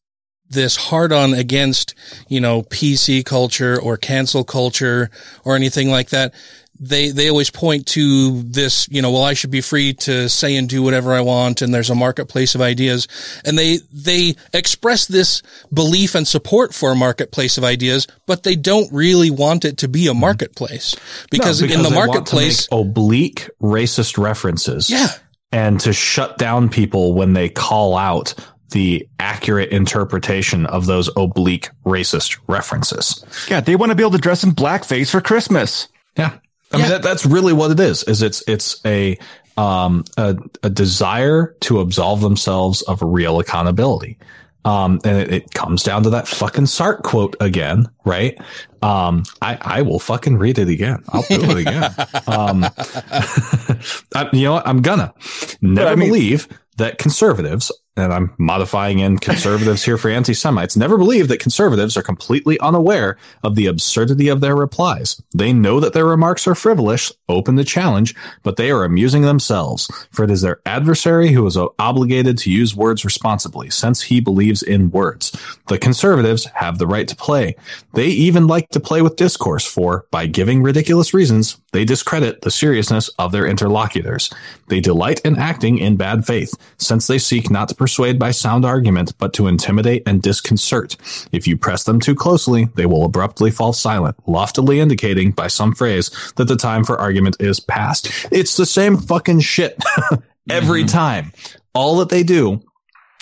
this 0.49 0.75
hard 0.75 1.11
on 1.11 1.33
against, 1.33 1.93
you 2.27 2.41
know, 2.41 2.63
PC 2.63 3.23
culture 3.23 3.79
or 3.79 3.97
cancel 3.97 4.43
culture 4.43 5.09
or 5.45 5.55
anything 5.55 5.89
like 5.89 6.09
that. 6.09 6.33
They, 6.81 7.09
they 7.09 7.29
always 7.29 7.49
point 7.49 7.87
to 7.87 8.41
this, 8.43 8.87
you 8.89 9.01
know, 9.01 9.11
well, 9.11 9.23
I 9.23 9.33
should 9.33 9.51
be 9.51 9.59
free 9.59 9.93
to 9.95 10.29
say 10.29 10.55
and 10.55 10.69
do 10.69 10.81
whatever 10.81 11.13
I 11.13 11.19
want. 11.19 11.61
And 11.61 11.73
there's 11.73 11.89
a 11.89 11.95
marketplace 11.95 12.55
of 12.55 12.61
ideas. 12.61 13.05
And 13.43 13.57
they, 13.57 13.79
they 13.91 14.35
express 14.53 15.05
this 15.05 15.43
belief 15.73 16.15
and 16.15 16.25
support 16.25 16.73
for 16.73 16.91
a 16.91 16.95
marketplace 16.95 17.57
of 17.57 17.65
ideas, 17.65 18.07
but 18.25 18.43
they 18.43 18.55
don't 18.55 18.91
really 18.93 19.29
want 19.29 19.65
it 19.65 19.77
to 19.79 19.89
be 19.89 20.07
a 20.07 20.11
mm-hmm. 20.11 20.21
marketplace 20.21 20.95
because, 21.29 21.61
No, 21.61 21.67
because 21.67 21.77
in 21.77 21.83
the 21.83 21.89
they 21.89 21.95
want 21.95 22.11
to 22.11 22.13
marketplace, 22.13 22.67
oblique 22.71 23.49
racist 23.61 24.17
references. 24.17 24.89
Yeah. 24.89 25.09
And 25.51 25.79
to 25.79 25.93
shut 25.93 26.37
down 26.37 26.69
people 26.69 27.13
when 27.13 27.33
they 27.33 27.49
call 27.49 27.97
out 27.97 28.35
the 28.69 29.07
accurate 29.19 29.71
interpretation 29.71 30.67
of 30.67 30.85
those 30.85 31.09
oblique 31.17 31.69
racist 31.85 32.39
references. 32.47 33.25
Yeah, 33.49 33.61
they 33.61 33.75
want 33.75 33.91
to 33.91 33.95
be 33.95 34.03
able 34.03 34.11
to 34.11 34.19
dress 34.19 34.43
in 34.43 34.51
blackface 34.51 35.09
for 35.09 35.21
Christmas. 35.21 35.87
Yeah. 36.15 36.37
I 36.71 36.77
mean, 36.77 36.89
that, 36.89 37.01
that's 37.01 37.25
really 37.25 37.51
what 37.51 37.71
it 37.71 37.79
is, 37.79 38.03
is 38.03 38.21
it's, 38.21 38.47
it's 38.47 38.79
a, 38.85 39.17
um, 39.57 40.05
a, 40.17 40.37
a 40.61 40.69
desire 40.69 41.55
to 41.61 41.79
absolve 41.79 42.21
themselves 42.21 42.83
of 42.83 43.01
real 43.01 43.39
accountability. 43.39 44.19
Um, 44.65 44.99
and 45.03 45.17
it, 45.17 45.33
it 45.33 45.53
comes 45.53 45.81
down 45.81 46.03
to 46.03 46.11
that 46.11 46.27
fucking 46.27 46.65
Sartre 46.65 47.01
quote 47.01 47.35
again, 47.39 47.89
right? 48.05 48.37
Um, 48.81 49.23
I, 49.41 49.57
I 49.61 49.81
will 49.81 49.99
fucking 49.99 50.37
read 50.37 50.57
it 50.59 50.67
again. 50.69 51.03
I'll 51.09 51.23
do 51.23 51.41
it 51.41 51.57
again. 51.57 51.83
um, 52.27 52.63
I, 54.15 54.29
you 54.33 54.43
know 54.43 54.53
what? 54.53 54.67
I'm 54.67 54.81
gonna 54.81 55.13
never 55.61 55.89
I 55.89 55.95
mean- 55.95 56.09
believe 56.09 56.47
that 56.77 56.97
conservatives, 56.97 57.71
and 57.99 58.13
I'm 58.13 58.33
modifying 58.37 58.99
in 58.99 59.17
conservatives 59.17 59.83
here 59.83 59.97
for 59.97 60.09
anti-Semites, 60.09 60.77
never 60.77 60.97
believe 60.97 61.27
that 61.27 61.39
conservatives 61.39 61.97
are 61.97 62.01
completely 62.01 62.59
unaware 62.59 63.17
of 63.43 63.55
the 63.55 63.65
absurdity 63.65 64.27
of 64.27 64.41
their 64.41 64.55
replies. 64.55 65.21
They 65.35 65.53
know 65.53 65.79
that 65.79 65.93
their 65.93 66.05
remarks 66.05 66.47
are 66.47 66.55
frivolous, 66.55 67.11
open 67.27 67.57
to 67.57 67.63
challenge, 67.63 68.15
but 68.43 68.55
they 68.55 68.71
are 68.71 68.83
amusing 68.83 69.23
themselves, 69.23 69.89
for 70.11 70.23
it 70.23 70.31
is 70.31 70.41
their 70.41 70.61
adversary 70.65 71.31
who 71.31 71.45
is 71.45 71.57
obligated 71.79 72.37
to 72.39 72.51
use 72.51 72.75
words 72.75 73.05
responsibly, 73.05 73.69
since 73.69 74.01
he 74.01 74.19
believes 74.19 74.63
in 74.63 74.91
words. 74.91 75.35
The 75.67 75.77
conservatives 75.77 76.45
have 76.55 76.77
the 76.77 76.87
right 76.87 77.07
to 77.07 77.15
play. 77.15 77.55
They 77.93 78.07
even 78.07 78.47
like 78.47 78.69
to 78.69 78.79
play 78.79 79.01
with 79.01 79.15
discourse, 79.15 79.65
for 79.65 80.05
by 80.11 80.25
giving 80.25 80.63
ridiculous 80.63 81.13
reasons, 81.13 81.57
they 81.71 81.85
discredit 81.85 82.41
the 82.41 82.51
seriousness 82.51 83.09
of 83.19 83.31
their 83.31 83.45
interlocutors. 83.45 84.31
They 84.69 84.79
delight 84.79 85.19
in 85.21 85.37
acting 85.37 85.77
in 85.77 85.97
bad 85.97 86.25
faith, 86.25 86.53
since 86.77 87.07
they 87.07 87.19
seek 87.19 87.51
not 87.51 87.69
to 87.69 87.75
persuade 87.89 88.19
by 88.19 88.29
sound 88.29 88.65
argument, 88.65 89.17
but 89.17 89.33
to 89.33 89.47
intimidate 89.47 90.03
and 90.05 90.21
disconcert. 90.21 90.95
If 91.31 91.47
you 91.47 91.57
press 91.57 91.85
them 91.85 91.99
too 91.99 92.13
closely, 92.13 92.65
they 92.75 92.85
will 92.85 93.03
abruptly 93.03 93.49
fall 93.49 93.73
silent, 93.73 94.15
loftily 94.27 94.79
indicating 94.79 95.31
by 95.31 95.47
some 95.47 95.73
phrase 95.73 96.11
that 96.35 96.45
the 96.45 96.55
time 96.55 96.83
for 96.83 96.99
argument 96.99 97.37
is 97.39 97.59
past. 97.59 98.11
It's 98.31 98.57
the 98.57 98.67
same 98.67 98.95
fucking 98.95 99.39
shit 99.39 99.75
every 100.51 100.81
mm-hmm. 100.81 100.87
time. 100.87 101.33
All 101.73 101.97
that 101.97 102.09
they 102.09 102.21
do 102.21 102.61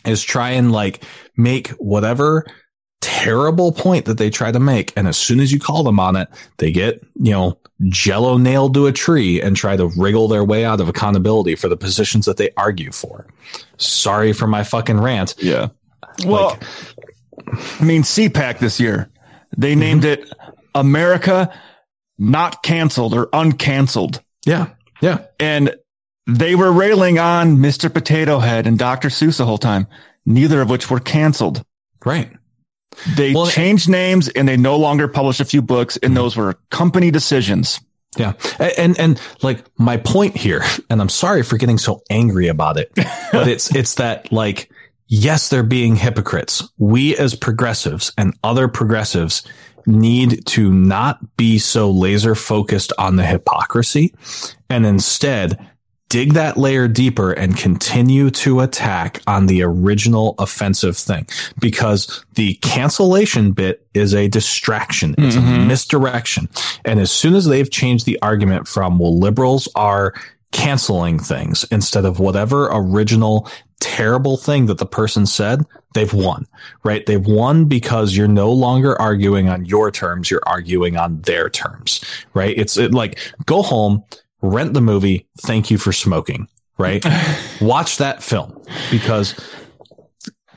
is 0.06 0.22
try 0.22 0.50
and 0.50 0.74
like 0.74 1.02
make 1.38 1.70
whatever 1.70 2.46
terrible 3.02 3.72
point 3.72 4.06
that 4.06 4.18
they 4.18 4.30
try 4.30 4.52
to 4.52 4.60
make. 4.60 4.94
And 4.96 5.08
as 5.08 5.18
soon 5.18 5.40
as 5.40 5.52
you 5.52 5.60
call 5.60 5.84
them 5.84 6.00
on 6.00 6.16
it, 6.16 6.28
they 6.58 6.72
get, 6.72 7.04
you 7.22 7.32
know, 7.32 7.58
jello 7.90 8.38
nailed 8.38 8.74
to 8.74 8.88
a 8.88 8.92
tree 8.92 9.42
and 9.42 9.56
try 9.56 9.76
to 9.78 9.88
wriggle 9.98 10.28
their 10.28 10.44
way 10.44 10.66
out 10.66 10.82
of 10.82 10.90
accountability 10.90 11.56
for 11.56 11.68
the 11.68 11.78
positions 11.78 12.26
that 12.26 12.38
they 12.38 12.50
argue 12.58 12.92
for. 12.92 13.28
Sorry 13.78 14.34
for 14.34 14.48
my 14.48 14.64
fucking 14.64 15.00
rant. 15.00 15.36
Yeah. 15.38 15.70
Well, 16.26 16.58
I 17.80 17.84
mean, 17.84 18.02
CPAC 18.04 18.60
this 18.60 18.80
year, 18.80 19.10
they 19.56 19.72
mm-hmm. 19.72 19.80
named 19.80 20.06
it 20.06 20.32
America 20.74 21.54
Not 22.18 22.64
Canceled 22.64 23.14
or 23.14 23.28
Uncanceled. 23.28 24.22
Yeah. 24.46 24.70
Yeah. 25.02 25.26
And 25.40 25.76
they 26.26 26.56
were 26.56 26.72
railing 26.72 27.20
on 27.20 27.58
Mr. 27.58 27.94
Potato 27.94 28.40
Head 28.40 28.68
and 28.68 28.78
Dr. 28.78 29.10
Seuss 29.10 29.38
the 29.38 29.46
whole 29.46 29.58
time, 29.58 29.88
neither 30.26 30.62
of 30.62 30.70
which 30.70 30.90
were 30.90 31.00
canceled. 31.00 31.64
Right. 32.04 32.32
They 33.16 33.34
changed 33.50 33.90
names 33.90 34.28
and 34.30 34.48
they 34.48 34.58
no 34.58 34.78
longer 34.78 35.08
published 35.08 35.40
a 35.40 35.46
few 35.46 35.62
books, 35.62 35.98
and 35.98 36.16
those 36.16 36.36
were 36.36 36.56
company 36.70 37.12
decisions. 37.12 37.80
Yeah. 38.18 38.34
And, 38.60 38.98
and 39.00 39.22
like 39.44 39.64
my 39.78 39.98
point 39.98 40.36
here, 40.36 40.64
and 40.90 41.02
I'm 41.02 41.10
sorry 41.10 41.44
for 41.44 41.58
getting 41.58 41.78
so 41.78 42.02
angry 42.10 42.48
about 42.48 42.78
it, 42.78 42.92
but 43.32 43.48
it's, 43.48 43.74
it's 43.76 43.96
that 43.96 44.32
like, 44.32 44.72
yes, 45.08 45.50
they're 45.50 45.64
being 45.64 45.96
hypocrites. 45.96 46.64
We 46.78 47.16
as 47.18 47.36
progressives 47.36 48.12
and 48.18 48.34
other 48.44 48.68
progressives 48.68 49.44
need 49.86 50.46
to 50.48 50.72
not 50.74 51.38
be 51.38 51.60
so 51.60 51.90
laser 51.90 52.36
focused 52.36 52.92
on 52.98 53.16
the 53.16 53.26
hypocrisy 53.26 54.14
and 54.70 54.86
instead 54.86 55.66
dig 56.10 56.34
that 56.34 56.58
layer 56.58 56.88
deeper 56.88 57.32
and 57.32 57.58
continue 57.58 58.30
to 58.30 58.62
attack 58.62 59.22
on 59.28 59.48
the 59.48 59.62
original 59.62 60.36
offensive 60.40 60.96
thing 60.96 61.28
because 61.60 62.24
the 62.36 62.54
cancellation 62.56 63.52
bit 63.52 63.86
is 63.94 64.14
a 64.14 64.28
distraction. 64.28 65.16
It's 65.18 65.36
a 65.36 65.40
mm-hmm. 65.40 65.68
misdirection. 65.68 66.50
And 66.86 67.00
as 67.00 67.12
soon 67.12 67.36
as 67.36 67.46
they've 67.46 67.70
changed 67.70 68.06
the 68.06 68.20
argument 68.22 68.68
from, 68.68 69.00
well, 69.00 69.18
liberals 69.18 69.68
are 69.76 70.14
canceling 70.52 71.20
things 71.20 71.66
instead 71.72 72.06
of 72.06 72.20
whatever 72.20 72.70
original 72.72 73.50
terrible 73.80 74.38
thing 74.38 74.66
that 74.68 74.78
the 74.78 74.86
person 74.86 75.26
said, 75.26 75.64
they've 75.94 76.14
won, 76.14 76.48
right? 76.84 77.06
They've 77.06 77.26
won 77.26 77.66
because 77.66 78.16
you're 78.16 78.28
no 78.28 78.52
longer 78.52 79.00
arguing 79.00 79.50
on 79.50 79.66
your 79.66 79.92
terms. 79.92 80.32
You're 80.32 80.44
arguing 80.46 80.98
on 80.98 81.22
their 81.22 81.50
terms, 81.50 82.04
right? 82.34 82.58
It's 82.58 82.78
it, 82.78 82.94
like 82.94 83.20
go 83.46 83.62
home, 83.62 84.04
rent 84.42 84.74
the 84.74 84.82
movie. 84.82 85.28
Thank 85.42 85.72
you 85.72 85.78
for 85.78 85.92
smoking, 85.92 86.48
right? 86.78 87.04
Watch 87.62 87.98
that 87.98 88.24
film 88.24 88.62
because 88.92 89.36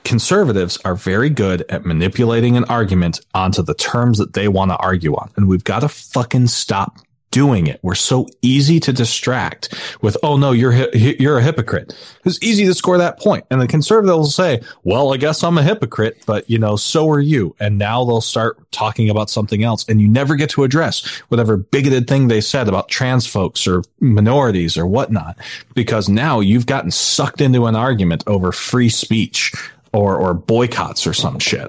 conservatives 0.04 0.78
are 0.84 0.94
very 0.94 1.30
good 1.30 1.64
at 1.68 1.84
manipulating 1.84 2.56
an 2.56 2.64
argument 2.64 3.20
onto 3.34 3.62
the 3.62 3.74
terms 3.74 4.18
that 4.18 4.32
they 4.34 4.48
want 4.48 4.70
to 4.70 4.76
argue 4.76 5.14
on. 5.14 5.30
And 5.36 5.48
we've 5.48 5.64
got 5.64 5.80
to 5.80 5.88
fucking 5.88 6.48
stop 6.48 6.98
doing 7.30 7.66
it. 7.66 7.78
We're 7.82 7.94
so 7.94 8.26
easy 8.42 8.80
to 8.80 8.92
distract 8.92 9.74
with, 10.02 10.16
oh 10.22 10.36
no, 10.36 10.52
you're, 10.52 10.72
you're 10.94 11.38
a 11.38 11.42
hypocrite. 11.42 11.94
It's 12.24 12.42
easy 12.42 12.66
to 12.66 12.74
score 12.74 12.98
that 12.98 13.20
point. 13.20 13.44
And 13.50 13.60
the 13.60 13.68
conservatives 13.68 14.16
will 14.16 14.26
say, 14.26 14.62
well, 14.82 15.14
I 15.14 15.16
guess 15.16 15.44
I'm 15.44 15.56
a 15.56 15.62
hypocrite, 15.62 16.22
but 16.26 16.48
you 16.50 16.58
know, 16.58 16.76
so 16.76 17.08
are 17.10 17.20
you. 17.20 17.54
And 17.60 17.78
now 17.78 18.04
they'll 18.04 18.20
start 18.20 18.58
talking 18.72 19.10
about 19.10 19.30
something 19.30 19.62
else 19.62 19.88
and 19.88 20.00
you 20.00 20.08
never 20.08 20.34
get 20.34 20.50
to 20.50 20.64
address 20.64 21.06
whatever 21.28 21.56
bigoted 21.56 22.08
thing 22.08 22.28
they 22.28 22.40
said 22.40 22.68
about 22.68 22.88
trans 22.88 23.26
folks 23.26 23.66
or 23.66 23.82
minorities 24.00 24.76
or 24.76 24.86
whatnot, 24.86 25.38
because 25.74 26.08
now 26.08 26.40
you've 26.40 26.66
gotten 26.66 26.90
sucked 26.90 27.40
into 27.40 27.66
an 27.66 27.76
argument 27.76 28.24
over 28.26 28.50
free 28.50 28.88
speech 28.88 29.54
or, 29.92 30.16
or 30.16 30.34
boycotts 30.34 31.06
or 31.06 31.12
some 31.12 31.38
shit. 31.38 31.68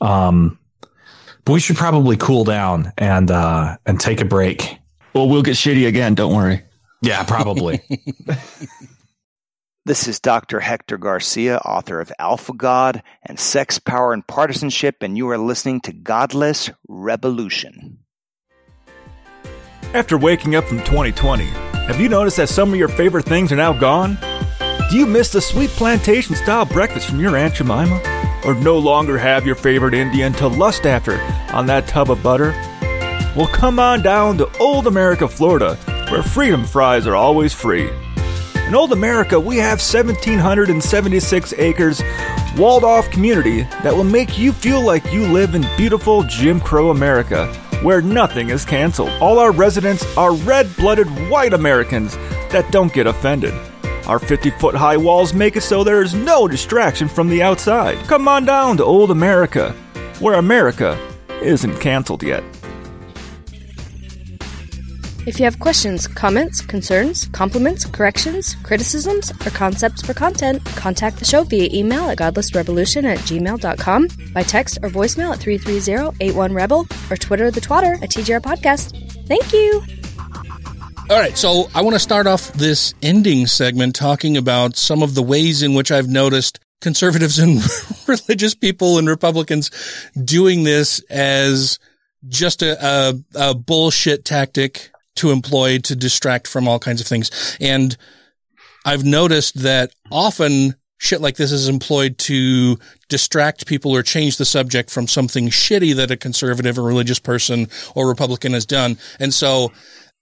Um, 0.00 0.58
we 1.48 1.60
should 1.60 1.76
probably 1.76 2.16
cool 2.16 2.44
down 2.44 2.92
and, 2.98 3.30
uh, 3.30 3.76
and 3.86 4.00
take 4.00 4.20
a 4.20 4.24
break. 4.24 4.78
Well, 5.14 5.28
we'll 5.28 5.42
get 5.42 5.54
shitty 5.54 5.86
again. 5.86 6.14
Don't 6.14 6.34
worry. 6.34 6.62
Yeah, 7.02 7.24
probably. 7.24 7.80
This 9.88 10.06
is 10.06 10.20
Dr. 10.20 10.60
Hector 10.60 10.98
Garcia, 10.98 11.56
author 11.56 11.98
of 12.02 12.12
Alpha 12.18 12.52
God 12.52 13.02
and 13.22 13.40
Sex, 13.40 13.78
Power, 13.78 14.12
and 14.12 14.26
Partisanship, 14.26 14.96
and 15.00 15.16
you 15.16 15.26
are 15.30 15.38
listening 15.38 15.80
to 15.80 15.94
Godless 15.94 16.68
Revolution. 16.86 18.00
After 19.94 20.18
waking 20.18 20.56
up 20.56 20.64
from 20.64 20.80
2020, 20.80 21.44
have 21.44 21.98
you 21.98 22.10
noticed 22.10 22.36
that 22.36 22.50
some 22.50 22.70
of 22.70 22.78
your 22.78 22.88
favorite 22.88 23.24
things 23.24 23.50
are 23.50 23.56
now 23.56 23.72
gone? 23.72 24.18
Do 24.90 24.98
you 24.98 25.06
miss 25.06 25.32
the 25.32 25.40
sweet 25.40 25.70
plantation 25.70 26.36
style 26.36 26.66
breakfast 26.66 27.08
from 27.08 27.18
your 27.18 27.34
Aunt 27.34 27.54
Jemima? 27.54 27.98
Or 28.44 28.54
no 28.54 28.78
longer 28.78 29.18
have 29.18 29.46
your 29.46 29.54
favorite 29.54 29.94
Indian 29.94 30.32
to 30.34 30.48
lust 30.48 30.86
after 30.86 31.20
on 31.52 31.66
that 31.66 31.88
tub 31.88 32.10
of 32.10 32.22
butter? 32.22 32.52
Well, 33.36 33.48
come 33.48 33.78
on 33.78 34.02
down 34.02 34.38
to 34.38 34.50
Old 34.58 34.86
America, 34.86 35.28
Florida, 35.28 35.76
where 36.10 36.22
freedom 36.22 36.64
fries 36.64 37.06
are 37.06 37.16
always 37.16 37.52
free. 37.52 37.90
In 38.66 38.74
Old 38.74 38.92
America, 38.92 39.40
we 39.40 39.56
have 39.56 39.80
1,776 39.80 41.54
acres 41.56 42.02
walled 42.56 42.84
off 42.84 43.10
community 43.10 43.62
that 43.82 43.94
will 43.94 44.04
make 44.04 44.38
you 44.38 44.52
feel 44.52 44.82
like 44.82 45.12
you 45.12 45.26
live 45.26 45.54
in 45.54 45.66
beautiful 45.76 46.22
Jim 46.24 46.60
Crow 46.60 46.90
America, 46.90 47.46
where 47.82 48.02
nothing 48.02 48.50
is 48.50 48.64
canceled. 48.64 49.10
All 49.20 49.38
our 49.38 49.52
residents 49.52 50.04
are 50.16 50.34
red 50.34 50.74
blooded 50.76 51.06
white 51.30 51.54
Americans 51.54 52.16
that 52.50 52.70
don't 52.70 52.92
get 52.92 53.06
offended. 53.06 53.54
Our 54.08 54.18
50 54.18 54.50
foot 54.50 54.74
high 54.74 54.96
walls 54.96 55.34
make 55.34 55.56
it 55.56 55.62
so 55.62 55.84
there 55.84 56.02
is 56.02 56.14
no 56.14 56.48
distraction 56.48 57.08
from 57.08 57.28
the 57.28 57.42
outside. 57.42 57.98
Come 58.06 58.26
on 58.26 58.46
down 58.46 58.78
to 58.78 58.84
Old 58.84 59.10
America, 59.10 59.72
where 60.18 60.34
America 60.34 60.98
isn't 61.42 61.78
canceled 61.78 62.22
yet. 62.22 62.42
If 65.26 65.38
you 65.38 65.44
have 65.44 65.60
questions, 65.60 66.06
comments, 66.06 66.62
concerns, 66.62 67.28
compliments, 67.32 67.84
corrections, 67.84 68.54
criticisms, 68.62 69.30
or 69.46 69.50
concepts 69.50 70.00
for 70.00 70.14
content, 70.14 70.64
contact 70.64 71.18
the 71.18 71.26
show 71.26 71.44
via 71.44 71.68
email 71.70 72.08
at 72.08 72.16
godlessrevolution 72.16 73.04
at 73.04 73.18
gmail.com, 73.18 74.08
by 74.32 74.42
text 74.42 74.78
or 74.82 74.88
voicemail 74.88 75.34
at 75.34 75.40
330-81-REBEL, 75.40 76.86
or 77.10 77.16
Twitter 77.18 77.50
the 77.50 77.60
twatter 77.60 78.02
at 78.02 78.08
TGR 78.08 78.40
Podcast. 78.40 79.26
Thank 79.28 79.52
you! 79.52 80.07
All 81.10 81.18
right, 81.18 81.38
so 81.38 81.70
I 81.74 81.80
want 81.80 81.94
to 81.94 82.00
start 82.00 82.26
off 82.26 82.52
this 82.52 82.92
ending 83.00 83.46
segment 83.46 83.96
talking 83.96 84.36
about 84.36 84.76
some 84.76 85.02
of 85.02 85.14
the 85.14 85.22
ways 85.22 85.62
in 85.62 85.72
which 85.72 85.90
I've 85.90 86.06
noticed 86.06 86.60
conservatives 86.82 87.38
and 87.38 87.62
religious 88.06 88.54
people 88.54 88.98
and 88.98 89.08
Republicans 89.08 89.70
doing 90.22 90.64
this 90.64 91.00
as 91.08 91.78
just 92.28 92.60
a, 92.60 92.76
a, 92.84 93.14
a, 93.34 93.54
bullshit 93.54 94.26
tactic 94.26 94.90
to 95.16 95.30
employ 95.30 95.78
to 95.78 95.96
distract 95.96 96.46
from 96.46 96.68
all 96.68 96.78
kinds 96.78 97.00
of 97.00 97.06
things. 97.06 97.56
And 97.58 97.96
I've 98.84 99.04
noticed 99.06 99.62
that 99.62 99.92
often 100.10 100.74
shit 100.98 101.22
like 101.22 101.36
this 101.36 101.52
is 101.52 101.70
employed 101.70 102.18
to 102.18 102.78
distract 103.08 103.66
people 103.66 103.96
or 103.96 104.02
change 104.02 104.36
the 104.36 104.44
subject 104.44 104.90
from 104.90 105.06
something 105.06 105.48
shitty 105.48 105.94
that 105.96 106.10
a 106.10 106.18
conservative 106.18 106.78
or 106.78 106.82
religious 106.82 107.18
person 107.18 107.68
or 107.94 108.08
Republican 108.08 108.52
has 108.52 108.66
done. 108.66 108.98
And 109.18 109.32
so 109.32 109.72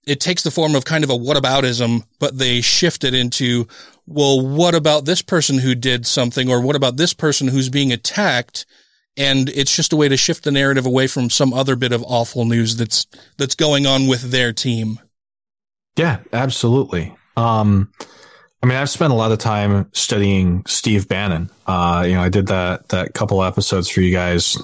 it 0.07 0.21
takes 0.21 0.41
the 0.41 0.51
form 0.51 0.73
of 0.73 0.85
kind 0.85 1.03
of 1.03 1.09
a 1.09 1.17
whataboutism, 1.17 2.03
but 2.17 2.37
they 2.37 2.61
shift 2.61 3.03
it 3.03 3.13
into, 3.13 3.67
well, 4.07 4.39
what 4.39 4.73
about 4.73 5.03
this 5.03 5.21
person 5.21 5.59
who 5.59 5.75
did 5.75 6.07
something 6.07 6.49
or 6.49 6.61
what 6.61 6.77
about 6.77 6.95
this 6.95 7.13
person 7.13 7.49
who's 7.49 7.67
being 7.67 7.91
attacked? 7.91 8.65
And 9.17 9.49
it's 9.49 9.75
just 9.75 9.91
a 9.91 9.97
way 9.97 10.07
to 10.07 10.15
shift 10.15 10.45
the 10.45 10.51
narrative 10.51 10.85
away 10.85 11.07
from 11.07 11.29
some 11.29 11.53
other 11.53 11.75
bit 11.75 11.91
of 11.91 12.03
awful 12.03 12.45
news 12.45 12.77
that's, 12.77 13.05
that's 13.37 13.55
going 13.55 13.85
on 13.85 14.07
with 14.07 14.31
their 14.31 14.53
team. 14.53 14.99
Yeah, 15.97 16.19
absolutely. 16.31 17.13
Um, 17.35 17.91
I 18.63 18.67
mean, 18.67 18.77
I've 18.77 18.89
spent 18.89 19.11
a 19.11 19.15
lot 19.15 19.33
of 19.33 19.39
time 19.39 19.89
studying 19.91 20.63
Steve 20.67 21.09
Bannon. 21.09 21.49
Uh, 21.65 22.05
you 22.07 22.13
know, 22.13 22.21
I 22.21 22.29
did 22.29 22.47
that, 22.47 22.89
that 22.89 23.13
couple 23.13 23.43
episodes 23.43 23.89
for 23.89 23.99
you 24.01 24.13
guys 24.13 24.57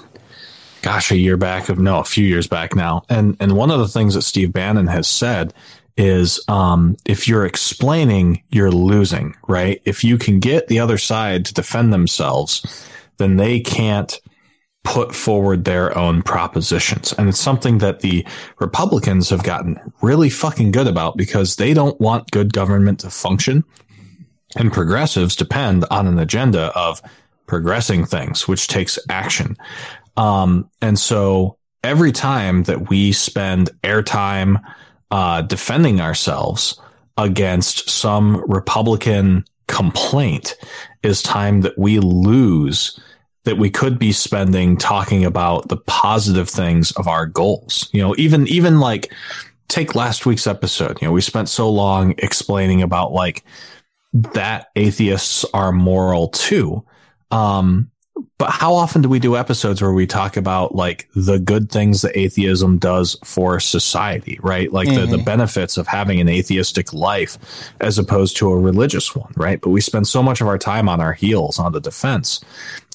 gosh, 0.84 1.10
a 1.10 1.16
year 1.16 1.38
back 1.38 1.70
of 1.70 1.78
no, 1.78 1.98
a 1.98 2.04
few 2.04 2.26
years 2.26 2.46
back 2.46 2.76
now. 2.76 3.02
And 3.08 3.38
and 3.40 3.56
one 3.56 3.70
of 3.70 3.78
the 3.78 3.88
things 3.88 4.14
that 4.14 4.22
Steve 4.22 4.52
Bannon 4.52 4.86
has 4.86 5.08
said 5.08 5.54
is 5.96 6.44
um, 6.46 6.96
if 7.06 7.26
you're 7.26 7.46
explaining, 7.46 8.42
you're 8.50 8.70
losing, 8.70 9.34
right? 9.48 9.80
If 9.86 10.04
you 10.04 10.18
can 10.18 10.40
get 10.40 10.68
the 10.68 10.80
other 10.80 10.98
side 10.98 11.46
to 11.46 11.54
defend 11.54 11.92
themselves, 11.92 12.86
then 13.16 13.36
they 13.36 13.60
can't 13.60 14.20
put 14.82 15.14
forward 15.14 15.64
their 15.64 15.96
own 15.96 16.22
propositions. 16.22 17.14
And 17.14 17.30
it's 17.30 17.40
something 17.40 17.78
that 17.78 18.00
the 18.00 18.26
Republicans 18.58 19.30
have 19.30 19.42
gotten 19.42 19.80
really 20.02 20.28
fucking 20.28 20.72
good 20.72 20.86
about 20.86 21.16
because 21.16 21.56
they 21.56 21.72
don't 21.72 21.98
want 21.98 22.30
good 22.30 22.52
government 22.52 23.00
to 23.00 23.08
function. 23.08 23.64
And 24.56 24.70
progressives 24.70 25.34
depend 25.34 25.86
on 25.90 26.06
an 26.06 26.18
agenda 26.18 26.66
of 26.76 27.00
progressing 27.46 28.04
things, 28.04 28.46
which 28.46 28.68
takes 28.68 28.98
action. 29.08 29.56
Um, 30.16 30.70
and 30.80 30.98
so 30.98 31.58
every 31.82 32.12
time 32.12 32.64
that 32.64 32.88
we 32.88 33.12
spend 33.12 33.70
airtime 33.82 34.62
uh, 35.10 35.42
defending 35.42 36.00
ourselves 36.00 36.80
against 37.16 37.88
some 37.88 38.42
Republican 38.50 39.44
complaint 39.68 40.56
is 41.02 41.22
time 41.22 41.62
that 41.62 41.78
we 41.78 42.00
lose 42.00 42.98
that 43.44 43.58
we 43.58 43.70
could 43.70 43.98
be 43.98 44.10
spending 44.10 44.76
talking 44.76 45.24
about 45.24 45.68
the 45.68 45.76
positive 45.76 46.48
things 46.48 46.92
of 46.92 47.06
our 47.06 47.26
goals. 47.26 47.90
You 47.92 48.00
know, 48.00 48.14
even, 48.16 48.48
even 48.48 48.80
like 48.80 49.12
take 49.68 49.94
last 49.94 50.24
week's 50.24 50.46
episode, 50.46 51.00
you 51.00 51.08
know, 51.08 51.12
we 51.12 51.20
spent 51.20 51.48
so 51.48 51.70
long 51.70 52.14
explaining 52.18 52.82
about 52.82 53.12
like 53.12 53.44
that 54.14 54.68
atheists 54.76 55.44
are 55.52 55.72
moral 55.72 56.28
too. 56.28 56.84
Um, 57.30 57.90
but 58.36 58.50
how 58.50 58.74
often 58.74 59.00
do 59.00 59.08
we 59.08 59.20
do 59.20 59.36
episodes 59.36 59.80
where 59.80 59.92
we 59.92 60.06
talk 60.06 60.36
about 60.36 60.74
like 60.74 61.08
the 61.14 61.38
good 61.38 61.70
things 61.70 62.02
that 62.02 62.18
atheism 62.18 62.78
does 62.78 63.16
for 63.22 63.60
society, 63.60 64.38
right? 64.42 64.72
Like 64.72 64.88
mm-hmm. 64.88 65.00
the, 65.00 65.06
the 65.06 65.16
mm-hmm. 65.16 65.24
benefits 65.24 65.76
of 65.76 65.86
having 65.86 66.20
an 66.20 66.28
atheistic 66.28 66.92
life 66.92 67.38
as 67.80 67.96
opposed 67.96 68.36
to 68.38 68.50
a 68.50 68.58
religious 68.58 69.14
one, 69.14 69.32
right? 69.36 69.60
But 69.60 69.70
we 69.70 69.80
spend 69.80 70.08
so 70.08 70.20
much 70.22 70.40
of 70.40 70.48
our 70.48 70.58
time 70.58 70.88
on 70.88 71.00
our 71.00 71.12
heels 71.12 71.60
on 71.60 71.72
the 71.72 71.80
defense 71.80 72.44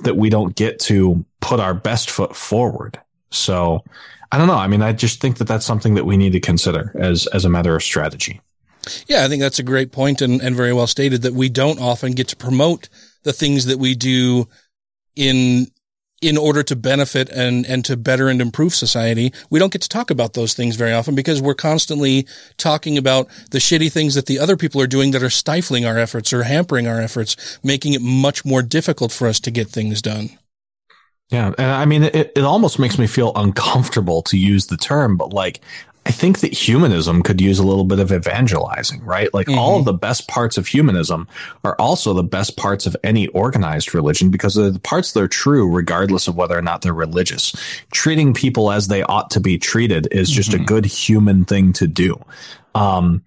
that 0.03 0.17
we 0.17 0.29
don't 0.29 0.55
get 0.55 0.77
to 0.81 1.23
put 1.39 1.61
our 1.61 1.73
best 1.73 2.09
foot 2.09 2.35
forward. 2.35 2.99
So 3.31 3.85
I 4.33 4.37
don't 4.37 4.47
know. 4.47 4.55
I 4.55 4.67
mean, 4.67 4.81
I 4.81 4.91
just 4.91 5.21
think 5.21 5.37
that 5.37 5.47
that's 5.47 5.65
something 5.65 5.95
that 5.95 6.05
we 6.05 6.17
need 6.17 6.33
to 6.33 6.41
consider 6.41 6.91
as, 6.99 7.27
as 7.27 7.45
a 7.45 7.49
matter 7.49 7.75
of 7.75 7.81
strategy. 7.81 8.41
Yeah, 9.07 9.23
I 9.23 9.29
think 9.29 9.41
that's 9.41 9.59
a 9.59 9.63
great 9.63 9.91
point 9.93 10.21
and, 10.21 10.41
and 10.41 10.55
very 10.55 10.73
well 10.73 10.87
stated 10.87 11.21
that 11.21 11.33
we 11.33 11.47
don't 11.47 11.79
often 11.79 12.11
get 12.11 12.27
to 12.29 12.35
promote 12.35 12.89
the 13.23 13.33
things 13.33 13.65
that 13.65 13.79
we 13.79 13.95
do 13.95 14.47
in 15.15 15.67
in 16.21 16.37
order 16.37 16.63
to 16.63 16.75
benefit 16.75 17.29
and, 17.29 17.65
and 17.65 17.85
to 17.85 17.95
better 17.95 18.27
and 18.27 18.41
improve 18.41 18.75
society. 18.75 19.31
We 19.49 19.59
don't 19.59 19.71
get 19.71 19.81
to 19.83 19.89
talk 19.89 20.11
about 20.11 20.33
those 20.33 20.53
things 20.53 20.75
very 20.75 20.91
often 20.91 21.15
because 21.15 21.41
we're 21.41 21.53
constantly 21.53 22.27
talking 22.57 22.97
about 22.97 23.29
the 23.51 23.59
shitty 23.59 23.91
things 23.91 24.15
that 24.15 24.25
the 24.25 24.39
other 24.39 24.57
people 24.57 24.81
are 24.81 24.87
doing 24.87 25.11
that 25.11 25.23
are 25.23 25.29
stifling 25.29 25.85
our 25.85 25.97
efforts 25.97 26.33
or 26.33 26.43
hampering 26.43 26.87
our 26.87 26.99
efforts, 26.99 27.59
making 27.63 27.93
it 27.93 28.01
much 28.01 28.43
more 28.43 28.61
difficult 28.61 29.11
for 29.11 29.27
us 29.27 29.39
to 29.41 29.51
get 29.51 29.69
things 29.69 30.01
done. 30.01 30.29
Yeah. 31.29 31.53
And 31.57 31.71
I 31.71 31.85
mean, 31.85 32.03
it, 32.03 32.33
it 32.35 32.43
almost 32.43 32.79
makes 32.79 32.97
me 32.97 33.05
feel 33.05 33.31
uncomfortable 33.35 34.23
to 34.23 34.37
use 34.37 34.65
the 34.65 34.77
term, 34.77 35.15
but 35.15 35.31
like, 35.31 35.61
I 36.05 36.11
think 36.11 36.39
that 36.39 36.53
humanism 36.53 37.21
could 37.21 37.39
use 37.39 37.59
a 37.59 37.63
little 37.63 37.83
bit 37.83 37.99
of 37.99 38.11
evangelizing, 38.11 39.03
right? 39.03 39.31
Like 39.33 39.47
mm-hmm. 39.47 39.59
all 39.59 39.77
of 39.77 39.85
the 39.85 39.93
best 39.93 40.27
parts 40.27 40.57
of 40.57 40.65
humanism 40.65 41.27
are 41.63 41.75
also 41.77 42.13
the 42.13 42.23
best 42.23 42.57
parts 42.57 42.85
of 42.85 42.95
any 43.03 43.27
organized 43.27 43.93
religion 43.93 44.31
because 44.31 44.55
they're 44.55 44.71
the 44.71 44.79
parts 44.79 45.11
that 45.11 45.21
are 45.21 45.27
true 45.27 45.69
regardless 45.69 46.27
of 46.27 46.35
whether 46.35 46.57
or 46.57 46.61
not 46.61 46.81
they're 46.81 46.93
religious. 46.93 47.53
Treating 47.91 48.33
people 48.33 48.71
as 48.71 48.87
they 48.87 49.03
ought 49.03 49.29
to 49.31 49.39
be 49.39 49.57
treated 49.57 50.07
is 50.11 50.29
just 50.29 50.51
mm-hmm. 50.51 50.63
a 50.63 50.65
good 50.65 50.85
human 50.85 51.45
thing 51.45 51.73
to 51.73 51.85
do. 51.85 52.19
Um, 52.75 53.23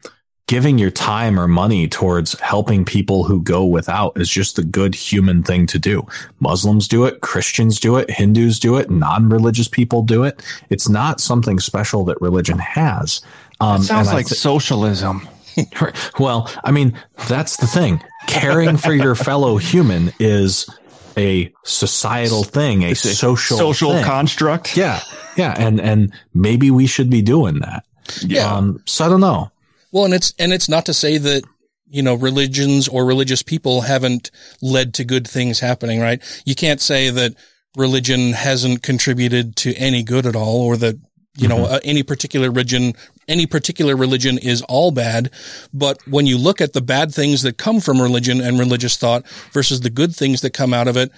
giving 0.53 0.77
your 0.77 0.91
time 0.91 1.41
or 1.41 1.49
money 1.49 1.89
towards 1.89 2.39
helping 2.41 2.85
people 2.85 3.25
who 3.25 3.41
go 3.41 3.65
without 3.65 4.21
is 4.21 4.29
just 4.29 4.57
the 4.57 4.63
good 4.63 4.95
human 4.95 5.43
thing 5.43 5.67
to 5.67 5.79
do. 5.79 6.07
Muslims 6.41 6.87
do 6.87 7.07
it, 7.07 7.23
Christians 7.23 7.81
do 7.81 7.97
it, 7.97 8.11
Hindus 8.11 8.59
do 8.59 8.77
it, 8.77 8.91
non-religious 8.91 9.67
people 9.67 10.03
do 10.03 10.25
it. 10.25 10.43
It's 10.69 10.91
not 10.91 11.23
something 11.23 11.59
special 11.59 12.05
that 12.05 12.21
religion 12.21 12.59
has. 12.59 13.23
Um, 13.61 13.81
it 13.81 13.85
sounds 13.85 14.13
like 14.13 14.27
th- 14.27 14.39
socialism. 14.39 15.27
well, 16.19 16.53
I 16.63 16.71
mean, 16.71 16.99
that's 17.29 17.57
the 17.57 17.67
thing. 17.67 18.05
Caring 18.27 18.77
for 18.77 18.93
your 18.93 19.15
fellow 19.15 19.57
human 19.57 20.13
is 20.21 20.69
a 21.17 21.51
societal 21.65 22.45
thing, 22.45 22.83
a 22.83 22.95
social 22.95 23.57
social 23.57 23.93
thing. 23.93 24.05
construct. 24.05 24.77
Yeah, 24.77 25.01
yeah, 25.35 25.55
and 25.57 25.81
and 25.81 26.13
maybe 26.35 26.71
we 26.71 26.87
should 26.87 27.09
be 27.09 27.23
doing 27.23 27.61
that. 27.61 27.87
Yeah. 28.21 28.55
Um, 28.55 28.83
so 28.85 29.07
I 29.07 29.09
don't 29.09 29.23
know. 29.23 29.51
Well, 29.93 30.07
and 30.07 30.15
it's, 30.15 30.35
and 30.39 30.53
it's 30.53 30.69
not 30.69 30.87
to 30.87 30.95
say 30.95 31.19
that, 31.19 31.45
you 31.89 32.03
know, 32.03 32.15
religions 32.15 32.89
or 32.89 33.05
religious 33.05 33.43
people 33.43 33.83
haven't 33.83 34.31
led 34.63 34.95
to 34.95 35.05
good 35.05 35.29
things 35.29 35.61
happening, 35.61 36.01
right? 36.01 36.23
You 36.47 36.55
can't 36.55 36.81
say 36.81 37.11
that 37.11 37.35
religion 37.77 38.33
hasn't 38.33 38.83
contributed 38.83 39.57
to 39.57 39.75
any 39.75 40.03
good 40.03 40.27
at 40.27 40.35
all 40.35 40.63
or 40.63 40.79
that, 40.79 40.95
you 41.37 41.49
mm-hmm. 41.49 41.63
know, 41.63 41.65
uh, 41.67 41.81
any 41.85 42.03
particular 42.03 42.51
religion, 42.51 42.95
any 43.29 43.47
particular 43.47 43.95
religion 43.95 44.39
is 44.39 44.63
all 44.63 44.91
bad. 44.91 45.31
But 45.75 46.01
when 46.09 46.27
you 46.27 46.39
look 46.39 46.63
at 46.63 46.73
the 46.73 46.81
bad 46.81 47.15
things 47.15 47.43
that 47.43 47.59
come 47.59 47.81
from 47.81 48.01
religion 48.01 48.41
and 48.41 48.59
religious 48.59 48.97
thought 48.97 49.29
versus 49.53 49.81
the 49.81 49.91
good 49.91 50.17
things 50.17 50.41
that 50.41 50.55
come 50.55 50.73
out 50.73 50.89
of 50.89 50.97
it, 50.97 51.11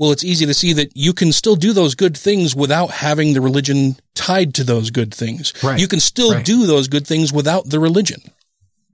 well, 0.00 0.12
it's 0.12 0.24
easy 0.24 0.46
to 0.46 0.54
see 0.54 0.72
that 0.72 0.96
you 0.96 1.12
can 1.12 1.30
still 1.30 1.56
do 1.56 1.74
those 1.74 1.94
good 1.94 2.16
things 2.16 2.56
without 2.56 2.90
having 2.90 3.34
the 3.34 3.40
religion 3.42 3.96
tied 4.14 4.54
to 4.54 4.64
those 4.64 4.90
good 4.90 5.12
things. 5.12 5.52
Right. 5.62 5.78
You 5.78 5.86
can 5.86 6.00
still 6.00 6.32
right. 6.32 6.44
do 6.44 6.66
those 6.66 6.88
good 6.88 7.06
things 7.06 7.34
without 7.34 7.68
the 7.68 7.78
religion. 7.78 8.22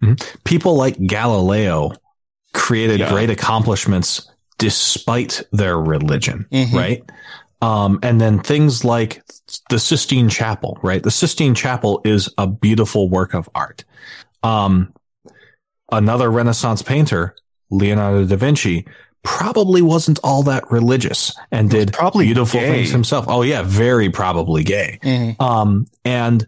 Mm-hmm. 0.02 0.38
People 0.42 0.74
like 0.74 0.98
Galileo 0.98 1.92
created 2.52 2.98
yeah. 2.98 3.12
great 3.12 3.30
accomplishments 3.30 4.28
despite 4.58 5.44
their 5.52 5.78
religion, 5.78 6.44
mm-hmm. 6.50 6.76
right? 6.76 7.04
Um, 7.62 8.00
and 8.02 8.20
then 8.20 8.40
things 8.40 8.84
like 8.84 9.22
the 9.70 9.78
Sistine 9.78 10.28
Chapel, 10.28 10.76
right? 10.82 11.04
The 11.04 11.12
Sistine 11.12 11.54
Chapel 11.54 12.00
is 12.04 12.28
a 12.36 12.48
beautiful 12.48 13.08
work 13.08 13.32
of 13.32 13.48
art. 13.54 13.84
Um, 14.42 14.92
another 15.92 16.28
Renaissance 16.32 16.82
painter, 16.82 17.36
Leonardo 17.70 18.26
da 18.26 18.34
Vinci, 18.34 18.86
probably 19.26 19.82
wasn't 19.82 20.20
all 20.22 20.44
that 20.44 20.70
religious 20.70 21.34
and 21.50 21.68
did 21.68 21.92
probably 21.92 22.26
beautiful 22.26 22.60
gay. 22.60 22.70
things 22.70 22.90
himself. 22.90 23.26
Oh 23.28 23.42
yeah, 23.42 23.62
very 23.62 24.08
probably 24.08 24.62
gay. 24.62 25.00
Mm-hmm. 25.02 25.42
Um, 25.42 25.88
and 26.04 26.46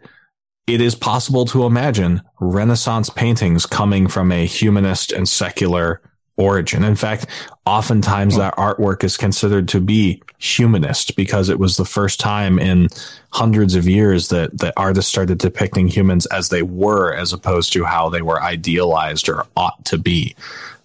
it 0.69 0.81
is 0.81 0.95
possible 0.95 1.45
to 1.47 1.65
imagine 1.65 2.23
Renaissance 2.39 3.11
paintings 3.11 3.67
coming 3.67 4.07
from 4.07 4.31
a 4.31 4.47
humanist 4.47 5.11
and 5.11 5.29
secular 5.29 6.01
origin. 6.37 6.85
In 6.85 6.95
fact, 6.95 7.27
oftentimes 7.67 8.37
that 8.37 8.55
artwork 8.55 9.03
is 9.03 9.17
considered 9.17 9.67
to 9.69 9.81
be 9.81 10.23
humanist 10.39 11.17
because 11.17 11.49
it 11.49 11.59
was 11.59 11.77
the 11.77 11.85
first 11.85 12.21
time 12.21 12.61
in 12.61 12.87
hundreds 13.31 13.75
of 13.75 13.89
years 13.89 14.29
that, 14.29 14.57
that 14.57 14.73
artists 14.77 15.11
started 15.11 15.39
depicting 15.39 15.89
humans 15.89 16.27
as 16.27 16.51
they 16.51 16.63
were, 16.63 17.13
as 17.13 17.33
opposed 17.33 17.73
to 17.73 17.85
how 17.85 18.09
they 18.09 18.23
were 18.23 18.41
idealized 18.41 19.29
or 19.29 19.47
ought 19.57 19.85
to 19.87 19.99
be. 19.99 20.37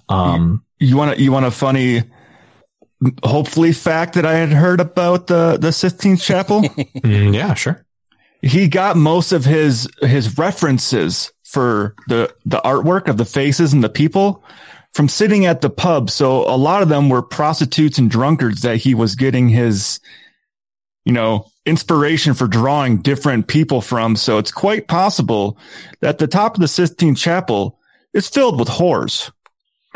Um, 0.09 0.63
you 0.83 0.97
want 0.97 1.15
to, 1.15 1.21
you 1.21 1.31
want 1.31 1.45
a 1.45 1.51
funny, 1.51 2.03
hopefully 3.23 3.71
fact 3.71 4.15
that 4.15 4.25
I 4.25 4.33
had 4.33 4.49
heard 4.49 4.79
about 4.79 5.27
the, 5.27 5.57
the 5.57 5.71
Sistine 5.71 6.17
Chapel? 6.17 6.61
Mm, 7.03 7.33
yeah, 7.33 7.53
sure. 7.53 7.85
He 8.41 8.67
got 8.67 8.95
most 8.95 9.31
of 9.31 9.43
his, 9.45 9.89
his 10.01 10.37
references 10.37 11.31
for 11.43 11.95
the, 12.07 12.33
the 12.45 12.61
artwork 12.61 13.07
of 13.07 13.17
the 13.17 13.25
faces 13.25 13.73
and 13.73 13.83
the 13.83 13.89
people 13.89 14.43
from 14.93 15.09
sitting 15.09 15.45
at 15.45 15.61
the 15.61 15.69
pub. 15.69 16.09
So 16.09 16.47
a 16.47 16.55
lot 16.55 16.81
of 16.81 16.89
them 16.89 17.09
were 17.09 17.21
prostitutes 17.21 17.97
and 17.97 18.09
drunkards 18.09 18.61
that 18.61 18.77
he 18.77 18.95
was 18.95 19.15
getting 19.15 19.49
his, 19.49 19.99
you 21.03 21.13
know, 21.13 21.47
inspiration 21.65 22.33
for 22.33 22.47
drawing 22.47 23.01
different 23.01 23.47
people 23.47 23.81
from. 23.81 24.15
So 24.15 24.37
it's 24.37 24.51
quite 24.51 24.87
possible 24.87 25.57
that 26.01 26.17
the 26.17 26.27
top 26.27 26.55
of 26.55 26.61
the 26.61 26.67
Sistine 26.67 27.15
Chapel 27.15 27.79
is 28.13 28.29
filled 28.29 28.59
with 28.59 28.67
whores. 28.67 29.31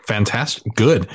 Fantastic. 0.07 0.73
Good. 0.73 1.07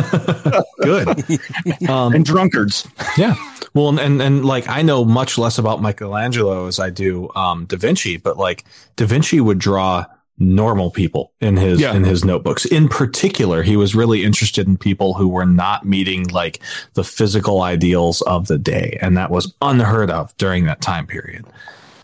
Good. 0.82 1.24
Um, 1.88 2.14
and 2.14 2.24
drunkards. 2.24 2.88
Yeah. 3.16 3.34
Well, 3.74 3.88
and, 3.88 3.98
and, 3.98 4.22
and 4.22 4.44
like 4.44 4.68
I 4.68 4.82
know 4.82 5.04
much 5.04 5.36
less 5.36 5.58
about 5.58 5.82
Michelangelo 5.82 6.66
as 6.66 6.78
I 6.78 6.90
do 6.90 7.28
um, 7.34 7.66
Da 7.66 7.76
Vinci, 7.76 8.16
but 8.16 8.36
like 8.38 8.64
Da 8.96 9.06
Vinci 9.06 9.40
would 9.40 9.58
draw 9.58 10.06
normal 10.38 10.90
people 10.90 11.32
in 11.40 11.56
his 11.56 11.80
yeah. 11.80 11.94
in 11.94 12.04
his 12.04 12.24
notebooks. 12.24 12.64
In 12.64 12.88
particular, 12.88 13.62
he 13.62 13.76
was 13.76 13.94
really 13.94 14.24
interested 14.24 14.66
in 14.66 14.76
people 14.76 15.14
who 15.14 15.28
were 15.28 15.46
not 15.46 15.84
meeting 15.84 16.28
like 16.28 16.60
the 16.94 17.04
physical 17.04 17.62
ideals 17.62 18.22
of 18.22 18.46
the 18.46 18.58
day, 18.58 18.98
and 19.00 19.16
that 19.16 19.30
was 19.30 19.52
unheard 19.60 20.10
of 20.10 20.36
during 20.36 20.64
that 20.66 20.80
time 20.80 21.06
period. 21.06 21.44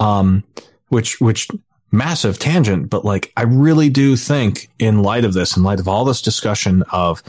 Um, 0.00 0.44
which 0.88 1.20
which 1.20 1.48
massive 1.90 2.38
tangent, 2.38 2.90
but 2.90 3.04
like 3.04 3.32
I 3.36 3.42
really 3.42 3.88
do 3.88 4.16
think 4.16 4.68
in 4.78 5.02
light 5.02 5.24
of 5.24 5.32
this, 5.32 5.56
in 5.56 5.62
light 5.62 5.80
of 5.80 5.88
all 5.88 6.04
this 6.04 6.22
discussion 6.22 6.82
of 6.90 7.22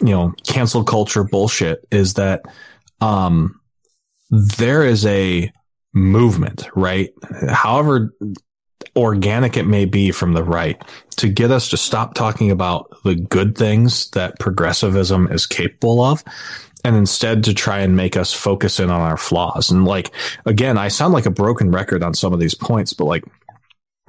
you 0.00 0.10
know 0.10 0.32
cancel 0.46 0.84
culture 0.84 1.24
bullshit, 1.24 1.86
is 1.90 2.14
that 2.14 2.42
um 3.00 3.60
there 4.30 4.84
is 4.84 5.06
a 5.06 5.52
movement, 5.92 6.68
right? 6.74 7.10
However 7.48 8.14
organic 8.96 9.56
it 9.56 9.66
may 9.66 9.84
be 9.84 10.10
from 10.10 10.32
the 10.32 10.42
right 10.42 10.82
to 11.16 11.28
get 11.28 11.50
us 11.50 11.68
to 11.68 11.76
stop 11.76 12.14
talking 12.14 12.50
about 12.50 12.90
the 13.04 13.14
good 13.14 13.56
things 13.56 14.10
that 14.10 14.38
progressivism 14.38 15.28
is 15.30 15.46
capable 15.46 16.00
of 16.00 16.24
and 16.84 16.96
instead 16.96 17.44
to 17.44 17.54
try 17.54 17.80
and 17.80 17.96
make 17.96 18.16
us 18.16 18.32
focus 18.32 18.80
in 18.80 18.90
on 18.90 19.00
our 19.00 19.16
flaws. 19.16 19.70
And 19.70 19.84
like, 19.84 20.10
again, 20.46 20.78
I 20.78 20.88
sound 20.88 21.12
like 21.12 21.26
a 21.26 21.30
broken 21.30 21.70
record 21.70 22.02
on 22.02 22.14
some 22.14 22.32
of 22.32 22.40
these 22.40 22.54
points, 22.54 22.92
but 22.92 23.04
like 23.04 23.24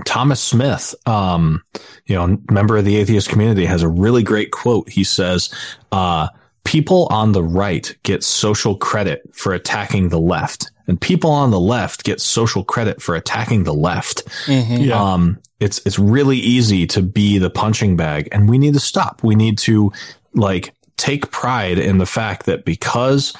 Thomas 0.05 0.41
Smith, 0.41 0.95
um, 1.05 1.63
you 2.05 2.15
know, 2.15 2.37
member 2.49 2.77
of 2.77 2.85
the 2.85 2.97
atheist 2.97 3.29
community 3.29 3.65
has 3.65 3.83
a 3.83 3.87
really 3.89 4.23
great 4.23 4.51
quote. 4.51 4.89
He 4.89 5.03
says, 5.03 5.53
uh, 5.91 6.27
people 6.63 7.07
on 7.09 7.31
the 7.31 7.43
right 7.43 7.95
get 8.03 8.23
social 8.23 8.75
credit 8.75 9.21
for 9.33 9.53
attacking 9.53 10.09
the 10.09 10.19
left 10.19 10.71
and 10.87 10.99
people 10.99 11.31
on 11.31 11.51
the 11.51 11.59
left 11.59 12.03
get 12.03 12.21
social 12.21 12.63
credit 12.63 13.01
for 13.01 13.15
attacking 13.15 13.63
the 13.63 13.73
left. 13.73 14.25
Mm-hmm. 14.45 14.83
Yeah. 14.83 15.01
Um, 15.01 15.39
it's, 15.59 15.81
it's 15.85 15.99
really 15.99 16.37
easy 16.37 16.87
to 16.87 17.01
be 17.01 17.37
the 17.37 17.49
punching 17.49 17.95
bag 17.95 18.29
and 18.31 18.49
we 18.49 18.57
need 18.57 18.73
to 18.73 18.79
stop. 18.79 19.23
We 19.23 19.35
need 19.35 19.57
to 19.59 19.91
like 20.33 20.73
take 20.97 21.31
pride 21.31 21.79
in 21.79 21.97
the 21.97 22.05
fact 22.05 22.45
that 22.45 22.65
because, 22.65 23.33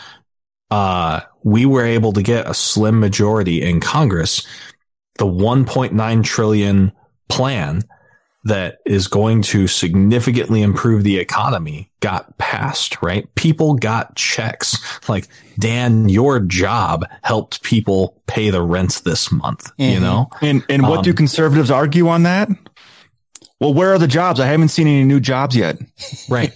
uh, 0.70 1.22
we 1.44 1.66
were 1.66 1.86
able 1.86 2.14
to 2.14 2.22
get 2.22 2.48
a 2.48 2.54
slim 2.54 3.00
majority 3.00 3.62
in 3.62 3.80
Congress, 3.80 4.46
the 5.22 5.28
1.9 5.28 6.24
trillion 6.24 6.92
plan 7.30 7.84
that 8.44 8.80
is 8.88 9.08
going 9.08 9.44
to 9.44 9.68
significantly 9.68 10.64
improve 10.64 11.04
the 11.04 11.20
economy 11.20 11.92
got 12.00 12.36
passed, 12.40 13.00
right? 13.04 13.28
People 13.36 13.76
got 13.76 14.16
checks. 14.16 14.80
Like, 15.08 15.28
Dan, 15.60 16.10
your 16.10 16.40
job 16.40 17.06
helped 17.22 17.62
people 17.62 18.20
pay 18.26 18.50
the 18.50 18.64
rent 18.64 19.04
this 19.06 19.32
month, 19.32 19.66
mm-hmm. 19.78 19.94
you 19.94 20.00
know? 20.00 20.28
And, 20.42 20.66
and 20.70 20.82
what 20.82 20.98
um, 20.98 21.04
do 21.04 21.14
conservatives 21.14 21.70
argue 21.70 22.08
on 22.08 22.24
that? 22.24 22.50
Well, 23.60 23.76
where 23.76 23.94
are 23.94 24.00
the 24.00 24.08
jobs? 24.08 24.40
I 24.40 24.48
haven't 24.48 24.70
seen 24.70 24.88
any 24.88 25.04
new 25.04 25.20
jobs 25.20 25.56
yet. 25.56 25.78
Right. 26.30 26.52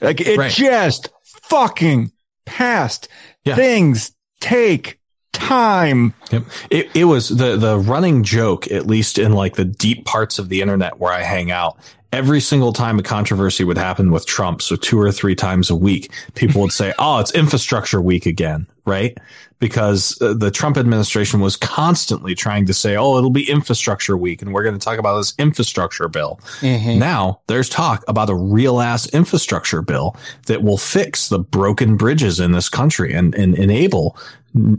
like, 0.00 0.20
it 0.20 0.38
right. 0.38 0.52
just 0.52 1.08
fucking 1.24 2.12
passed. 2.44 3.08
Yeah. 3.44 3.56
Things 3.56 4.12
take 4.38 5.00
time. 5.34 6.14
Yep. 6.30 6.44
It, 6.70 6.90
it 6.94 7.04
was 7.04 7.28
the, 7.28 7.56
the 7.56 7.78
running 7.78 8.22
joke, 8.22 8.70
at 8.70 8.86
least 8.86 9.18
in 9.18 9.32
like 9.32 9.56
the 9.56 9.64
deep 9.64 10.06
parts 10.06 10.38
of 10.38 10.48
the 10.48 10.62
internet 10.62 10.98
where 10.98 11.12
I 11.12 11.22
hang 11.22 11.50
out. 11.50 11.76
Every 12.12 12.40
single 12.40 12.72
time 12.72 13.00
a 13.00 13.02
controversy 13.02 13.64
would 13.64 13.76
happen 13.76 14.12
with 14.12 14.24
Trump, 14.24 14.62
so 14.62 14.76
two 14.76 15.00
or 15.00 15.10
three 15.10 15.34
times 15.34 15.68
a 15.68 15.74
week, 15.74 16.12
people 16.36 16.60
would 16.60 16.72
say, 16.72 16.94
"Oh, 16.98 17.18
it's 17.18 17.34
infrastructure 17.34 18.00
week 18.00 18.24
again," 18.24 18.68
right? 18.84 19.18
Because 19.58 20.16
uh, 20.22 20.32
the 20.32 20.52
Trump 20.52 20.76
administration 20.76 21.40
was 21.40 21.56
constantly 21.56 22.36
trying 22.36 22.66
to 22.66 22.74
say, 22.74 22.96
"Oh, 22.96 23.18
it'll 23.18 23.30
be 23.30 23.50
infrastructure 23.50 24.16
week, 24.16 24.42
and 24.42 24.54
we're 24.54 24.62
going 24.62 24.78
to 24.78 24.84
talk 24.84 25.00
about 25.00 25.16
this 25.16 25.34
infrastructure 25.40 26.06
bill." 26.06 26.38
Mm-hmm. 26.60 27.00
Now 27.00 27.40
there's 27.48 27.68
talk 27.68 28.04
about 28.06 28.30
a 28.30 28.36
real 28.36 28.80
ass 28.80 29.08
infrastructure 29.08 29.82
bill 29.82 30.14
that 30.46 30.62
will 30.62 30.78
fix 30.78 31.28
the 31.28 31.40
broken 31.40 31.96
bridges 31.96 32.38
in 32.38 32.52
this 32.52 32.68
country 32.68 33.12
and, 33.12 33.34
and 33.34 33.56
enable 33.56 34.16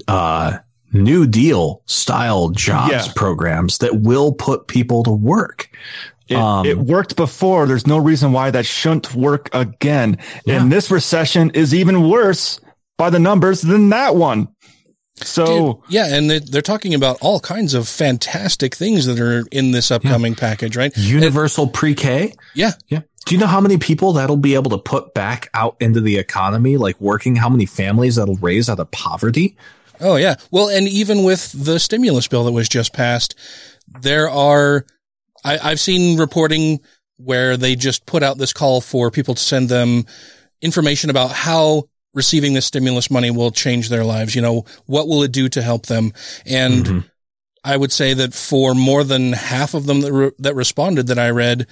uh, 0.08 0.58
New 0.94 1.28
Deal 1.28 1.82
style 1.86 2.50
jobs 2.50 2.92
yeah. 2.92 3.14
programs 3.16 3.80
that 3.80 4.02
will 4.02 4.32
put 4.34 4.68
people 4.68 5.04
to 5.04 5.12
work. 5.12 5.70
It, 6.28 6.38
um, 6.38 6.66
it, 6.66 6.78
worked 6.78 7.16
before. 7.16 7.68
There's 7.68 7.86
no 7.86 7.98
reason 7.98 8.32
why 8.32 8.50
that 8.52 8.66
shouldn't 8.66 9.14
work 9.14 9.50
again. 9.54 10.18
Yeah. 10.46 10.62
And 10.62 10.72
this 10.72 10.90
recession 10.90 11.52
is 11.52 11.74
even 11.74 12.10
worse 12.10 12.60
by 12.98 13.10
the 13.10 13.20
numbers 13.20 13.62
than 13.62 13.90
that 13.90 14.16
one. 14.16 14.48
So 15.18 15.46
Dude, 15.46 15.94
yeah, 15.94 16.14
and 16.14 16.30
they're 16.30 16.62
talking 16.62 16.94
about 16.94 17.18
all 17.22 17.40
kinds 17.40 17.74
of 17.74 17.88
fantastic 17.88 18.76
things 18.76 19.06
that 19.06 19.20
are 19.20 19.46
in 19.52 19.72
this 19.72 19.90
upcoming 19.90 20.34
yeah. 20.34 20.40
package, 20.40 20.76
right? 20.76 20.92
Universal 20.98 21.68
pre-K. 21.68 22.34
Yeah, 22.54 22.72
yeah. 22.90 23.02
Do 23.26 23.34
you 23.34 23.40
know 23.40 23.48
how 23.48 23.62
many 23.62 23.78
people 23.78 24.14
that'll 24.14 24.38
be 24.38 24.56
able 24.56 24.72
to 24.72 24.78
put 24.78 25.14
back 25.14 25.50
out 25.54 25.78
into 25.80 26.02
the 26.02 26.18
economy, 26.18 26.78
like 26.78 27.00
working? 27.00 27.36
How 27.36 27.50
many 27.50 27.66
families 27.66 28.18
that'll 28.18 28.36
raise 28.36 28.70
out 28.70 28.80
of 28.80 28.92
poverty? 28.92 29.56
Oh 30.02 30.18
yeah. 30.18 30.36
Well, 30.52 30.70
and 30.70 30.88
even 30.88 31.24
with 31.24 31.52
the 31.54 31.80
stimulus 31.80 32.28
bill 32.28 32.44
that 32.44 32.52
was 32.52 32.68
just 32.68 32.94
passed, 32.94 33.36
there 34.02 34.30
are, 34.30 34.86
I, 35.44 35.58
I've 35.58 35.80
seen 35.80 36.20
reporting 36.20 36.82
where 37.18 37.56
they 37.56 37.76
just 37.76 38.06
put 38.06 38.22
out 38.22 38.38
this 38.38 38.54
call 38.54 38.82
for 38.82 39.10
people 39.10 39.36
to 39.36 39.42
send 39.42 39.70
them 39.70 40.06
information 40.62 41.10
about 41.10 41.32
how 41.32 41.84
receiving 42.16 42.54
this 42.54 42.66
stimulus 42.66 43.12
money 43.12 43.30
will 43.30 43.52
change 43.52 43.90
their 43.90 44.04
lives. 44.04 44.34
You 44.34 44.42
know, 44.42 44.66
what 44.88 45.08
will 45.08 45.22
it 45.22 45.32
do 45.32 45.48
to 45.50 45.62
help 45.62 45.86
them? 45.86 46.14
And 46.48 46.86
mm-hmm. 46.86 47.00
I 47.64 47.78
would 47.78 47.92
say 47.92 48.16
that 48.16 48.34
for 48.34 48.74
more 48.74 49.04
than 49.04 49.34
half 49.34 49.76
of 49.76 49.86
them 49.86 50.02
that, 50.02 50.14
re- 50.14 50.32
that 50.40 50.56
responded 50.56 51.08
that 51.08 51.20
I 51.20 51.30
read, 51.30 51.68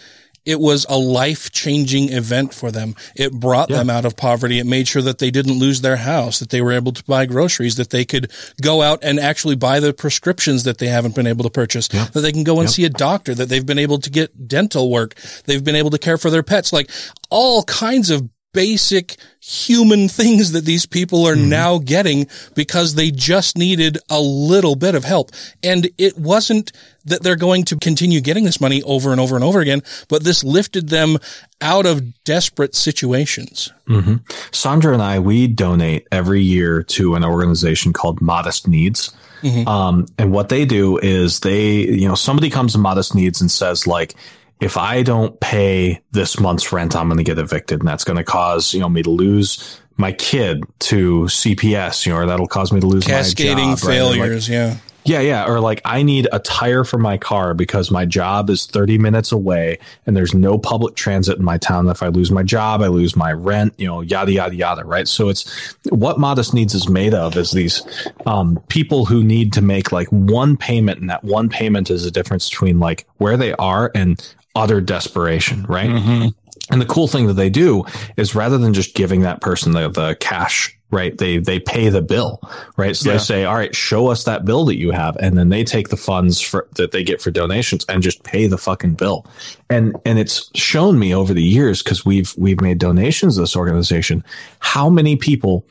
it 0.46 0.60
was 0.60 0.86
a 0.89 0.98
life 0.98 1.52
changing 1.52 2.12
event 2.12 2.54
for 2.54 2.70
them. 2.70 2.96
It 3.16 3.32
brought 3.32 3.70
yeah. 3.70 3.78
them 3.78 3.89
out 3.89 4.04
of 4.04 4.18
poverty. 4.18 4.60
It 4.60 4.66
made 4.66 4.88
sure 4.88 5.02
that 5.02 5.20
they 5.20 5.32
didn't 5.32 5.58
lose 5.58 5.82
their 5.82 5.96
house, 5.96 6.39
that 6.39 6.50
they 6.50 6.62
were 6.62 6.74
able 6.74 6.91
to 6.91 7.04
buy 7.06 7.26
groceries, 7.26 7.76
that 7.78 7.91
they 7.91 8.04
could 8.04 8.30
go 8.62 8.82
out 8.82 9.00
and 9.04 9.20
actually 9.20 9.56
buy 9.56 9.80
the 9.80 9.94
prescriptions 9.94 10.66
that 10.66 10.80
they 10.80 10.88
haven't 10.88 11.16
been 11.16 11.28
able 11.28 11.44
to 11.44 11.50
purchase, 11.50 11.88
yeah. 11.94 12.06
that 12.06 12.20
they 12.20 12.32
can 12.34 12.44
go 12.44 12.60
and 12.60 12.70
see 12.70 12.84
a 12.84 12.89
doctor, 12.89 13.34
that 13.34 13.48
they've 13.48 13.66
been 13.66 13.80
able 13.80 14.00
to 14.00 14.10
get 14.10 14.48
dental 14.48 14.91
work. 14.91 15.16
They've 15.46 15.64
been 15.64 15.76
able 15.76 15.91
to 15.91 15.98
care 15.98 16.18
for 16.18 16.30
their 16.30 16.44
pets, 16.44 16.74
like 16.74 16.89
all 17.30 17.64
kinds 17.64 18.10
of 18.10 18.30
basic 18.54 19.18
human 19.41 20.08
things 20.10 20.54
that 20.54 20.66
these 20.66 20.86
people 20.86 21.26
are 21.28 21.36
mm-hmm. 21.36 21.49
now 21.49 21.78
getting 21.80 22.28
because 22.56 22.95
they 22.95 23.12
just 23.12 23.58
needed 23.58 23.97
a 24.10 24.22
little 24.22 24.76
bit 24.76 24.95
of 24.95 25.04
help. 25.04 25.32
And 25.62 25.89
it 25.97 26.18
wasn't 26.18 26.72
that 27.06 27.22
they're 27.22 27.36
going 27.36 27.66
to 27.66 27.76
continue 27.76 28.22
getting 28.22 28.45
this 28.45 28.62
money 28.62 28.82
over 28.84 29.12
and 29.12 29.20
over 29.20 29.36
and 29.36 29.43
over 29.43 29.60
again, 29.60 29.82
but 30.08 30.24
this 30.24 30.43
lifted 30.43 30.88
them 30.89 31.18
out 31.60 31.86
of 31.86 32.24
desperate 32.24 32.76
situations. 32.76 33.74
Mm-hmm. 33.88 34.16
Sandra 34.51 34.93
and 34.93 35.01
I, 35.01 35.20
we 35.20 35.47
donate 35.47 36.08
every 36.12 36.41
year 36.41 36.84
to 36.84 37.16
an 37.16 37.26
organization 37.26 37.91
called 37.91 38.22
Modest 38.22 38.68
Needs. 38.68 39.14
Mm-hmm. 39.41 39.68
Um, 39.68 40.06
and 40.18 40.32
what 40.32 40.47
they 40.47 40.66
do 40.66 40.97
is 40.97 41.41
they, 41.41 41.80
you 41.80 42.08
know, 42.08 42.16
somebody 42.16 42.49
comes 42.49 42.72
to 42.74 42.80
Modest 42.80 43.14
Needs 43.14 43.41
and 43.41 43.51
says 43.51 43.86
like, 43.86 44.16
if 44.64 44.78
I 44.78 45.03
don't 45.03 45.38
pay 45.41 46.01
this 46.11 46.39
month's 46.39 46.72
rent, 46.72 46.95
I'm 46.95 47.07
going 47.07 47.18
to 47.18 47.24
get 47.24 47.38
evicted 47.38 47.80
and 47.80 47.88
that's 47.88 48.05
going 48.05 48.18
to 48.18 48.24
cause, 48.24 48.74
you 48.74 48.80
know, 48.80 48.88
me 48.88 49.03
to 49.03 49.09
lose 49.09 49.80
my 49.97 50.14
kid 50.14 50.64
to 50.80 51.24
CPS, 51.24 52.05
you 52.05 52.14
know, 52.14 52.20
or 52.20 52.26
that'll 52.26 52.47
cause 52.47 52.72
me 52.72 52.80
to 52.80 52.88
lose 52.88 53.05
cascading 53.05 53.55
my 53.55 53.61
job, 53.61 53.80
Cascading 53.80 53.93
failures. 53.93 54.49
Right? 54.49 54.55
yeah. 54.55 54.78
Yeah, 55.06 55.20
yeah. 55.20 55.45
Or 55.45 55.60
like, 55.60 55.82
I 55.86 56.04
need 56.04 56.28
a 56.32 56.39
tire 56.39 56.84
for 56.84 56.97
my 56.97 57.18
car 57.18 57.54
because 57.54 57.91
my 57.91 58.06
job 58.06 58.49
is 58.49 58.66
30 58.66 58.97
minutes 58.97 59.32
away 59.32 59.80
and 60.06 60.16
there's 60.16 60.34
no 60.34 60.58
public 60.58 60.95
transit 60.95 61.38
in 61.38 61.43
my 61.43 61.58
town. 61.58 61.88
If 61.89 62.01
I 62.01 62.08
lose 62.08 62.32
my 62.32 62.43
job, 62.43 62.82
I 62.82 62.88
lose 62.88 63.16
my 63.16 63.32
rent, 63.32 63.74
you 63.78 63.88
know, 63.88 64.01
yada, 64.01 64.32
yada, 64.32 64.56
yada. 64.56 64.84
Right. 64.86 65.08
So 65.08 65.30
it's 65.30 65.76
what 65.89 66.20
Modest 66.20 66.54
Needs 66.54 66.74
is 66.74 66.88
made 66.88 67.14
of 67.14 67.36
is 67.36 67.51
these 67.51 67.84
um, 68.26 68.62
people 68.70 69.06
who 69.06 69.24
need 69.24 69.54
to 69.54 69.62
make 69.62 69.91
like 69.91 70.08
one 70.10 70.58
payment. 70.58 70.99
And 70.99 71.10
that 71.10 71.24
one 71.24 71.49
payment 71.49 71.89
is 71.89 72.06
a 72.06 72.12
difference 72.12 72.49
between 72.49 72.80
like 72.80 73.06
where 73.18 73.38
they 73.38 73.54
are 73.54 73.91
and 73.93 74.34
utter 74.56 74.82
desperation. 74.82 75.64
Right. 75.64 75.89
Mm-hmm. 75.89 76.28
And 76.72 76.82
the 76.82 76.86
cool 76.86 77.08
thing 77.08 77.28
that 77.28 77.34
they 77.34 77.49
do 77.49 77.84
is 78.16 78.36
rather 78.36 78.58
than 78.58 78.74
just 78.74 78.95
giving 78.95 79.22
that 79.22 79.41
person 79.41 79.74
the, 79.74 79.89
the 79.89 80.16
cash 80.20 80.78
right? 80.94 81.18
They 81.18 81.39
they 81.39 81.60
pay 81.60 81.89
the 81.89 82.02
bill, 82.02 82.39
right? 82.78 82.96
So 82.96 83.10
Yeah. 83.10 83.18
they 83.18 83.24
say, 83.24 83.44
"All 83.46 83.56
right, 83.56 83.76
show 83.76 84.08
us 84.08 84.24
that 84.24 84.46
bill 84.46 84.66
that 84.66 84.78
you 84.78 84.91
have," 84.91 85.18
and 85.20 85.38
then 85.38 85.50
they 85.50 85.64
take 85.64 85.89
the 85.89 85.98
funds 85.98 86.39
for 86.39 86.68
that 86.76 86.91
they 86.91 87.04
get 87.04 87.22
for 87.22 87.32
donations 87.32 87.86
and 87.89 88.02
just 88.02 88.24
pay 88.24 88.48
the 88.48 88.58
fucking 88.58 88.94
bill. 88.94 89.26
And 89.70 89.96
and 90.06 90.20
it's 90.20 90.50
shown 90.56 90.98
me 91.00 91.14
over 91.14 91.34
the 91.34 91.44
years 91.44 91.84
because 91.84 92.06
we've 92.06 92.34
we've 92.38 92.62
made 92.62 92.78
donations 92.78 93.36
to 93.36 93.41
this 93.41 93.56
organization 93.56 94.24
how 94.60 94.89
many 94.89 95.16
people, 95.18 95.66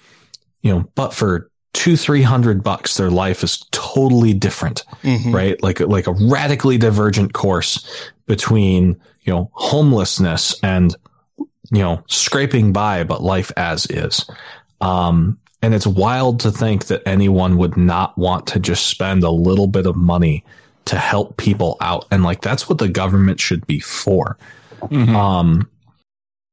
you 0.63 0.73
know, 0.75 0.85
but 0.95 1.15
for 1.15 1.49
two 1.73 1.97
three 1.97 2.23
hundred 2.23 2.63
bucks, 2.63 2.97
their 2.99 3.11
life 3.11 3.43
is 3.43 3.65
totally 3.71 4.35
different, 4.35 4.85
Mhm. 5.05 5.33
right? 5.33 5.63
Like 5.63 5.81
like 5.81 6.07
a 6.07 6.13
radically 6.13 6.77
divergent 6.77 7.33
course 7.33 7.87
between 8.27 8.97
you 9.23 9.33
know 9.33 9.51
homelessness 9.55 10.55
and 10.63 10.95
you 11.71 11.79
know 11.81 12.03
scraping 12.09 12.73
by, 12.73 13.05
but 13.05 13.23
life 13.23 13.51
as 13.57 13.87
is. 13.87 14.25
Um, 14.83 15.39
and 15.63 15.75
it's 15.75 15.87
wild 15.87 16.41
to 16.41 16.51
think 16.51 16.87
that 16.87 17.03
anyone 17.07 17.57
would 17.57 17.77
not 17.77 18.19
want 18.19 18.47
to 18.49 18.59
just 18.59 18.87
spend 18.87 19.23
a 19.23 19.31
little 19.31 19.69
bit 19.69 19.87
of 19.87 19.97
money 19.97 20.45
to 20.87 20.97
help 20.99 21.37
people 21.37 21.77
out. 21.81 22.07
And 22.11 22.25
like, 22.25 22.43
that's 22.43 22.69
what 22.69 22.79
the 22.79 22.89
government 22.89 23.39
should 23.41 23.67
be 23.67 23.79
for. 23.79 24.37
Um, 25.15 25.71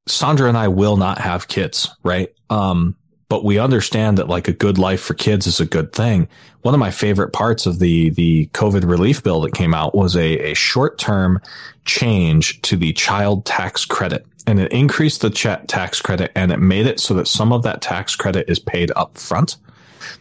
Sandra 0.07 0.47
and 0.47 0.57
I 0.57 0.67
will 0.67 0.97
not 0.97 1.17
have 1.19 1.47
kids, 1.47 1.89
right? 2.03 2.33
Um, 2.49 2.95
but 3.29 3.45
we 3.45 3.59
understand 3.59 4.17
that 4.17 4.27
like 4.27 4.47
a 4.47 4.53
good 4.53 4.79
life 4.79 5.01
for 5.01 5.13
kids 5.13 5.45
is 5.45 5.59
a 5.59 5.65
good 5.65 5.93
thing. 5.93 6.27
One 6.63 6.73
of 6.73 6.79
my 6.79 6.91
favorite 6.91 7.31
parts 7.31 7.67
of 7.67 7.79
the, 7.79 8.09
the 8.09 8.47
COVID 8.47 8.89
relief 8.89 9.23
bill 9.23 9.41
that 9.41 9.53
came 9.53 9.73
out 9.73 9.95
was 9.95 10.15
a, 10.15 10.51
a 10.51 10.53
short 10.55 10.97
term 10.97 11.39
change 11.85 12.61
to 12.63 12.75
the 12.75 12.91
child 12.93 13.45
tax 13.45 13.85
credit 13.85 14.25
and 14.47 14.59
it 14.59 14.71
increased 14.71 15.21
the 15.21 15.29
ch- 15.29 15.67
tax 15.67 16.01
credit 16.01 16.31
and 16.35 16.51
it 16.51 16.57
made 16.57 16.87
it 16.87 16.99
so 16.99 17.13
that 17.13 17.27
some 17.27 17.53
of 17.53 17.61
that 17.63 17.81
tax 17.81 18.15
credit 18.15 18.49
is 18.49 18.57
paid 18.57 18.91
up 18.95 19.15
front. 19.15 19.57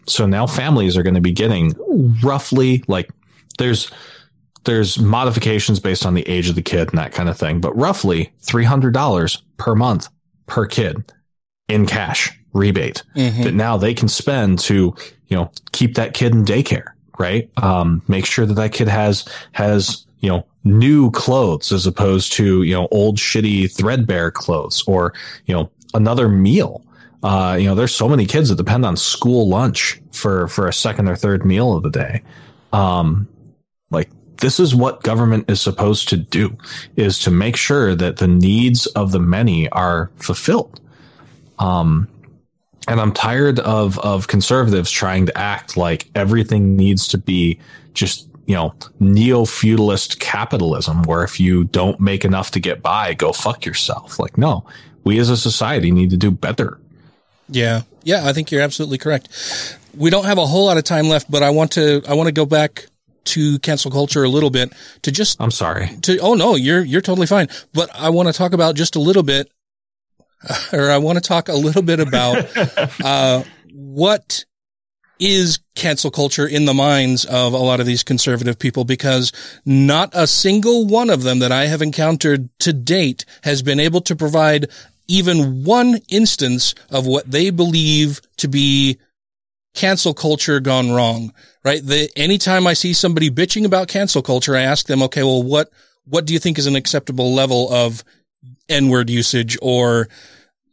So 0.06 0.26
now 0.26 0.46
families 0.46 0.96
are 0.96 1.02
going 1.02 1.14
to 1.14 1.20
be 1.20 1.32
getting 1.32 1.72
roughly 2.22 2.84
like 2.88 3.10
there's 3.56 3.90
there's 4.64 4.98
modifications 4.98 5.80
based 5.80 6.04
on 6.04 6.12
the 6.12 6.28
age 6.28 6.50
of 6.50 6.54
the 6.56 6.62
kid 6.62 6.90
and 6.90 6.98
that 6.98 7.12
kind 7.12 7.30
of 7.30 7.38
thing, 7.38 7.58
but 7.60 7.74
roughly 7.74 8.30
$300 8.42 9.42
per 9.56 9.74
month 9.74 10.08
per 10.46 10.66
kid 10.66 11.10
in 11.68 11.86
cash 11.86 12.37
rebate 12.58 13.02
Mhm. 13.16 13.44
that 13.44 13.54
now 13.54 13.76
they 13.76 13.94
can 13.94 14.08
spend 14.08 14.58
to, 14.60 14.94
you 15.28 15.36
know, 15.36 15.50
keep 15.72 15.94
that 15.94 16.12
kid 16.14 16.32
in 16.34 16.44
daycare, 16.44 16.88
right? 17.18 17.48
Um, 17.56 18.02
make 18.08 18.26
sure 18.26 18.44
that 18.46 18.54
that 18.54 18.72
kid 18.72 18.88
has, 18.88 19.24
has, 19.52 20.04
you 20.20 20.28
know, 20.28 20.44
new 20.64 21.10
clothes 21.12 21.72
as 21.72 21.86
opposed 21.86 22.32
to, 22.32 22.62
you 22.62 22.74
know, 22.74 22.88
old 22.90 23.16
shitty 23.16 23.72
threadbare 23.74 24.30
clothes 24.30 24.82
or, 24.86 25.14
you 25.46 25.54
know, 25.54 25.70
another 25.94 26.28
meal. 26.28 26.82
Uh, 27.22 27.56
you 27.58 27.66
know, 27.66 27.74
there's 27.74 27.94
so 27.94 28.08
many 28.08 28.26
kids 28.26 28.48
that 28.48 28.56
depend 28.56 28.84
on 28.84 28.96
school 28.96 29.48
lunch 29.48 30.00
for, 30.12 30.46
for 30.48 30.68
a 30.68 30.72
second 30.72 31.08
or 31.08 31.16
third 31.16 31.44
meal 31.44 31.72
of 31.72 31.82
the 31.82 31.90
day. 31.90 32.22
Um, 32.72 33.26
like 33.90 34.10
this 34.40 34.60
is 34.60 34.74
what 34.74 35.02
government 35.02 35.50
is 35.50 35.60
supposed 35.60 36.08
to 36.10 36.16
do 36.16 36.56
is 36.96 37.18
to 37.20 37.30
make 37.30 37.56
sure 37.56 37.94
that 37.94 38.18
the 38.18 38.28
needs 38.28 38.86
of 38.88 39.10
the 39.12 39.18
many 39.18 39.68
are 39.70 40.10
fulfilled. 40.16 40.80
Um, 41.58 42.06
and 42.88 43.00
I'm 43.00 43.12
tired 43.12 43.60
of, 43.60 43.98
of 43.98 44.26
conservatives 44.26 44.90
trying 44.90 45.26
to 45.26 45.38
act 45.38 45.76
like 45.76 46.08
everything 46.14 46.76
needs 46.76 47.06
to 47.08 47.18
be 47.18 47.60
just, 47.92 48.28
you 48.46 48.54
know, 48.54 48.74
neo 48.98 49.44
feudalist 49.44 50.18
capitalism, 50.20 51.02
where 51.02 51.22
if 51.22 51.38
you 51.38 51.64
don't 51.64 52.00
make 52.00 52.24
enough 52.24 52.50
to 52.52 52.60
get 52.60 52.82
by, 52.82 53.12
go 53.12 53.32
fuck 53.32 53.66
yourself. 53.66 54.18
Like, 54.18 54.38
no, 54.38 54.64
we 55.04 55.18
as 55.18 55.28
a 55.28 55.36
society 55.36 55.90
need 55.90 56.10
to 56.10 56.16
do 56.16 56.30
better. 56.30 56.80
Yeah. 57.48 57.82
Yeah, 58.04 58.26
I 58.26 58.32
think 58.32 58.50
you're 58.50 58.62
absolutely 58.62 58.98
correct. 58.98 59.28
We 59.94 60.08
don't 60.08 60.24
have 60.24 60.38
a 60.38 60.46
whole 60.46 60.66
lot 60.66 60.78
of 60.78 60.84
time 60.84 61.08
left, 61.08 61.30
but 61.30 61.42
I 61.42 61.50
want 61.50 61.72
to 61.72 62.02
I 62.08 62.14
want 62.14 62.28
to 62.28 62.32
go 62.32 62.46
back 62.46 62.86
to 63.24 63.58
cancel 63.58 63.90
culture 63.90 64.24
a 64.24 64.28
little 64.28 64.48
bit 64.48 64.72
to 65.02 65.12
just 65.12 65.38
I'm 65.40 65.50
sorry. 65.50 65.90
to 66.02 66.18
oh 66.18 66.34
no, 66.34 66.54
you're 66.54 66.82
you're 66.82 67.02
totally 67.02 67.26
fine. 67.26 67.48
But 67.74 67.90
I 67.94 68.08
want 68.10 68.28
to 68.28 68.32
talk 68.32 68.52
about 68.54 68.76
just 68.76 68.96
a 68.96 69.00
little 69.00 69.22
bit 69.22 69.50
or 70.72 70.90
I 70.90 70.98
want 70.98 71.16
to 71.16 71.22
talk 71.22 71.48
a 71.48 71.54
little 71.54 71.82
bit 71.82 72.00
about 72.00 72.46
uh 73.04 73.42
what 73.72 74.44
is 75.20 75.58
cancel 75.74 76.10
culture 76.10 76.46
in 76.46 76.64
the 76.64 76.74
minds 76.74 77.24
of 77.24 77.52
a 77.52 77.58
lot 77.58 77.80
of 77.80 77.86
these 77.86 78.02
conservative 78.02 78.58
people 78.58 78.84
because 78.84 79.32
not 79.64 80.10
a 80.12 80.26
single 80.26 80.86
one 80.86 81.10
of 81.10 81.22
them 81.22 81.40
that 81.40 81.52
I 81.52 81.66
have 81.66 81.82
encountered 81.82 82.48
to 82.60 82.72
date 82.72 83.24
has 83.42 83.62
been 83.62 83.80
able 83.80 84.00
to 84.02 84.14
provide 84.14 84.66
even 85.08 85.64
one 85.64 85.98
instance 86.08 86.74
of 86.90 87.06
what 87.06 87.30
they 87.30 87.50
believe 87.50 88.20
to 88.36 88.48
be 88.48 88.98
cancel 89.74 90.14
culture 90.14 90.60
gone 90.60 90.90
wrong, 90.90 91.32
right? 91.64 91.84
The, 91.84 92.10
anytime 92.16 92.66
I 92.66 92.74
see 92.74 92.92
somebody 92.92 93.30
bitching 93.30 93.64
about 93.64 93.88
cancel 93.88 94.22
culture, 94.22 94.56
I 94.56 94.62
ask 94.62 94.86
them, 94.86 95.02
okay, 95.04 95.22
well, 95.22 95.42
what, 95.42 95.70
what 96.04 96.26
do 96.26 96.32
you 96.32 96.38
think 96.38 96.58
is 96.58 96.66
an 96.66 96.76
acceptable 96.76 97.32
level 97.34 97.72
of 97.72 98.04
N-word 98.68 99.10
usage 99.10 99.56
or 99.62 100.08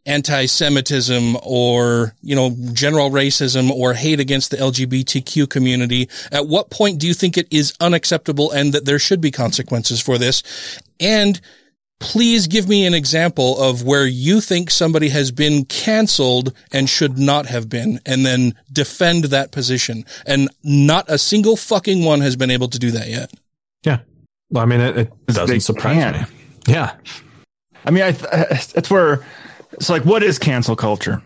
anti-Semitism 0.06 1.36
or, 1.42 2.14
you 2.22 2.36
know, 2.36 2.54
general 2.72 3.10
racism 3.10 3.70
or 3.70 3.92
hate 3.92 4.20
against 4.20 4.50
the 4.50 4.56
LGBTQ 4.56 5.50
community? 5.50 6.08
At 6.30 6.46
what 6.46 6.70
point 6.70 7.00
do 7.00 7.06
you 7.06 7.14
think 7.14 7.36
it 7.36 7.48
is 7.50 7.74
unacceptable 7.80 8.52
and 8.52 8.72
that 8.72 8.84
there 8.84 9.00
should 9.00 9.20
be 9.20 9.30
consequences 9.30 10.00
for 10.00 10.16
this? 10.16 10.42
And 11.00 11.40
please 11.98 12.46
give 12.46 12.68
me 12.68 12.86
an 12.86 12.94
example 12.94 13.60
of 13.60 13.82
where 13.82 14.06
you 14.06 14.40
think 14.40 14.70
somebody 14.70 15.08
has 15.08 15.30
been 15.30 15.64
canceled 15.64 16.54
and 16.72 16.88
should 16.88 17.18
not 17.18 17.46
have 17.46 17.68
been 17.68 18.00
and 18.06 18.24
then 18.24 18.54
defend 18.72 19.24
that 19.24 19.50
position. 19.50 20.04
And 20.26 20.48
not 20.62 21.06
a 21.08 21.18
single 21.18 21.56
fucking 21.56 22.04
one 22.04 22.20
has 22.20 22.36
been 22.36 22.50
able 22.50 22.68
to 22.68 22.78
do 22.78 22.90
that 22.92 23.08
yet. 23.08 23.32
Yeah. 23.84 24.00
Well, 24.50 24.62
I 24.62 24.66
mean, 24.66 24.80
it, 24.80 24.96
it 24.96 25.12
doesn't 25.26 25.60
surprise 25.60 25.96
can't. 25.96 26.30
me. 26.30 26.36
Yeah. 26.68 26.94
I 27.86 27.90
mean, 27.90 28.02
I 28.02 28.10
that's 28.12 28.76
uh, 28.76 28.94
where 28.94 29.24
it's 29.72 29.88
like, 29.88 30.04
what 30.04 30.22
is 30.22 30.38
cancel 30.38 30.76
culture? 30.76 31.22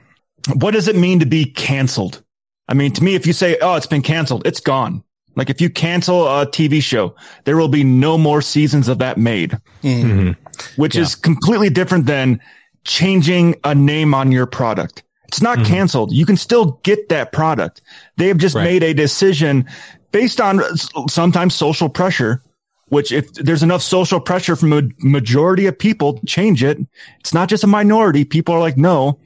What 0.54 0.72
does 0.72 0.88
it 0.88 0.96
mean 0.96 1.20
to 1.20 1.26
be 1.26 1.44
canceled? 1.44 2.22
I 2.68 2.74
mean, 2.74 2.92
to 2.92 3.02
me, 3.04 3.14
if 3.14 3.26
you 3.26 3.32
say, 3.32 3.58
"Oh, 3.60 3.74
it's 3.74 3.86
been 3.86 4.02
canceled," 4.02 4.46
it's 4.46 4.60
gone. 4.60 5.02
Like 5.36 5.50
if 5.50 5.60
you 5.60 5.70
cancel 5.70 6.26
a 6.26 6.46
TV 6.46 6.82
show, 6.82 7.14
there 7.44 7.56
will 7.56 7.68
be 7.68 7.84
no 7.84 8.18
more 8.18 8.42
seasons 8.42 8.88
of 8.88 8.98
that 8.98 9.16
made, 9.16 9.56
Mhm. 9.82 10.36
which 10.76 10.96
is 10.96 11.14
completely 11.14 11.70
different 11.70 12.06
than 12.06 12.40
changing 12.84 13.54
a 13.64 13.74
name 13.74 14.14
on 14.14 14.32
your 14.32 14.46
product. 14.46 15.02
It's 15.28 15.40
not 15.40 15.58
mm-hmm. 15.58 15.72
canceled. 15.72 16.12
You 16.12 16.26
can 16.26 16.36
still 16.36 16.80
get 16.82 17.08
that 17.08 17.32
product. 17.32 17.80
They 18.16 18.26
have 18.28 18.38
just 18.38 18.56
Right. 18.56 18.64
made 18.64 18.82
a 18.82 18.92
decision 18.92 19.64
based 20.10 20.40
on 20.40 20.60
sometimes 21.08 21.54
social 21.54 21.88
pressure, 21.88 22.42
which 22.90 23.10
if 23.10 23.32
there's 23.34 23.62
enough 23.62 23.82
social 23.82 24.20
pressure 24.20 24.54
from 24.54 24.72
a 24.72 24.82
majority 24.98 25.66
of 25.66 25.78
people 25.78 26.18
to 26.18 26.26
change 26.26 26.62
it, 26.62 26.78
it's 27.20 27.32
not 27.32 27.48
just 27.48 27.64
a 27.64 27.66
minority. 27.66 28.24
People 28.24 28.54
are 28.54 28.60
like, 28.60 28.76
no, 28.76 29.18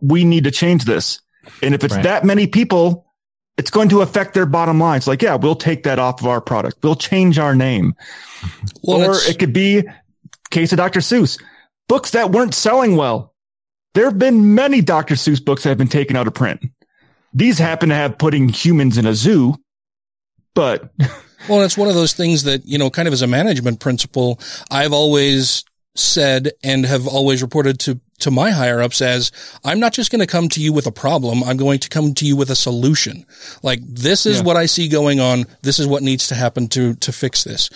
we 0.00 0.24
need 0.24 0.44
to 0.44 0.50
change 0.50 0.84
this. 0.84 1.20
And 1.62 1.74
if 1.74 1.84
it's 1.84 1.94
Right. 1.94 2.04
that 2.04 2.24
many 2.24 2.46
people, 2.46 3.06
it's 3.56 3.70
going 3.70 3.88
to 3.88 4.02
affect 4.02 4.34
their 4.34 4.46
bottom 4.46 4.78
lines. 4.78 5.06
Like, 5.06 5.20
yeah, 5.22 5.34
we'll 5.34 5.56
take 5.56 5.82
that 5.82 5.98
off 5.98 6.20
of 6.20 6.26
our 6.26 6.40
product. 6.40 6.78
We'll 6.82 6.94
change 6.96 7.38
our 7.38 7.54
name. 7.54 7.94
Well, 8.82 9.10
or 9.10 9.16
it 9.16 9.38
could 9.38 9.52
be 9.52 9.82
case 10.50 10.72
of 10.72 10.76
Dr. 10.78 11.00
Seuss, 11.00 11.42
books 11.88 12.12
that 12.12 12.30
weren't 12.30 12.54
selling 12.54 12.96
well. 12.96 13.34
There 13.94 14.04
have 14.04 14.18
been 14.18 14.54
many 14.54 14.80
Dr. 14.80 15.14
Seuss 15.14 15.42
books 15.44 15.62
that 15.62 15.70
have 15.70 15.78
been 15.78 15.88
taken 15.88 16.16
out 16.16 16.26
of 16.26 16.34
print. 16.34 16.60
These 17.32 17.58
happen 17.58 17.88
to 17.88 17.94
have 17.94 18.18
putting 18.18 18.48
humans 18.48 18.96
in 18.96 19.06
a 19.06 19.14
zoo, 19.14 19.56
but 20.54 20.92
Well, 21.48 21.62
it's 21.62 21.76
one 21.78 21.88
of 21.88 21.94
those 21.94 22.12
things 22.12 22.44
that, 22.44 22.64
you 22.66 22.78
know, 22.78 22.90
kind 22.90 23.06
of 23.08 23.14
as 23.14 23.22
a 23.22 23.26
management 23.26 23.80
principle, 23.80 24.40
I've 24.70 24.92
always 24.92 25.64
said 25.94 26.50
and 26.62 26.84
have 26.84 27.06
always 27.06 27.40
reported 27.42 27.78
to, 27.80 28.00
to 28.18 28.30
my 28.30 28.50
higher 28.50 28.82
ups 28.82 29.00
as 29.00 29.32
I'm 29.64 29.80
not 29.80 29.92
just 29.94 30.10
going 30.10 30.20
to 30.20 30.26
come 30.26 30.48
to 30.50 30.60
you 30.60 30.72
with 30.72 30.86
a 30.86 30.92
problem. 30.92 31.42
I'm 31.42 31.56
going 31.56 31.78
to 31.80 31.88
come 31.88 32.12
to 32.14 32.26
you 32.26 32.36
with 32.36 32.50
a 32.50 32.56
solution. 32.56 33.24
Like 33.62 33.80
this 33.82 34.26
is 34.26 34.38
Yeah. 34.38 34.42
what 34.44 34.56
I 34.56 34.66
see 34.66 34.88
going 34.88 35.20
on. 35.20 35.44
This 35.62 35.78
is 35.78 35.86
what 35.86 36.02
needs 36.02 36.28
to 36.28 36.34
happen 36.34 36.68
to, 36.68 36.94
to 36.94 37.12
fix 37.12 37.44
this. 37.44 37.70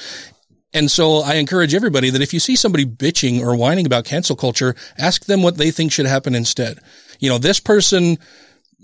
And 0.73 0.91
so 0.91 1.17
I 1.23 1.35
encourage 1.35 1.75
everybody 1.75 2.11
that 2.11 2.23
if 2.23 2.33
you 2.33 2.41
see 2.41 2.57
somebody 2.57 2.85
bitching 2.85 3.41
or 3.41 3.57
whining 3.57 3.87
about 3.87 4.05
cancel 4.05 4.37
culture, 4.37 4.75
ask 4.99 5.25
them 5.25 5.43
what 5.43 5.57
they 5.57 5.71
think 5.71 5.91
should 5.91 6.07
happen 6.07 6.35
instead. 6.35 6.79
You 7.19 7.29
know, 7.29 7.39
this 7.39 7.59
person 7.59 8.19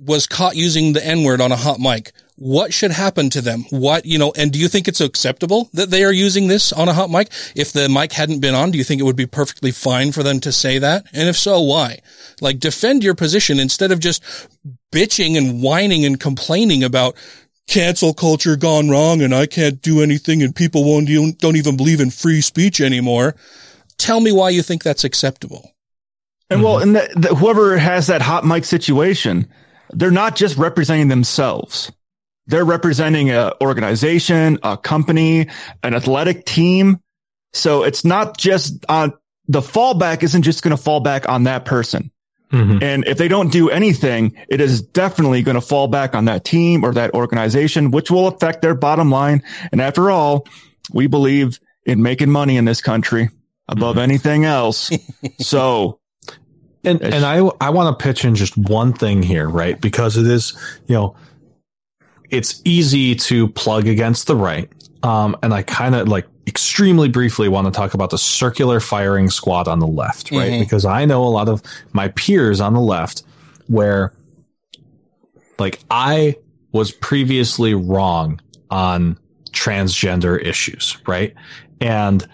was 0.01 0.27
caught 0.27 0.57
using 0.57 0.93
the 0.93 1.05
N 1.05 1.23
word 1.23 1.41
on 1.41 1.53
a 1.53 1.57
hot 1.57 1.79
mic, 1.79 2.13
what 2.37 2.73
should 2.73 2.91
happen 2.91 3.31
to 3.31 3.41
them? 3.41 3.65
What, 3.71 4.05
you 4.05 4.19
know, 4.19 4.33
and 4.37 4.53
do 4.53 4.59
you 4.59 4.69
think 4.69 4.89
it's 4.89 5.01
acceptable 5.01 5.71
that 5.73 5.91
they 5.91 6.05
are 6.05 6.13
using 6.13 6.49
this 6.49 6.73
on 6.73 6.89
a 6.89 6.93
hot 6.93 7.11
mic? 7.11 7.31
If 7.55 7.73
the 7.73 7.89
mic 7.89 8.13
hadn't 8.13 8.41
been 8.41 8.55
on, 8.55 8.71
do 8.71 8.79
you 8.79 8.85
think 8.85 9.01
it 9.01 9.05
would 9.05 9.17
be 9.17 9.27
perfectly 9.27 9.71
fine 9.71 10.13
for 10.13 10.23
them 10.23 10.41
to 10.41 10.53
say 10.53 10.79
that? 10.79 11.07
And 11.13 11.29
if 11.29 11.37
so, 11.37 11.61
why? 11.63 12.01
Like 12.41 12.59
defend 12.59 13.03
your 13.03 13.15
position 13.15 13.59
instead 13.59 13.91
of 13.91 14.01
just 14.01 14.23
bitching 14.93 15.37
and 15.37 15.63
whining 15.63 16.05
and 16.05 16.21
complaining 16.21 16.85
about 16.85 17.17
cancel 17.67 18.13
culture 18.13 18.57
gone 18.57 18.91
wrong 18.91 19.23
and 19.23 19.35
I 19.35 19.47
can't 19.47 19.81
do 19.81 20.03
anything 20.03 20.43
and 20.43 20.55
people 20.55 20.85
won't, 20.85 21.09
don't 21.39 21.57
even 21.57 21.77
believe 21.77 22.01
in 22.01 22.11
free 22.11 22.43
speech 22.43 22.81
anymore. 22.81 23.35
Tell 23.97 24.21
me 24.21 24.31
why 24.31 24.51
you 24.51 24.63
think 24.63 24.83
that's 24.83 25.05
acceptable. 25.05 25.73
And 26.51 26.63
well, 26.63 26.77
mm-hmm. 26.77 26.97
and 26.97 26.97
the, 26.97 27.29
the, 27.29 27.35
whoever 27.35 27.77
has 27.79 28.07
that 28.09 28.23
hot 28.23 28.45
mic 28.45 28.65
situation, 28.65 29.49
they're 29.91 30.11
not 30.11 30.37
just 30.37 30.57
representing 30.57 31.09
themselves. 31.09 31.93
They're 32.47 32.65
representing 32.65 33.31
a 33.31 33.53
organization, 33.61 34.59
a 34.63 34.77
company, 34.77 35.49
an 35.83 35.95
athletic 35.95 36.45
team. 36.45 37.01
So 37.53 37.83
it's 37.83 38.05
not 38.05 38.37
just 38.39 38.85
on 38.89 39.15
the 39.49 39.61
fallback 39.61 40.23
isn't 40.23 40.43
just 40.43 40.63
going 40.63 40.77
to 40.77 40.83
fall 40.83 41.01
back 41.01 41.29
on 41.29 41.45
that 41.45 41.65
person. 41.65 42.11
Mm-hmm. 42.53 42.83
And 42.83 43.07
if 43.07 43.19
they 43.19 43.29
don't 43.29 43.51
do 43.51 43.71
anything, 43.71 44.37
it 44.49 44.61
is 44.61 44.81
definitely 44.81 45.43
going 45.43 45.57
to 45.57 45.61
fall 45.61 45.89
back 45.89 46.15
on 46.15 46.27
that 46.27 46.45
team 46.45 46.85
or 46.85 46.93
that 46.95 47.15
organization, 47.15 47.91
which 47.91 48.11
will 48.11 48.29
affect 48.29 48.63
their 48.63 48.75
bottom 48.75 49.11
line. 49.11 49.43
And 49.73 49.81
after 49.81 50.11
all, 50.11 50.47
we 50.93 51.09
believe 51.09 51.59
in 51.85 52.03
making 52.03 52.31
money 52.31 52.57
in 52.57 52.65
this 52.65 52.81
country 52.81 53.31
above 53.69 53.97
mm-hmm. 53.97 54.03
anything 54.03 54.45
else. 54.45 54.91
so 55.41 55.99
and 56.87 57.03
and 57.03 57.25
I 57.25 57.39
I 57.61 57.71
want 57.71 57.99
to 57.99 58.03
pitch 58.03 58.25
in 58.25 58.35
just 58.35 58.57
one 58.57 58.93
thing 58.93 59.23
here, 59.23 59.49
right? 59.49 59.81
Because 59.81 60.17
it 60.17 60.27
is, 60.27 60.57
you 60.87 60.95
know, 60.95 61.17
it's 62.31 62.63
easy 62.65 63.15
to 63.15 63.49
plug 63.49 63.87
against 63.87 64.27
the 64.27 64.37
right. 64.37 64.71
Um, 65.03 65.37
and 65.43 65.53
I 65.53 65.63
kind 65.63 65.95
of 65.95 66.09
like 66.09 66.27
extremely 66.47 67.09
briefly 67.09 67.49
want 67.49 67.67
to 67.67 67.71
talk 67.71 67.95
about 67.95 68.11
the 68.11 68.19
circular 68.19 68.81
firing 68.81 69.29
squad 69.31 69.69
on 69.69 69.81
the 69.81 69.87
left, 69.87 70.31
right? 70.31 70.53
Mm-hmm. 70.53 70.61
Because 70.61 70.85
I 70.85 71.05
know 71.05 71.25
a 71.25 71.29
lot 71.29 71.49
of 71.49 71.63
my 71.93 72.09
peers 72.09 72.61
on 72.61 72.73
the 72.75 72.81
left 72.81 73.23
where 73.67 74.13
like 75.59 75.81
I 75.91 76.37
was 76.73 76.93
previously 76.93 77.75
wrong 77.75 78.41
on 78.71 79.19
transgender 79.51 80.41
issues, 80.41 80.99
right? 81.07 81.35
And 81.81 82.27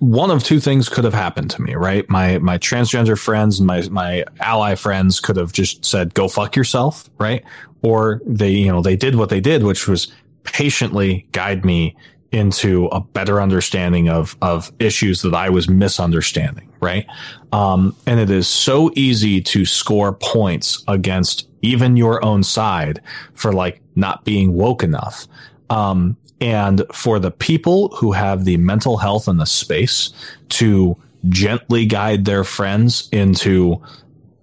one 0.00 0.30
of 0.30 0.44
two 0.44 0.60
things 0.60 0.88
could 0.88 1.04
have 1.04 1.14
happened 1.14 1.50
to 1.50 1.62
me, 1.62 1.74
right? 1.74 2.08
My 2.10 2.38
my 2.38 2.58
transgender 2.58 3.18
friends 3.18 3.58
and 3.58 3.66
my 3.66 3.82
my 3.90 4.24
ally 4.40 4.74
friends 4.74 5.20
could 5.20 5.36
have 5.36 5.52
just 5.52 5.84
said, 5.84 6.14
"Go 6.14 6.28
fuck 6.28 6.54
yourself," 6.56 7.08
right? 7.18 7.42
Or 7.82 8.20
they, 8.26 8.50
you 8.50 8.68
know, 8.68 8.82
they 8.82 8.96
did 8.96 9.14
what 9.14 9.30
they 9.30 9.40
did, 9.40 9.62
which 9.62 9.88
was 9.88 10.12
patiently 10.44 11.26
guide 11.32 11.64
me 11.64 11.96
into 12.32 12.86
a 12.86 13.00
better 13.00 13.40
understanding 13.40 14.08
of 14.08 14.36
of 14.42 14.70
issues 14.78 15.22
that 15.22 15.34
I 15.34 15.48
was 15.48 15.68
misunderstanding, 15.68 16.70
right? 16.80 17.06
Um, 17.52 17.96
and 18.06 18.20
it 18.20 18.30
is 18.30 18.48
so 18.48 18.90
easy 18.96 19.40
to 19.40 19.64
score 19.64 20.12
points 20.12 20.84
against 20.88 21.48
even 21.62 21.96
your 21.96 22.22
own 22.24 22.42
side 22.42 23.00
for 23.34 23.52
like 23.52 23.80
not 23.94 24.24
being 24.24 24.52
woke 24.52 24.82
enough. 24.82 25.26
Um, 25.70 26.16
and 26.40 26.82
for 26.92 27.18
the 27.18 27.30
people 27.30 27.88
who 27.96 28.12
have 28.12 28.44
the 28.44 28.56
mental 28.58 28.98
health 28.98 29.28
and 29.28 29.40
the 29.40 29.46
space 29.46 30.12
to 30.50 30.96
gently 31.28 31.86
guide 31.86 32.24
their 32.24 32.44
friends 32.44 33.08
into 33.10 33.80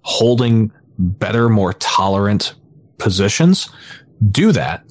holding 0.02 0.70
better, 0.98 1.48
more 1.48 1.72
tolerant 1.74 2.54
positions, 2.98 3.68
do 4.30 4.52
that. 4.52 4.84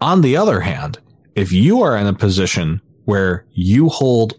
On 0.00 0.20
the 0.20 0.36
other 0.36 0.60
hand, 0.60 0.98
if 1.34 1.52
you 1.52 1.82
are 1.82 1.96
in 1.96 2.06
a 2.06 2.14
position 2.14 2.80
where 3.04 3.44
you 3.52 3.88
hold 3.88 4.38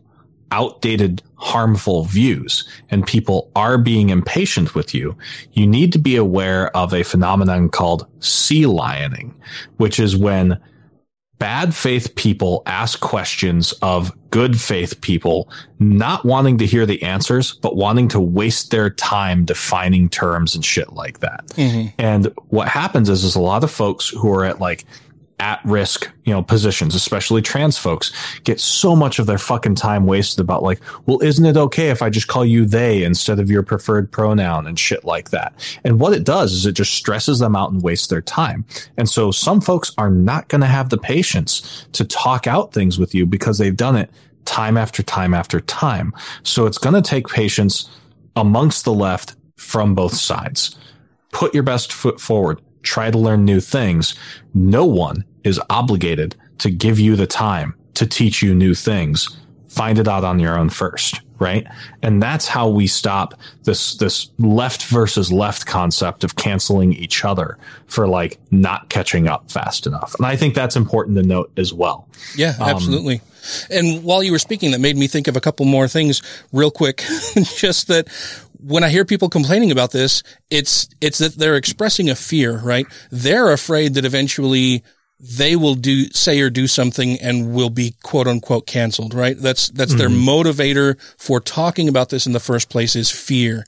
outdated, 0.52 1.22
harmful 1.36 2.06
views 2.06 2.68
and 2.90 3.06
people 3.06 3.52
are 3.56 3.78
being 3.78 4.10
impatient 4.10 4.74
with 4.74 4.94
you, 4.94 5.16
you 5.54 5.68
need 5.68 5.92
to 5.92 6.00
be 6.00 6.16
aware 6.16 6.76
of 6.76 6.94
a 6.94 7.04
phenomenon 7.04 7.70
called 7.70 8.08
sea 8.20 8.64
lioning, 8.64 9.34
which 9.78 10.00
is 10.00 10.16
when 10.16 10.60
bad 11.40 11.76
faith 11.76 12.16
people 12.16 12.64
ask 12.66 13.00
questions 13.00 13.74
of 13.82 14.12
good 14.32 14.60
faith 14.60 15.00
people, 15.02 15.50
not 15.80 16.26
wanting 16.26 16.58
to 16.58 16.66
hear 16.66 16.86
the 16.86 17.02
answers, 17.04 17.54
but 17.54 17.76
wanting 17.76 18.08
to 18.10 18.20
waste 18.20 18.72
their 18.72 18.90
time 18.90 19.46
defining 19.46 20.10
terms 20.10 20.56
and 20.56 20.66
shit 20.66 20.94
like 20.94 21.20
that. 21.20 21.46
Mm-hmm. 21.50 21.90
And 21.98 22.34
what 22.50 22.68
happens 22.68 23.10
is, 23.10 23.24
is 23.24 23.36
a 23.36 23.42
lot 23.42 23.64
of 23.64 23.72
folks 23.72 24.10
who 24.10 24.32
are 24.34 24.44
at 24.44 24.60
like 24.60 24.86
at 25.40 25.60
risk, 25.66 26.10
you 26.24 26.32
know, 26.32 26.42
positions, 26.42 26.96
especially 26.96 27.42
trans 27.42 27.78
folks, 27.78 28.12
get 28.44 28.60
so 28.60 28.96
much 28.96 29.20
of 29.20 29.26
their 29.26 29.38
fucking 29.38 29.76
time 29.76 30.06
wasted 30.06 30.40
about 30.40 30.64
like, 30.64 30.80
well, 31.06 31.22
isn't 31.22 31.46
it 31.46 31.58
okay 31.58 31.90
if 31.90 32.02
I 32.02 32.10
just 32.10 32.28
call 32.28 32.46
you 32.46 32.66
they 32.66 33.04
instead 33.04 33.40
of 33.40 33.50
your 33.50 33.62
preferred 33.62 34.12
pronoun 34.12 34.66
and 34.66 34.80
shit 34.80 35.04
like 35.04 35.32
that? 35.32 35.54
And 35.84 36.00
what 36.00 36.14
it 36.14 36.24
does 36.24 36.54
is 36.54 36.66
it 36.66 36.72
just 36.72 36.94
stresses 36.94 37.40
them 37.40 37.56
out 37.56 37.72
and 37.72 37.82
wastes 37.82 38.08
their 38.08 38.22
time. 38.22 38.66
And 38.98 39.10
so 39.10 39.30
some 39.30 39.60
folks 39.60 39.92
are 39.98 40.10
not 40.10 40.48
going 40.48 40.62
to 40.62 40.68
have 40.68 40.90
the 40.90 40.98
patience 40.98 41.86
to 41.92 42.06
talk 42.06 42.48
out 42.48 42.74
things 42.74 42.98
with 42.98 43.14
you 43.14 43.26
because 43.26 43.58
they've 43.58 43.76
done 43.76 43.98
it 43.98 44.10
time 44.46 44.78
after 44.78 45.04
time 45.04 45.34
after 45.34 45.60
time. 45.60 46.14
So 46.44 46.66
it's 46.66 46.78
going 46.78 46.96
to 46.96 47.08
take 47.08 47.28
patience 47.28 47.90
amongst 48.38 48.86
the 48.86 48.94
left 48.94 49.36
from 49.58 49.96
both 49.96 50.14
sides. 50.14 50.78
Put 51.32 51.54
your 51.54 51.64
best 51.64 51.92
foot 51.92 52.22
forward 52.22 52.62
try 52.86 53.12
to 53.12 53.18
learn 53.18 53.44
new 53.44 53.60
things. 53.60 54.16
No 54.54 54.86
one 54.86 55.26
is 55.44 55.60
obligated 55.70 56.36
to 56.60 56.70
give 56.70 57.00
you 57.00 57.16
the 57.16 57.28
time 57.28 57.76
to 57.96 58.06
teach 58.06 58.42
you 58.42 58.54
new 58.54 58.74
things. 58.74 59.38
Find 59.68 60.00
it 60.00 60.08
out 60.08 60.24
on 60.24 60.40
your 60.40 60.58
own 60.58 60.70
first, 60.70 61.20
right? 61.40 61.68
And 62.02 62.24
that's 62.24 62.48
how 62.48 62.70
we 62.70 62.88
stop 62.88 63.34
this, 63.64 63.96
this 63.96 64.30
left 64.38 64.86
versus 64.86 65.34
left 65.34 65.66
concept 65.66 66.24
of 66.24 66.38
canceling 66.38 66.94
each 66.94 67.26
other 67.26 67.58
for 67.88 68.08
like 68.08 68.40
not 68.52 68.90
catching 68.90 69.28
up 69.28 69.52
fast 69.52 69.86
enough. 69.86 70.16
And 70.16 70.26
I 70.26 70.38
think 70.38 70.56
that's 70.56 70.78
important 70.78 71.18
to 71.18 71.24
note 71.24 71.52
as 71.58 71.74
well. 71.74 72.08
Yeah, 72.38 72.54
um, 72.60 72.70
absolutely. 72.70 73.22
and 73.70 74.04
while 74.04 74.24
you 74.24 74.32
were 74.32 74.40
speaking, 74.40 74.72
that 74.72 74.80
made 74.80 74.96
me 74.96 75.08
think 75.08 75.28
of 75.28 75.36
a 75.36 75.42
couple 75.42 75.66
more 75.66 75.90
things 75.90 76.22
real 76.54 76.72
quick. 76.72 76.98
Just 77.58 77.90
that 77.90 78.08
when 78.60 78.84
I 78.84 78.90
hear 78.90 79.06
people 79.06 79.30
complaining 79.30 79.72
about 79.72 79.92
this, 79.92 80.24
it's, 80.50 80.88
it's 81.02 81.18
that 81.20 81.36
they're 81.36 81.56
expressing 81.56 82.10
a 82.10 82.16
fear, 82.16 82.58
right? 82.58 82.86
They're 83.12 83.52
afraid 83.52 83.96
that 83.96 84.06
eventually 84.06 84.84
they 85.20 85.56
will 85.56 85.76
do, 85.76 86.06
say 86.12 86.40
or 86.42 86.50
do 86.50 86.68
something 86.68 87.20
and 87.20 87.54
will 87.54 87.70
be 87.70 87.96
quote 88.04 88.28
unquote 88.28 88.68
canceled, 88.68 89.14
right? 89.14 89.38
That's, 89.38 89.70
that's 89.70 89.94
mm-hmm. 89.94 90.00
their 90.00 90.10
motivator 90.10 91.00
for 91.18 91.40
talking 91.40 91.88
about 91.88 92.10
this 92.10 92.26
in 92.26 92.34
the 92.34 92.40
first 92.40 92.70
place 92.70 92.96
is 92.96 93.10
fear. 93.10 93.66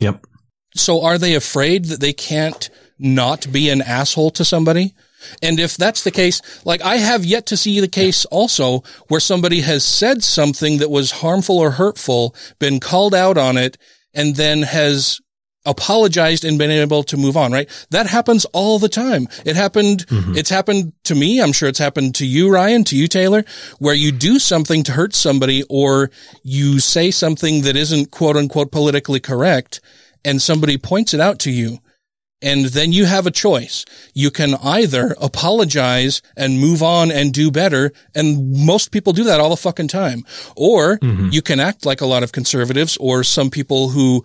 Yep. 0.00 0.26
So 0.74 1.02
are 1.02 1.18
they 1.18 1.34
afraid 1.34 1.86
that 1.86 2.00
they 2.00 2.12
can't 2.12 2.68
not 2.98 3.50
be 3.52 3.70
an 3.70 3.82
asshole 3.82 4.30
to 4.32 4.44
somebody? 4.44 4.94
And 5.42 5.58
if 5.58 5.76
that's 5.76 6.04
the 6.04 6.10
case, 6.10 6.40
like 6.64 6.82
I 6.82 6.96
have 6.96 7.24
yet 7.24 7.46
to 7.46 7.56
see 7.56 7.80
the 7.80 7.88
case 7.88 8.24
also 8.26 8.82
where 9.08 9.20
somebody 9.20 9.60
has 9.60 9.84
said 9.84 10.22
something 10.22 10.78
that 10.78 10.90
was 10.90 11.10
harmful 11.10 11.58
or 11.58 11.72
hurtful, 11.72 12.34
been 12.58 12.80
called 12.80 13.14
out 13.14 13.38
on 13.38 13.56
it, 13.56 13.78
and 14.14 14.36
then 14.36 14.62
has 14.62 15.20
apologized 15.66 16.44
and 16.44 16.58
been 16.58 16.70
able 16.70 17.02
to 17.04 17.16
move 17.16 17.36
on, 17.36 17.52
right? 17.52 17.68
That 17.90 18.06
happens 18.06 18.44
all 18.46 18.78
the 18.78 18.88
time. 18.88 19.28
It 19.44 19.56
happened, 19.56 20.06
mm-hmm. 20.06 20.36
it's 20.36 20.50
happened 20.50 20.92
to 21.04 21.14
me. 21.14 21.40
I'm 21.40 21.52
sure 21.52 21.68
it's 21.68 21.78
happened 21.78 22.14
to 22.16 22.26
you, 22.26 22.52
Ryan, 22.52 22.84
to 22.84 22.96
you, 22.96 23.08
Taylor, 23.08 23.44
where 23.78 23.94
you 23.94 24.12
do 24.12 24.38
something 24.38 24.82
to 24.84 24.92
hurt 24.92 25.14
somebody 25.14 25.64
or 25.70 26.10
you 26.42 26.80
say 26.80 27.10
something 27.10 27.62
that 27.62 27.76
isn't 27.76 28.10
quote 28.10 28.36
unquote 28.36 28.72
politically 28.72 29.20
correct 29.20 29.80
and 30.24 30.40
somebody 30.40 30.76
points 30.76 31.14
it 31.14 31.20
out 31.20 31.38
to 31.40 31.50
you. 31.50 31.78
And 32.44 32.66
then 32.66 32.92
you 32.92 33.06
have 33.06 33.26
a 33.26 33.30
choice. 33.30 33.84
You 34.12 34.30
can 34.30 34.54
either 34.56 35.16
apologize 35.20 36.20
and 36.36 36.60
move 36.60 36.82
on 36.82 37.10
and 37.10 37.32
do 37.32 37.50
better. 37.50 37.90
And 38.14 38.52
most 38.66 38.90
people 38.90 39.14
do 39.14 39.24
that 39.24 39.40
all 39.40 39.50
the 39.50 39.56
fucking 39.56 39.88
time. 39.88 40.24
Or 40.54 40.98
mm-hmm. 40.98 41.30
you 41.30 41.40
can 41.40 41.58
act 41.58 41.86
like 41.86 42.02
a 42.02 42.06
lot 42.06 42.22
of 42.22 42.32
conservatives 42.32 42.98
or 42.98 43.24
some 43.24 43.50
people 43.50 43.88
who 43.88 44.24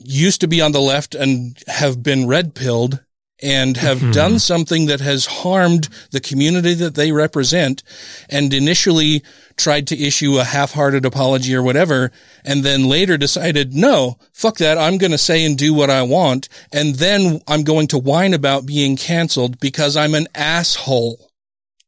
used 0.00 0.40
to 0.40 0.48
be 0.48 0.60
on 0.60 0.72
the 0.72 0.80
left 0.80 1.14
and 1.14 1.56
have 1.68 2.02
been 2.02 2.26
red 2.26 2.54
pilled 2.54 3.00
and 3.42 3.76
have 3.76 3.98
mm-hmm. 3.98 4.10
done 4.10 4.38
something 4.38 4.86
that 4.86 5.00
has 5.00 5.26
harmed 5.26 5.88
the 6.10 6.20
community 6.20 6.74
that 6.74 6.94
they 6.94 7.12
represent 7.12 7.82
and 8.28 8.52
initially 8.52 9.22
tried 9.56 9.86
to 9.86 9.98
issue 9.98 10.38
a 10.38 10.44
half-hearted 10.44 11.04
apology 11.04 11.54
or 11.54 11.62
whatever 11.62 12.10
and 12.44 12.62
then 12.62 12.88
later 12.88 13.16
decided 13.18 13.74
no 13.74 14.16
fuck 14.32 14.56
that 14.56 14.78
i'm 14.78 14.96
going 14.96 15.10
to 15.10 15.18
say 15.18 15.44
and 15.44 15.58
do 15.58 15.74
what 15.74 15.90
i 15.90 16.02
want 16.02 16.48
and 16.72 16.96
then 16.96 17.40
i'm 17.46 17.62
going 17.62 17.86
to 17.86 17.98
whine 17.98 18.32
about 18.32 18.64
being 18.64 18.96
canceled 18.96 19.60
because 19.60 19.96
i'm 19.96 20.14
an 20.14 20.26
asshole. 20.34 21.30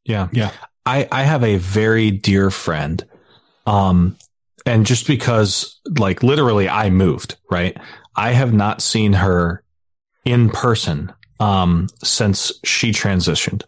Yeah. 0.05 0.27
Yeah. 0.31 0.51
I 0.85 1.07
i 1.11 1.23
have 1.23 1.43
a 1.43 1.57
very 1.57 2.11
dear 2.11 2.51
friend 2.51 3.03
um 3.65 4.17
and 4.65 4.85
just 4.85 5.07
because 5.07 5.79
like 5.97 6.21
literally 6.21 6.69
i 6.69 6.89
moved 6.89 7.37
right? 7.49 7.77
I 8.15 8.33
have 8.33 8.53
not 8.53 8.81
seen 8.81 9.13
her 9.13 9.63
in 10.25 10.49
person 10.49 11.11
um, 11.43 11.87
since 12.03 12.51
she 12.63 12.91
transitioned. 12.91 13.63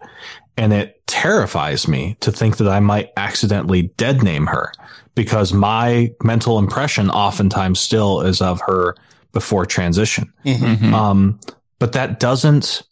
And 0.57 0.71
it 0.71 1.05
terrifies 1.07 1.87
me 1.87 2.15
to 2.21 2.31
think 2.31 2.57
that 2.57 2.69
I 2.69 2.79
might 2.79 3.11
accidentally 3.17 3.83
dead 3.97 4.23
name 4.23 4.45
her 4.47 4.71
because 5.13 5.51
my 5.51 6.13
mental 6.23 6.57
impression 6.57 7.09
oftentimes 7.09 7.79
still 7.79 8.21
is 8.21 8.41
of 8.41 8.61
her 8.61 8.95
before 9.33 9.65
transition. 9.65 10.31
Mm-hmm. 10.45 10.93
Um, 10.93 11.39
but 11.79 11.91
that 11.91 12.21
doesn't 12.21 12.83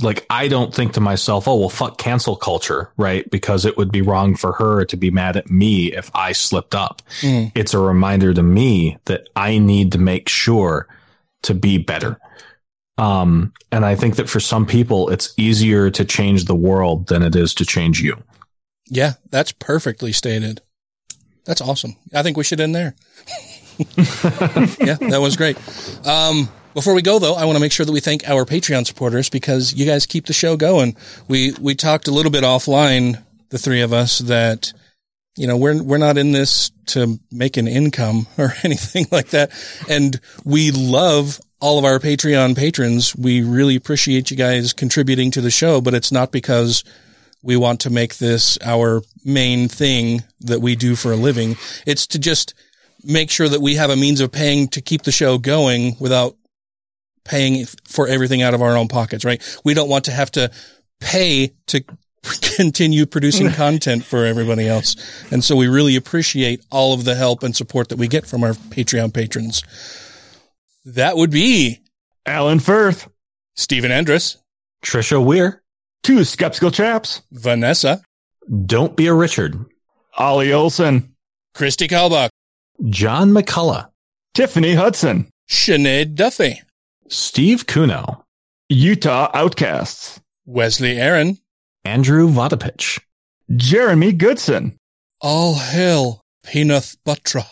like 0.00 0.26
I 0.30 0.48
don't 0.48 0.74
think 0.74 0.94
to 0.94 1.00
myself, 1.00 1.46
oh 1.46 1.56
well, 1.56 1.68
fuck 1.68 1.98
cancel 1.98 2.34
culture, 2.34 2.90
right? 2.96 3.30
Because 3.30 3.64
it 3.64 3.76
would 3.76 3.92
be 3.92 4.02
wrong 4.02 4.34
for 4.34 4.52
her 4.52 4.84
to 4.86 4.96
be 4.96 5.10
mad 5.10 5.36
at 5.36 5.48
me 5.50 5.92
if 5.92 6.10
I 6.14 6.32
slipped 6.32 6.74
up. 6.74 7.02
Mm. 7.20 7.52
It's 7.54 7.74
a 7.74 7.78
reminder 7.78 8.34
to 8.34 8.42
me 8.42 8.98
that 9.04 9.28
I 9.36 9.58
need 9.58 9.92
to 9.92 9.98
make 9.98 10.28
sure 10.28 10.88
to 11.42 11.54
be 11.54 11.78
better. 11.78 12.18
Um, 12.98 13.52
and 13.70 13.84
I 13.84 13.94
think 13.94 14.16
that 14.16 14.28
for 14.28 14.40
some 14.40 14.66
people, 14.66 15.08
it's 15.08 15.32
easier 15.36 15.90
to 15.90 16.04
change 16.04 16.44
the 16.44 16.54
world 16.54 17.08
than 17.08 17.22
it 17.22 17.34
is 17.34 17.54
to 17.54 17.64
change 17.64 18.00
you. 18.00 18.22
Yeah, 18.88 19.14
that's 19.30 19.52
perfectly 19.52 20.12
stated. 20.12 20.60
That's 21.44 21.60
awesome. 21.60 21.96
I 22.14 22.22
think 22.22 22.36
we 22.36 22.44
should 22.44 22.60
end 22.60 22.74
there. 22.74 22.94
yeah, 23.96 24.98
that 25.00 25.18
was 25.20 25.36
great. 25.36 25.56
Um, 26.06 26.48
before 26.74 26.94
we 26.94 27.02
go 27.02 27.18
though, 27.18 27.34
I 27.34 27.44
want 27.44 27.56
to 27.56 27.60
make 27.60 27.72
sure 27.72 27.84
that 27.84 27.92
we 27.92 28.00
thank 28.00 28.28
our 28.28 28.44
Patreon 28.44 28.86
supporters 28.86 29.28
because 29.28 29.74
you 29.74 29.86
guys 29.86 30.06
keep 30.06 30.26
the 30.26 30.32
show 30.32 30.56
going. 30.56 30.96
We 31.28 31.52
we 31.60 31.74
talked 31.74 32.08
a 32.08 32.12
little 32.12 32.30
bit 32.30 32.44
offline, 32.44 33.22
the 33.50 33.58
three 33.58 33.80
of 33.80 33.92
us, 33.92 34.18
that 34.18 34.72
you 35.36 35.46
know 35.46 35.56
we're 35.56 35.82
we're 35.82 35.98
not 35.98 36.18
in 36.18 36.32
this 36.32 36.70
to 36.86 37.18
make 37.30 37.56
an 37.56 37.68
income 37.68 38.26
or 38.38 38.54
anything 38.62 39.06
like 39.10 39.30
that, 39.30 39.50
and 39.88 40.20
we 40.44 40.70
love 40.70 41.40
all 41.62 41.78
of 41.78 41.84
our 41.84 42.00
Patreon 42.00 42.56
patrons. 42.56 43.14
We 43.14 43.40
really 43.40 43.76
appreciate 43.76 44.32
you 44.32 44.36
guys 44.36 44.72
contributing 44.72 45.30
to 45.30 45.40
the 45.40 45.50
show, 45.50 45.80
but 45.80 45.94
it's 45.94 46.10
not 46.10 46.32
because 46.32 46.82
we 47.40 47.56
want 47.56 47.80
to 47.80 47.90
make 47.90 48.16
this 48.16 48.58
our 48.64 49.02
main 49.24 49.68
thing 49.68 50.24
that 50.40 50.60
we 50.60 50.74
do 50.74 50.96
for 50.96 51.12
a 51.12 51.16
living. 51.16 51.56
It's 51.86 52.08
to 52.08 52.18
just 52.18 52.54
make 53.04 53.30
sure 53.30 53.48
that 53.48 53.60
we 53.60 53.76
have 53.76 53.90
a 53.90 53.96
means 53.96 54.20
of 54.20 54.32
paying 54.32 54.66
to 54.68 54.80
keep 54.80 55.02
the 55.02 55.12
show 55.12 55.38
going 55.38 55.96
without 56.00 56.36
paying 57.24 57.64
for 57.88 58.08
everything 58.08 58.42
out 58.42 58.54
of 58.54 58.62
our 58.62 58.76
own 58.76 58.88
pockets, 58.88 59.24
right? 59.24 59.40
We 59.64 59.72
don't 59.72 59.88
want 59.88 60.06
to 60.06 60.12
have 60.12 60.32
to 60.32 60.50
pay 60.98 61.52
to 61.68 61.84
continue 62.56 63.06
producing 63.06 63.50
content 63.52 64.04
for 64.04 64.26
everybody 64.26 64.66
else. 64.66 64.96
And 65.30 65.44
so 65.44 65.54
we 65.54 65.68
really 65.68 65.94
appreciate 65.94 66.64
all 66.72 66.92
of 66.92 67.04
the 67.04 67.14
help 67.14 67.44
and 67.44 67.54
support 67.54 67.88
that 67.90 67.98
we 67.98 68.08
get 68.08 68.26
from 68.26 68.42
our 68.42 68.54
Patreon 68.54 69.14
patrons. 69.14 69.62
That 70.84 71.16
would 71.16 71.30
be 71.30 71.80
Alan 72.26 72.58
Firth, 72.60 73.08
Stephen 73.54 73.92
Andrus, 73.92 74.38
Trisha 74.84 75.24
Weir, 75.24 75.62
two 76.02 76.24
skeptical 76.24 76.70
chaps, 76.70 77.22
Vanessa, 77.30 78.02
Don't 78.66 78.96
be 78.96 79.06
a 79.06 79.14
Richard, 79.14 79.64
Ollie 80.16 80.52
Olson, 80.52 81.14
Christy 81.54 81.86
Kalbach, 81.86 82.30
John 82.88 83.30
McCullough, 83.30 83.88
Tiffany 84.34 84.74
Hudson, 84.74 85.30
Sinead 85.48 86.14
Duffy, 86.14 86.60
Steve 87.08 87.66
Kuno, 87.66 88.24
Utah 88.68 89.30
Outcasts, 89.34 90.20
Wesley 90.46 90.98
Aaron, 90.98 91.38
Andrew 91.84 92.28
Vodopich, 92.28 92.98
Jeremy 93.54 94.12
Goodson, 94.12 94.76
All 95.20 95.54
Hail 95.54 96.20
Peanut 96.44 96.96
Butter, 97.04 97.44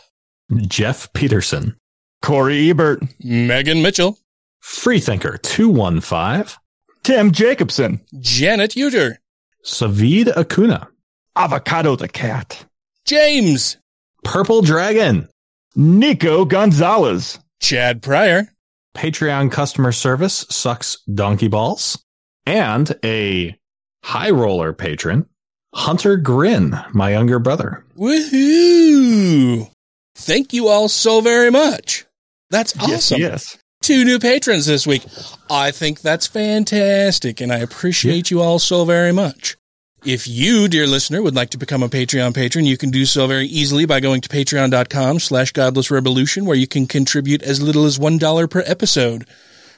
Jeff 0.67 1.13
Peterson, 1.13 1.77
Corey 2.23 2.71
Ebert, 2.71 3.03
Megan 3.23 3.83
Mitchell, 3.83 4.19
Freethinker 4.61 5.39
215, 5.39 6.57
Tim 7.03 7.33
Jacobson, 7.33 8.01
Janet 8.21 8.73
Uter, 8.73 9.17
Savid 9.65 10.29
Acuna, 10.37 10.89
Avocado 11.37 11.97
the 11.97 12.09
Cat, 12.09 12.67
James, 13.05 13.79
Purple 14.23 14.63
Dragon, 14.63 15.29
Nico 15.75 16.45
Gonzalez, 16.45 17.39
Chad 17.61 18.03
Pryor, 18.03 18.49
Patreon 18.95 19.51
customer 19.51 19.93
service 19.93 20.45
sucks 20.51 20.99
donkey 21.03 21.49
balls, 21.49 22.05
and 22.45 22.95
a 23.05 23.57
high 24.03 24.31
roller 24.31 24.73
patron, 24.73 25.27
Hunter 25.75 26.17
Grin, 26.17 26.79
my 26.93 27.13
younger 27.13 27.39
brother. 27.39 27.85
Woohoo! 27.97 29.71
Thank 30.17 30.53
you 30.53 30.69
all 30.69 30.89
so 30.89 31.21
very 31.21 31.51
much. 31.51 32.05
That's 32.51 32.77
awesome. 32.79 33.21
Yes, 33.21 33.57
yes. 33.57 33.59
Two 33.83 34.05
new 34.05 34.19
patrons 34.19 34.67
this 34.67 34.87
week. 34.87 35.07
I 35.49 35.71
think 35.71 36.01
that's 36.01 36.27
fantastic, 36.27 37.41
and 37.41 37.51
I 37.51 37.59
appreciate 37.59 38.31
you 38.31 38.43
all 38.43 38.59
so 38.59 38.85
very 38.85 39.13
much. 39.13 39.57
If 40.05 40.27
you, 40.27 40.69
dear 40.69 40.87
listener, 40.87 41.23
would 41.23 41.35
like 41.35 41.51
to 41.51 41.59
become 41.59 41.83
a 41.83 41.89
Patreon 41.89 42.35
patron, 42.35 42.65
you 42.65 42.77
can 42.77 42.91
do 42.91 43.05
so 43.05 43.27
very 43.27 43.47
easily 43.47 43.85
by 43.85 44.01
going 44.01 44.23
to 44.23 44.29
patreon.com 44.29 45.21
slash 45.21 45.53
godless 45.53 45.91
revolution, 45.91 46.47
where 46.47 46.57
you 46.57 46.67
can 46.67 46.87
contribute 46.87 47.43
as 47.43 47.63
little 47.63 47.85
as 47.85 47.99
$1 47.99 48.51
per 48.51 48.63
episode. 48.67 49.27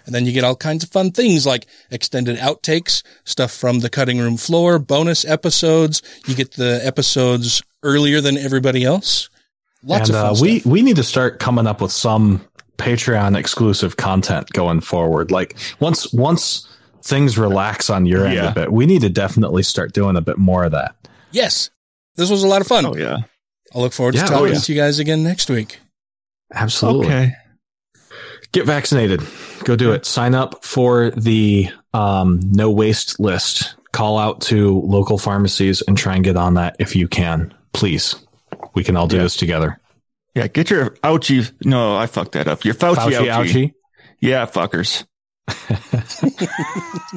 And 0.07 0.15
then 0.15 0.27
you 0.27 0.33
get 0.33 0.45
all 0.45 0.57
kinds 0.57 0.85
of 0.85 0.91
fun 0.91 1.13
things 1.13 1.47
like 1.47 1.67
extended 1.91 2.39
outtakes, 2.39 3.03
stuff 3.25 3.53
from 3.53 3.81
the 3.81 3.91
cutting 3.91 4.19
room 4.19 4.37
floor, 4.37 4.79
bonus 4.79 5.25
episodes. 5.25 6.03
You 6.27 6.35
get 6.35 6.53
the 6.53 6.81
episodes 6.85 7.63
earlier 7.83 8.21
than 8.21 8.37
everybody 8.37 8.85
else. 8.85 9.29
Lots 9.85 10.09
and, 10.09 10.17
of 10.17 10.23
fun 10.23 10.37
uh, 10.37 10.41
we 10.41 10.63
we 10.65 10.83
need 10.83 10.97
to 10.97 11.03
start 11.03 11.41
coming 11.41 11.67
up 11.67 11.81
with 11.81 11.93
some 11.93 12.45
Patreon 12.79 13.37
exclusive 13.37 13.97
content 13.97 14.51
going 14.53 14.81
forward. 14.81 15.31
Like 15.31 15.57
once 15.81 16.13
once 16.13 16.69
things 17.03 17.37
relax 17.39 17.91
on 17.91 18.07
your 18.07 18.25
end 18.27 18.35
Yeah. 18.35 18.51
a 18.51 18.55
bit, 18.55 18.73
we 18.73 18.87
need 18.87 19.03
to 19.03 19.09
definitely 19.11 19.63
start 19.63 19.93
doing 19.93 20.17
a 20.17 20.21
bit 20.21 20.39
more 20.39 20.65
of 20.65 20.73
that. 20.73 20.95
Yes. 21.33 21.71
This 22.17 22.31
was 22.31 22.43
a 22.43 22.49
lot 22.49 22.61
of 22.61 22.67
fun. 22.67 22.85
Oh 22.87 22.95
yeah. 22.97 23.19
I'll 23.75 23.81
look 23.83 23.93
forward 23.93 24.13
to 24.13 24.19
Yeah, 24.19 24.27
talking 24.27 24.49
oh, 24.49 24.53
yeah. 24.53 24.59
to 24.59 24.73
you 24.73 24.79
guys 24.79 24.99
again 24.99 25.23
next 25.23 25.49
week. 25.49 25.79
Absolutely. 26.55 27.07
Okay. 27.07 27.33
Get 28.53 28.67
vaccinated. 28.67 29.23
Go 29.65 29.77
do 29.77 29.93
it. 29.93 30.05
Sign 30.05 30.35
up 30.35 30.63
for 30.65 31.11
the 31.13 31.71
um, 31.95 32.41
no 32.45 32.71
waste 32.71 33.19
list. 33.19 33.77
Call 33.93 34.19
out 34.19 34.41
to 34.43 34.81
local 34.81 35.17
pharmacies 35.19 35.83
and 35.83 35.97
try 35.97 36.15
and 36.15 36.25
get 36.25 36.37
on 36.37 36.55
that 36.55 36.77
if 36.79 36.95
you 36.97 37.09
can. 37.09 37.55
Please. 37.73 38.15
We 38.75 38.85
can 38.85 38.97
all 38.97 39.07
do 39.07 39.17
Yeah. 39.17 39.23
this 39.25 39.37
together. 39.37 39.79
Yeah, 40.35 40.47
get 40.47 40.71
your 40.71 40.91
ouchie. 41.05 41.53
No, 41.65 41.95
I 41.95 42.07
fucked 42.07 42.33
that 42.33 42.49
up. 42.49 42.65
Your 42.65 42.75
Fauci, 42.75 42.97
Fauci 42.97 43.29
ouchie. 43.29 43.45
ouchie. 43.45 43.75
Yeah, 44.19 44.47
fuckers. 44.47 45.05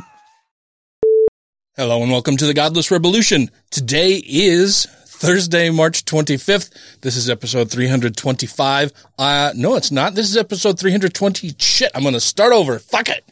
Hello 1.78 2.02
and 2.04 2.12
welcome 2.12 2.36
to 2.36 2.46
the 2.46 2.54
Godless 2.54 2.92
Revolution. 2.92 3.52
Today 3.72 4.22
is 4.26 4.86
Thursday, 5.06 5.70
March 5.70 6.04
25th. 6.04 7.00
This 7.02 7.16
is 7.16 7.30
episode 7.30 7.72
325. 7.72 8.92
Uh, 9.18 9.54
no, 9.56 9.76
it's 9.76 9.92
not. 9.92 10.16
This 10.16 10.30
is 10.30 10.36
episode 10.36 10.78
320. 10.78 11.56
Shit, 11.58 11.92
I'm 11.96 12.02
going 12.02 12.16
to 12.16 12.20
start 12.20 12.52
over. 12.52 12.80
Fuck 12.80 13.08
it. 13.08 13.24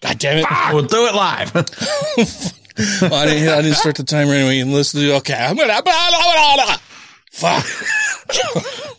God 0.00 0.18
damn 0.18 0.38
it. 0.38 0.46
We'll 0.74 0.84
do 0.84 1.06
it 1.06 1.14
live. 1.14 1.54
Well, 3.02 3.12
I, 3.12 3.26
didn't, 3.26 3.48
I 3.48 3.60
didn't 3.62 3.76
start 3.76 3.96
the 3.96 4.04
timer 4.04 4.34
anyway. 4.34 4.60
And 4.60 4.72
let's 4.72 4.92
do, 4.92 5.14
okay, 5.14 5.34
I'm 5.34 5.56
going 5.56 5.68
to, 5.68 6.80
fuck. 7.32 7.66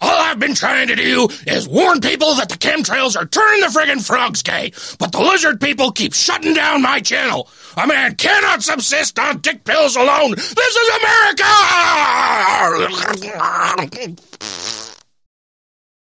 All 0.00 0.10
I've 0.10 0.38
been 0.38 0.54
trying 0.54 0.88
to 0.88 0.96
do 0.96 1.28
is 1.46 1.66
warn 1.66 2.00
people 2.00 2.34
that 2.34 2.50
the 2.50 2.56
chemtrails 2.56 3.16
are 3.16 3.24
turning 3.24 3.60
the 3.60 3.68
friggin' 3.68 4.06
frogs 4.06 4.42
gay, 4.42 4.72
but 4.98 5.12
the 5.12 5.20
lizard 5.20 5.60
people 5.60 5.90
keep 5.90 6.12
shutting 6.12 6.52
down 6.52 6.82
my 6.82 7.00
channel. 7.00 7.48
A 7.78 7.86
man 7.86 8.14
cannot 8.16 8.62
subsist 8.62 9.18
on 9.18 9.38
dick 9.38 9.64
pills 9.64 9.96
alone. 9.96 10.32
This 10.32 10.76
is 10.76 10.88
America! 10.98 11.44